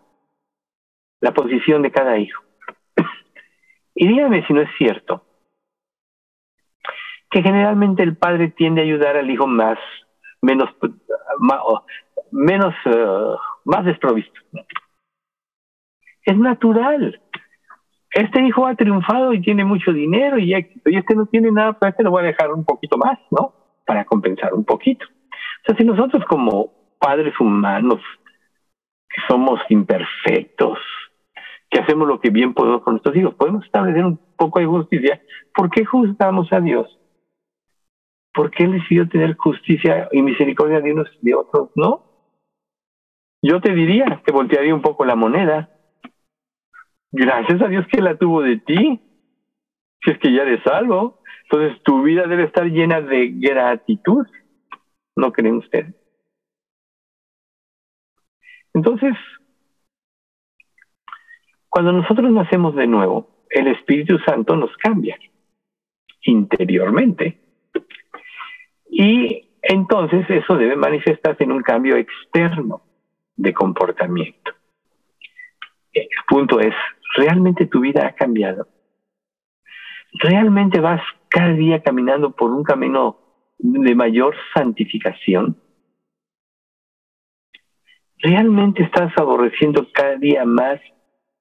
la 1.20 1.34
posición 1.34 1.82
de 1.82 1.92
cada 1.92 2.18
hijo. 2.18 2.44
Y 3.96 4.08
dígame 4.08 4.46
si 4.48 4.54
no 4.54 4.62
es 4.62 4.70
cierto 4.78 5.24
que 7.34 7.42
generalmente 7.42 8.04
el 8.04 8.16
padre 8.16 8.50
tiende 8.50 8.82
a 8.82 8.84
ayudar 8.84 9.18
al 9.18 9.30
hijo 9.30 9.48
más, 9.48 9.80
menos, 10.42 10.70
menos, 12.32 12.76
uh, 12.86 13.36
más 13.66 13.86
desprovisto. 13.86 14.40
Es 16.26 16.38
natural 16.38 17.20
este 18.14 18.46
hijo 18.46 18.68
ha 18.68 18.76
triunfado 18.76 19.34
y 19.34 19.42
tiene 19.42 19.66
mucho 19.66 19.92
dinero 19.92 20.38
y 20.38 20.54
éxito, 20.54 20.90
y 20.90 20.98
este 20.98 21.16
no 21.16 21.26
tiene 21.26 21.52
nada, 21.52 21.74
pues 21.74 21.92
este 21.92 22.04
lo 22.04 22.12
voy 22.12 22.24
a 22.24 22.28
dejar 22.28 22.54
un 22.54 22.64
poquito 22.64 22.98
más, 22.98 23.18
¿no? 23.32 23.54
Para 23.86 24.06
compensar 24.06 24.54
un 24.54 24.64
poquito. 24.64 25.06
O 25.06 25.66
sea, 25.66 25.76
si 25.76 25.84
nosotros 25.84 26.24
como 26.26 26.72
padres 27.00 27.34
humanos, 27.40 28.00
que 29.10 29.22
somos 29.28 29.60
imperfectos, 29.70 30.78
que 31.70 31.80
hacemos 31.80 32.08
lo 32.08 32.20
que 32.20 32.30
bien 32.30 32.54
podemos 32.54 32.84
con 32.84 32.94
nuestros 32.94 33.16
hijos, 33.16 33.34
podemos 33.34 33.66
establecer 33.66 34.06
un 34.06 34.20
poco 34.38 34.60
de 34.60 34.68
justicia, 34.68 35.22
¿por 35.56 35.72
qué 35.72 35.84
juzgamos 35.84 36.54
a 36.54 36.62
Dios? 36.62 37.00
¿Por 38.32 38.52
qué 38.52 38.66
Él 38.66 38.74
decidió 38.74 39.10
tener 39.10 39.36
justicia 39.38 40.08
y 40.12 40.22
misericordia 40.22 40.82
de 40.82 40.94
unos 40.94 41.10
y 41.20 41.30
de 41.30 41.36
otros 41.36 41.70
no? 41.76 42.13
Yo 43.44 43.62
te 43.62 43.76
diría 43.76 44.24
que 44.26 44.32
voltearía 44.32 44.74
un 44.74 44.82
poco 44.82 45.06
la 45.06 45.16
moneda 45.16 45.70
Gracias 47.16 47.62
a 47.62 47.68
Dios 47.68 47.86
que 47.92 48.02
la 48.02 48.18
tuvo 48.18 48.42
de 48.42 48.58
ti. 48.58 49.00
Si 50.04 50.12
es 50.12 50.18
que 50.18 50.34
ya 50.34 50.42
eres 50.42 50.64
salvo. 50.64 51.22
Entonces 51.44 51.80
tu 51.84 52.02
vida 52.02 52.26
debe 52.26 52.46
estar 52.46 52.66
llena 52.66 53.02
de 53.02 53.30
gratitud. 53.30 54.26
¿No 55.16 55.32
creen 55.32 55.58
ustedes? 55.58 55.94
Entonces, 58.74 59.14
cuando 61.70 61.92
nosotros 61.92 62.32
nacemos 62.32 62.74
de 62.76 62.88
nuevo, 62.88 63.46
el 63.52 63.68
Espíritu 63.68 64.18
Santo 64.26 64.56
nos 64.56 64.76
cambia 64.78 65.16
interiormente. 66.24 67.40
Y 68.90 69.52
entonces 69.62 70.28
eso 70.32 70.58
debe 70.58 70.76
manifestarse 70.76 71.44
en 71.44 71.52
un 71.52 71.62
cambio 71.62 71.96
externo 71.96 72.82
de 73.36 73.54
comportamiento. 73.54 74.52
El 75.92 76.08
punto 76.28 76.60
es, 76.60 76.74
¿realmente 77.16 77.68
tu 77.68 77.82
vida 77.82 78.08
ha 78.08 78.16
cambiado? 78.16 78.68
¿Realmente 80.14 80.80
vas 80.80 81.02
cada 81.30 81.54
día 81.54 81.82
caminando 81.82 82.32
por 82.32 82.52
un 82.52 82.64
camino 82.64 83.20
de 83.58 83.96
mayor 83.96 84.36
santificación? 84.54 85.58
¿Realmente 88.20 88.84
estás 88.84 89.12
aborreciendo 89.18 89.88
cada 89.92 90.16
día 90.16 90.46
más 90.46 90.80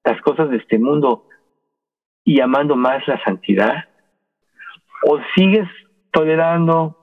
las 0.03 0.19
cosas 0.21 0.49
de 0.49 0.57
este 0.57 0.77
mundo 0.77 1.27
y 2.23 2.41
amando 2.41 2.75
más 2.75 3.07
la 3.07 3.23
santidad? 3.23 3.85
¿O 5.03 5.19
sigues 5.35 5.67
tolerando 6.11 6.97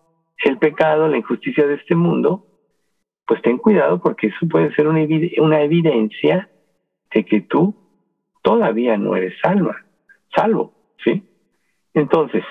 el 0.44 0.58
pecado, 0.58 1.08
la 1.08 1.16
injusticia 1.16 1.66
de 1.66 1.74
este 1.74 1.94
mundo? 1.94 2.46
Pues 3.30 3.42
ten 3.42 3.58
cuidado 3.58 4.00
porque 4.00 4.26
eso 4.26 4.48
puede 4.48 4.74
ser 4.74 4.88
una, 4.88 5.06
una 5.38 5.60
evidencia 5.60 6.50
de 7.14 7.24
que 7.24 7.42
tú 7.42 7.76
todavía 8.42 8.96
no 8.96 9.14
eres 9.14 9.38
salva, 9.40 9.84
salvo, 10.34 10.74
¿sí? 11.04 11.22
Entonces, 11.94 12.42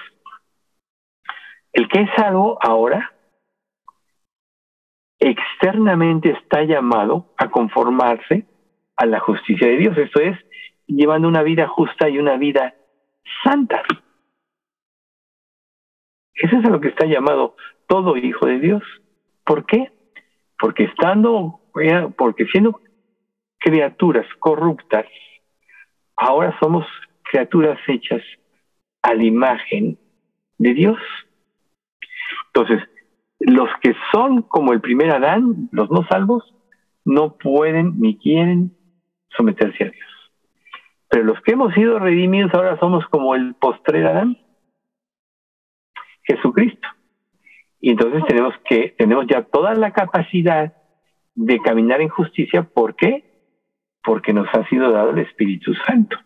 el 1.74 1.86
que 1.90 2.04
es 2.04 2.10
salvo 2.16 2.58
ahora 2.62 3.12
externamente 5.20 6.30
está 6.30 6.64
llamado 6.64 7.34
a 7.36 7.50
conformarse 7.50 8.46
a 8.96 9.06
la 9.06 9.20
justicia 9.20 9.68
de 9.68 9.76
Dios, 9.80 9.98
esto 9.98 10.22
es, 10.22 10.40
llevando 10.88 11.28
una 11.28 11.44
vida 11.44 11.68
justa 11.68 12.08
y 12.08 12.20
una 12.20 12.38
vida 12.38 12.74
santa. 13.44 13.84
Eso 16.36 16.56
es 16.56 16.64
a 16.64 16.70
lo 16.70 16.80
que 16.80 16.88
está 16.88 17.06
llamado 17.06 17.58
todo 17.86 18.16
hijo 18.16 18.46
de 18.46 18.60
Dios. 18.60 18.84
¿Por 19.44 19.66
qué? 19.66 19.92
Porque 20.60 20.84
estando, 20.84 21.62
porque 22.18 22.46
siendo 22.52 22.82
criaturas 23.60 24.26
corruptas, 24.40 25.06
ahora 26.16 26.58
somos 26.60 26.86
criaturas 27.24 27.80
hechas 27.88 28.22
a 29.02 29.14
la 29.14 29.24
imagen 29.24 29.98
de 30.58 30.74
Dios. 30.74 31.00
Entonces, 32.48 32.84
los 33.40 33.70
que 33.82 33.96
son 34.12 34.42
como 34.42 34.74
el 34.74 34.82
primer 34.82 35.12
Adán, 35.12 35.70
los 35.72 35.90
no 35.90 36.06
salvos, 36.08 36.44
no 37.06 37.38
pueden 37.38 38.00
ni 38.00 38.18
quieren 38.18 38.76
someterse 39.36 39.86
a 39.86 39.90
Dios. 39.90 40.08
Pero 41.10 41.24
los 41.24 41.42
que 41.42 41.54
hemos 41.54 41.74
sido 41.74 42.00
redimidos 42.00 42.54
ahora 42.54 42.78
somos 42.80 43.06
como 43.08 43.36
el 43.36 43.56
postrer 43.56 44.06
Adán, 44.06 44.38
Jesucristo. 46.24 46.88
Y 47.82 47.92
entonces 47.92 48.24
tenemos 48.28 48.54
que 48.66 48.94
tenemos 48.98 49.26
ya 49.28 49.44
toda 49.44 49.74
la 49.76 49.92
capacidad 49.92 50.74
de 51.36 51.60
caminar 51.60 52.02
en 52.02 52.10
justicia. 52.10 52.64
¿Por 52.64 52.96
qué? 52.96 53.24
Porque 54.04 54.34
nos 54.34 54.48
ha 54.54 54.68
sido 54.68 54.92
dado 54.92 55.12
el 55.12 55.20
Espíritu 55.20 55.74
Santo. 55.88 56.18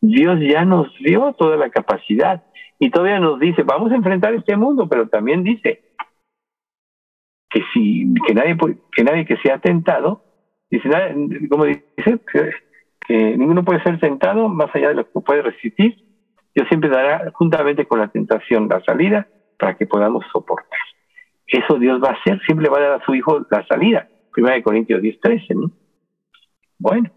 Dios 0.00 0.38
ya 0.40 0.64
nos 0.64 0.92
dio 1.00 1.34
toda 1.34 1.56
la 1.56 1.70
capacidad 1.70 2.44
y 2.78 2.90
todavía 2.90 3.18
nos 3.18 3.40
dice, 3.40 3.62
vamos 3.64 3.90
a 3.90 3.96
enfrentar 3.96 4.32
este 4.34 4.56
mundo, 4.56 4.88
pero 4.88 5.08
también 5.08 5.42
dice 5.42 5.82
que 7.50 7.62
si 7.72 8.14
que 8.26 8.34
nadie 8.34 8.56
que 8.92 9.04
nadie 9.04 9.24
que 9.24 9.36
sea 9.38 9.58
tentado, 9.58 10.22
dice, 10.70 10.88
como 11.48 11.64
dice, 11.64 11.82
que, 13.08 13.36
ninguno 13.36 13.64
puede 13.64 13.82
ser 13.82 13.98
tentado 13.98 14.48
más 14.48 14.74
allá 14.74 14.88
de 14.88 14.94
lo 14.94 15.10
que 15.10 15.20
puede 15.20 15.42
resistir. 15.42 16.04
Dios 16.54 16.68
siempre 16.68 16.90
dará 16.90 17.30
juntamente 17.32 17.86
con 17.86 18.00
la 18.00 18.08
tentación 18.08 18.68
la 18.68 18.80
salida 18.84 19.26
para 19.58 19.76
que 19.76 19.86
podamos 19.86 20.24
soportar. 20.32 20.67
Eso 21.48 21.78
Dios 21.78 22.00
va 22.02 22.10
a 22.10 22.12
hacer, 22.12 22.40
siempre 22.44 22.68
va 22.68 22.78
a 22.78 22.82
dar 22.82 23.00
a 23.00 23.04
su 23.04 23.14
Hijo 23.14 23.46
la 23.50 23.66
salida. 23.66 24.06
Primera 24.32 24.56
de 24.56 24.62
Corintios 24.62 25.02
10, 25.02 25.20
13, 25.20 25.54
¿no? 25.54 25.70
Bueno, 26.78 27.10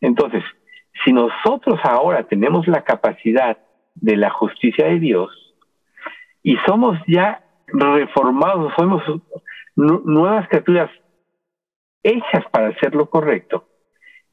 entonces, 0.00 0.42
si 1.04 1.12
nosotros 1.12 1.80
ahora 1.84 2.24
tenemos 2.24 2.66
la 2.66 2.82
capacidad 2.82 3.58
de 3.94 4.16
la 4.16 4.30
justicia 4.30 4.86
de 4.86 4.98
Dios 4.98 5.30
y 6.42 6.56
somos 6.66 6.98
ya 7.06 7.42
reformados, 7.68 8.72
somos 8.76 9.02
nuevas 9.76 10.48
criaturas 10.48 10.90
hechas 12.02 12.44
para 12.50 12.68
hacer 12.68 12.94
lo 12.94 13.08
correcto 13.08 13.66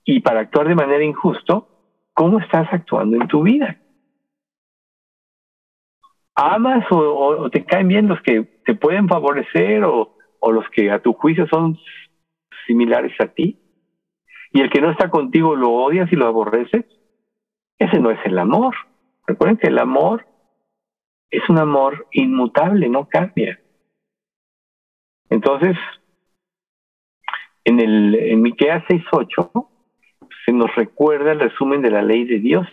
y 0.03 0.19
para 0.19 0.41
actuar 0.41 0.67
de 0.67 0.76
manera 0.76 1.03
injusto, 1.03 1.67
¿cómo 2.13 2.39
estás 2.39 2.67
actuando 2.72 3.15
en 3.15 3.28
tu 3.28 3.43
vida? 3.43 3.80
¿Amas 6.36 6.86
o, 6.91 7.49
te 7.49 7.65
caen 7.65 7.88
bien 7.88 8.07
los 8.07 8.21
que 8.21 8.43
te 8.65 8.75
pueden 8.75 9.07
favorecer 9.07 9.84
o, 9.84 10.15
o 10.39 10.51
los 10.51 10.67
que 10.69 10.89
a 10.91 11.01
tu 11.01 11.13
juicio 11.13 11.47
son 11.47 11.77
similares 12.65 13.13
a 13.19 13.27
ti? 13.27 13.59
Y 14.53 14.61
el 14.61 14.69
que 14.69 14.82
no 14.82 14.91
está 14.91 15.09
contigo 15.09 15.55
lo 15.55 15.71
odias 15.71 16.11
y 16.11 16.15
lo 16.15 16.27
aborreces. 16.27 16.86
Ese 17.77 17.99
no 17.99 18.11
es 18.11 18.19
el 18.25 18.38
amor. 18.38 18.75
Recuerden 19.25 19.57
que 19.57 19.67
el 19.67 19.79
amor 19.79 20.25
es 21.29 21.47
un 21.49 21.57
amor 21.57 22.07
inmutable, 22.11 22.89
no 22.89 23.07
cambia. 23.07 23.59
Entonces, 25.29 25.77
en 27.63 27.79
el 27.79 28.15
en 28.15 28.41
Miqueas 28.41 28.84
6:8 28.88 29.69
se 30.45 30.51
nos 30.51 30.73
recuerda 30.75 31.32
el 31.32 31.39
resumen 31.39 31.82
de 31.82 31.91
la 31.91 32.01
ley 32.01 32.25
de 32.25 32.39
Dios 32.39 32.67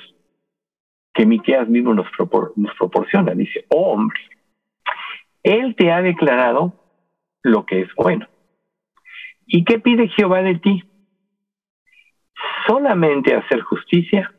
que 1.18 1.26
Miqueas 1.26 1.68
mismo 1.68 1.92
nos, 1.94 2.06
nos 2.54 2.74
proporciona. 2.76 3.34
Dice, 3.34 3.66
oh 3.70 3.90
hombre, 3.92 4.20
Él 5.42 5.74
te 5.74 5.90
ha 5.90 6.00
declarado 6.00 6.74
lo 7.42 7.66
que 7.66 7.80
es 7.80 7.88
bueno. 7.96 8.28
¿Y 9.44 9.64
qué 9.64 9.80
pide 9.80 10.08
Jehová 10.10 10.42
de 10.42 10.60
ti? 10.60 10.84
Solamente 12.68 13.34
hacer 13.34 13.62
justicia 13.62 14.32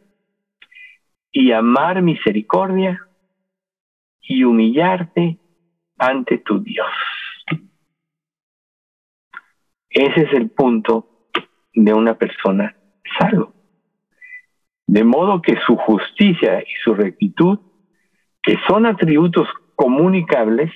y 1.34 1.52
amar 1.52 2.02
misericordia 2.02 3.06
y 4.22 4.46
humillarte 4.46 5.38
ante 5.98 6.38
tu 6.38 6.64
Dios. 6.64 6.88
Ese 9.90 10.22
es 10.22 10.34
el 10.34 10.50
punto 10.52 11.28
de 11.74 11.94
una 11.94 12.14
persona 12.14 12.74
salvo. 13.20 13.59
De 14.90 15.04
modo 15.04 15.40
que 15.40 15.56
su 15.68 15.76
justicia 15.76 16.62
y 16.62 16.74
su 16.84 16.96
rectitud, 16.96 17.60
que 18.42 18.56
son 18.68 18.88
atributos 18.88 19.48
comunicables, 19.76 20.72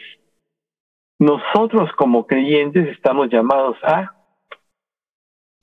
nosotros 1.18 1.92
como 1.94 2.28
creyentes 2.28 2.90
estamos 2.90 3.30
llamados 3.32 3.76
a 3.84 4.16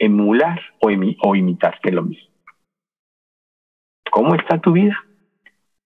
emular 0.00 0.60
o, 0.80 0.88
o 0.88 1.36
imitar, 1.36 1.78
que 1.80 1.92
lo 1.92 2.02
mismo. 2.02 2.28
¿Cómo 4.10 4.34
está 4.34 4.60
tu 4.60 4.72
vida 4.72 4.98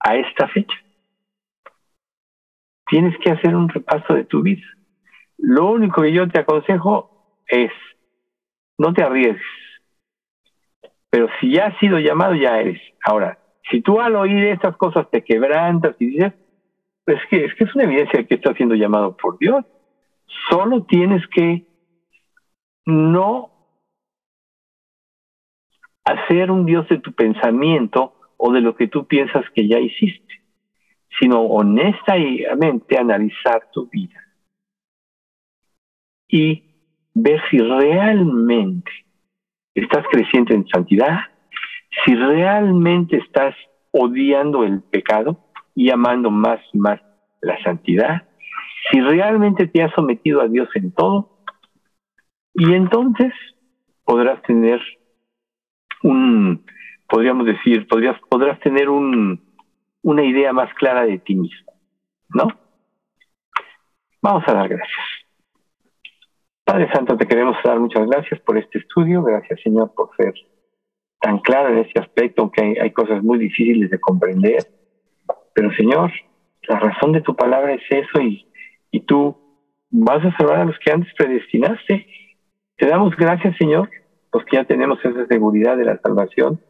a 0.01 0.17
esta 0.17 0.49
fecha? 0.49 0.79
Tienes 2.87 3.15
que 3.19 3.31
hacer 3.31 3.55
un 3.55 3.69
repaso 3.69 4.15
de 4.15 4.25
tu 4.25 4.41
vida. 4.41 4.65
Lo 5.37 5.71
único 5.71 6.01
que 6.01 6.15
yo 6.15 6.27
te 6.31 6.41
aconsejo 6.41 7.37
es, 7.47 7.73
no 8.79 8.95
te 8.95 9.03
arriesgues. 9.03 9.64
Pero 11.15 11.29
si 11.39 11.53
ya 11.53 11.67
has 11.67 11.79
sido 11.79 12.01
llamado, 12.01 12.35
ya 12.35 12.59
eres. 12.59 12.81
Ahora, 13.05 13.39
si 13.71 13.81
tú 13.83 14.01
al 14.01 14.17
oír 14.17 14.47
estas 14.47 14.77
cosas 14.77 15.09
te 15.13 15.23
quebrantas 15.23 15.95
y 16.01 16.07
dices, 16.07 16.33
pues 17.05 17.19
es 17.23 17.29
que 17.29 17.45
es, 17.45 17.55
que 17.55 17.63
es 17.63 17.75
una 17.77 17.85
evidencia 17.85 18.19
de 18.19 18.27
que 18.27 18.35
estás 18.35 18.57
siendo 18.57 18.75
llamado 18.75 19.17
por 19.17 19.39
Dios. 19.39 19.65
Solo 20.51 20.83
tienes 20.83 21.25
que 21.29 21.69
no 22.85 23.53
hacer 26.05 26.51
un 26.51 26.67
Dios 26.67 26.89
de 26.89 26.99
tu 26.99 27.13
pensamiento 27.13 28.15
o 28.37 28.53
de 28.53 28.61
lo 28.61 28.75
que 28.75 28.89
tú 28.89 29.07
piensas 29.07 29.45
que 29.55 29.69
ya 29.69 29.79
hiciste, 29.79 30.43
sino 31.21 31.43
honestamente 31.43 32.99
analizar 32.99 33.71
tu 33.73 33.89
vida 33.89 34.21
y 36.27 36.65
ver 37.15 37.41
si 37.53 37.59
realmente 37.59 39.04
estás 39.75 40.05
creciendo 40.11 40.55
en 40.55 40.67
santidad, 40.69 41.19
si 42.05 42.15
realmente 42.15 43.17
estás 43.17 43.55
odiando 43.91 44.65
el 44.65 44.83
pecado 44.83 45.39
y 45.75 45.91
amando 45.91 46.31
más 46.31 46.61
y 46.73 46.79
más 46.79 47.01
la 47.41 47.61
santidad, 47.63 48.29
si 48.91 49.01
realmente 49.01 49.67
te 49.67 49.83
has 49.83 49.93
sometido 49.95 50.41
a 50.41 50.49
Dios 50.49 50.69
en 50.75 50.93
todo, 50.93 51.31
y 52.55 52.73
entonces 52.73 53.33
podrás 54.05 54.41
tener 54.43 54.81
un, 56.03 56.65
podríamos 57.09 57.47
decir, 57.47 57.87
podrías, 57.89 58.17
podrás 58.29 58.61
tener 58.61 58.89
un, 58.89 59.41
una 60.03 60.23
idea 60.23 60.53
más 60.53 60.73
clara 60.75 61.05
de 61.05 61.19
ti 61.19 61.35
mismo, 61.35 61.73
¿no? 62.29 62.49
Vamos 64.23 64.45
a 64.47 64.53
dar 64.53 64.69
gracias. 64.69 65.14
Padre 66.75 66.91
Santo, 66.93 67.17
te 67.17 67.29
queremos 67.29 67.57
dar 67.63 67.79
muchas 67.79 68.05
gracias 68.09 68.41
por 68.41 68.59
este 68.59 68.81
estudio, 68.81 69.23
gracias 69.23 69.61
Señor 69.63 69.93
por 69.95 70.11
ser 70.17 70.35
tan 71.21 71.39
claro 71.39 71.69
en 71.69 71.79
este 71.79 72.01
aspecto, 72.01 72.43
aunque 72.43 72.81
hay, 72.81 72.91
cosas 72.91 73.23
muy 73.23 73.39
difíciles 73.39 73.91
de 73.91 74.01
comprender, 74.01 74.59
pero 75.55 75.73
Señor, 75.75 76.11
la 76.67 76.81
razón 76.81 77.13
de 77.13 77.21
tu 77.21 77.37
palabra 77.37 77.75
es 77.75 77.83
eso 77.91 78.21
y, 78.21 78.45
y 78.91 79.03
tú 79.03 79.37
vas 79.89 80.25
a 80.25 80.37
salvar 80.37 80.63
a 80.63 80.65
los 80.65 80.77
que 80.81 80.91
antes 80.91 81.15
predestinaste. 81.17 82.09
Te 82.77 82.89
damos 82.89 83.15
gracias, 83.15 83.57
Señor, 83.57 83.89
los 84.33 84.45
que 84.45 84.57
ya 84.57 84.65
tenemos 84.65 84.99
esa 85.05 85.27
seguridad 85.29 85.77
de 85.77 85.85
la 85.85 85.99
salvación, 85.99 86.61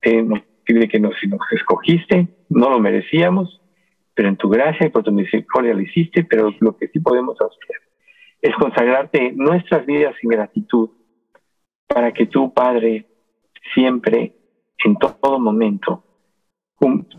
eh, 0.00 0.22
nos 0.22 0.40
pide 0.64 0.88
que 0.88 1.00
nos, 1.00 1.16
nos 1.28 1.52
escogiste, 1.52 2.28
no 2.48 2.70
lo 2.70 2.78
merecíamos, 2.80 3.60
pero 4.14 4.30
en 4.30 4.38
tu 4.38 4.48
gracia 4.48 4.86
y 4.86 4.88
por 4.88 5.02
tu 5.02 5.12
misericordia 5.12 5.74
lo 5.74 5.82
hiciste, 5.82 6.24
pero 6.24 6.50
lo 6.60 6.78
que 6.78 6.88
sí 6.88 6.98
podemos 6.98 7.36
hacer 7.38 7.83
es 8.44 8.54
consagrarte 8.56 9.32
nuestras 9.34 9.86
vidas 9.86 10.14
en 10.22 10.28
gratitud 10.28 10.90
para 11.86 12.12
que 12.12 12.26
tú, 12.26 12.52
Padre, 12.52 13.06
siempre, 13.72 14.34
en 14.84 14.96
todo 14.98 15.38
momento, 15.38 16.04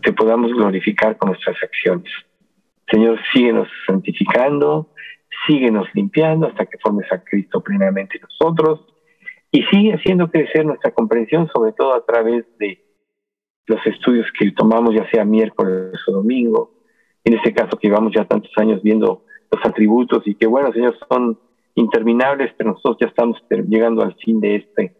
te 0.04 0.12
podamos 0.12 0.52
glorificar 0.52 1.16
con 1.16 1.30
nuestras 1.30 1.56
acciones. 1.60 2.12
Señor, 2.88 3.18
síguenos 3.32 3.66
santificando, 3.88 4.92
síguenos 5.48 5.88
limpiando 5.94 6.46
hasta 6.46 6.64
que 6.64 6.78
formes 6.78 7.12
a 7.12 7.24
Cristo 7.24 7.60
plenamente 7.60 8.18
en 8.18 8.22
nosotros 8.22 8.86
y 9.50 9.64
sigue 9.64 9.94
haciendo 9.94 10.30
crecer 10.30 10.64
nuestra 10.64 10.92
comprensión, 10.92 11.50
sobre 11.52 11.72
todo 11.72 11.92
a 11.94 12.06
través 12.06 12.44
de 12.58 12.84
los 13.66 13.84
estudios 13.84 14.28
que 14.38 14.52
tomamos, 14.52 14.94
ya 14.94 15.10
sea 15.10 15.24
miércoles 15.24 15.98
o 16.06 16.12
domingo, 16.12 16.72
en 17.24 17.34
este 17.34 17.52
caso 17.52 17.76
que 17.76 17.88
llevamos 17.88 18.12
ya 18.14 18.24
tantos 18.26 18.52
años 18.58 18.80
viendo 18.80 19.25
los 19.50 19.64
atributos 19.64 20.22
y 20.26 20.34
que, 20.34 20.46
bueno, 20.46 20.72
Señor, 20.72 20.96
son 21.08 21.38
interminables, 21.74 22.52
pero 22.56 22.70
nosotros 22.72 22.96
ya 23.00 23.08
estamos 23.08 23.42
llegando 23.50 24.02
al 24.02 24.14
fin 24.16 24.40
de, 24.40 24.56
este, 24.56 24.96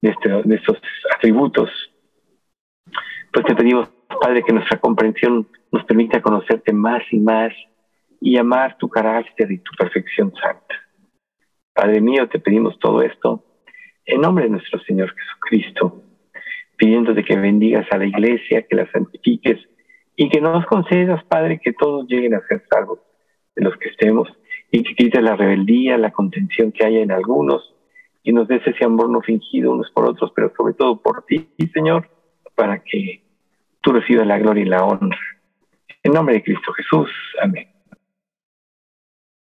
de, 0.00 0.10
este, 0.10 0.28
de 0.44 0.56
estos 0.56 0.78
atributos. 1.16 1.70
Pues 3.32 3.46
te 3.46 3.54
pedimos, 3.54 3.88
Padre, 4.20 4.42
que 4.42 4.52
nuestra 4.52 4.78
comprensión 4.78 5.48
nos 5.70 5.84
permita 5.84 6.20
conocerte 6.20 6.72
más 6.72 7.02
y 7.10 7.18
más 7.18 7.52
y 8.20 8.36
amar 8.36 8.76
tu 8.76 8.88
carácter 8.88 9.50
y 9.50 9.58
tu 9.58 9.72
perfección 9.76 10.32
santa. 10.34 10.74
Padre 11.74 12.00
mío, 12.00 12.28
te 12.28 12.38
pedimos 12.38 12.78
todo 12.78 13.00
esto 13.00 13.42
En 14.04 14.20
nombre 14.20 14.44
de 14.44 14.50
nuestro 14.50 14.78
Señor 14.80 15.14
Jesucristo, 15.14 16.02
pidiéndote 16.76 17.24
que 17.24 17.36
bendigas 17.36 17.86
a 17.90 17.96
la 17.96 18.04
iglesia, 18.04 18.66
que 18.68 18.76
la 18.76 18.90
santifiques 18.90 19.58
y 20.16 20.28
que 20.28 20.40
nos 20.40 20.66
concedas, 20.66 21.24
Padre, 21.24 21.60
que 21.62 21.72
todos 21.72 22.06
lleguen 22.06 22.34
a 22.34 22.46
ser 22.46 22.62
salvos 22.68 22.98
de 23.54 23.64
los 23.64 23.76
que 23.76 23.88
estemos 23.88 24.28
y 24.70 24.82
que 24.82 24.94
quites 24.94 25.22
la 25.22 25.36
rebeldía, 25.36 25.98
la 25.98 26.10
contención 26.10 26.72
que 26.72 26.84
haya 26.84 27.00
en 27.00 27.12
algunos 27.12 27.74
y 28.22 28.32
nos 28.32 28.48
des 28.48 28.66
ese 28.66 28.84
amor 28.84 29.10
no 29.10 29.20
fingido 29.20 29.72
unos 29.72 29.90
por 29.90 30.06
otros, 30.06 30.32
pero 30.34 30.52
sobre 30.56 30.74
todo 30.74 31.00
por 31.00 31.24
ti, 31.26 31.48
Señor, 31.72 32.08
para 32.54 32.82
que 32.82 33.22
tú 33.80 33.92
recibas 33.92 34.26
la 34.26 34.38
gloria 34.38 34.62
y 34.62 34.68
la 34.68 34.84
honra. 34.84 35.18
En 36.02 36.12
nombre 36.12 36.36
de 36.36 36.42
Cristo 36.42 36.72
Jesús. 36.72 37.10
Amén. 37.42 37.71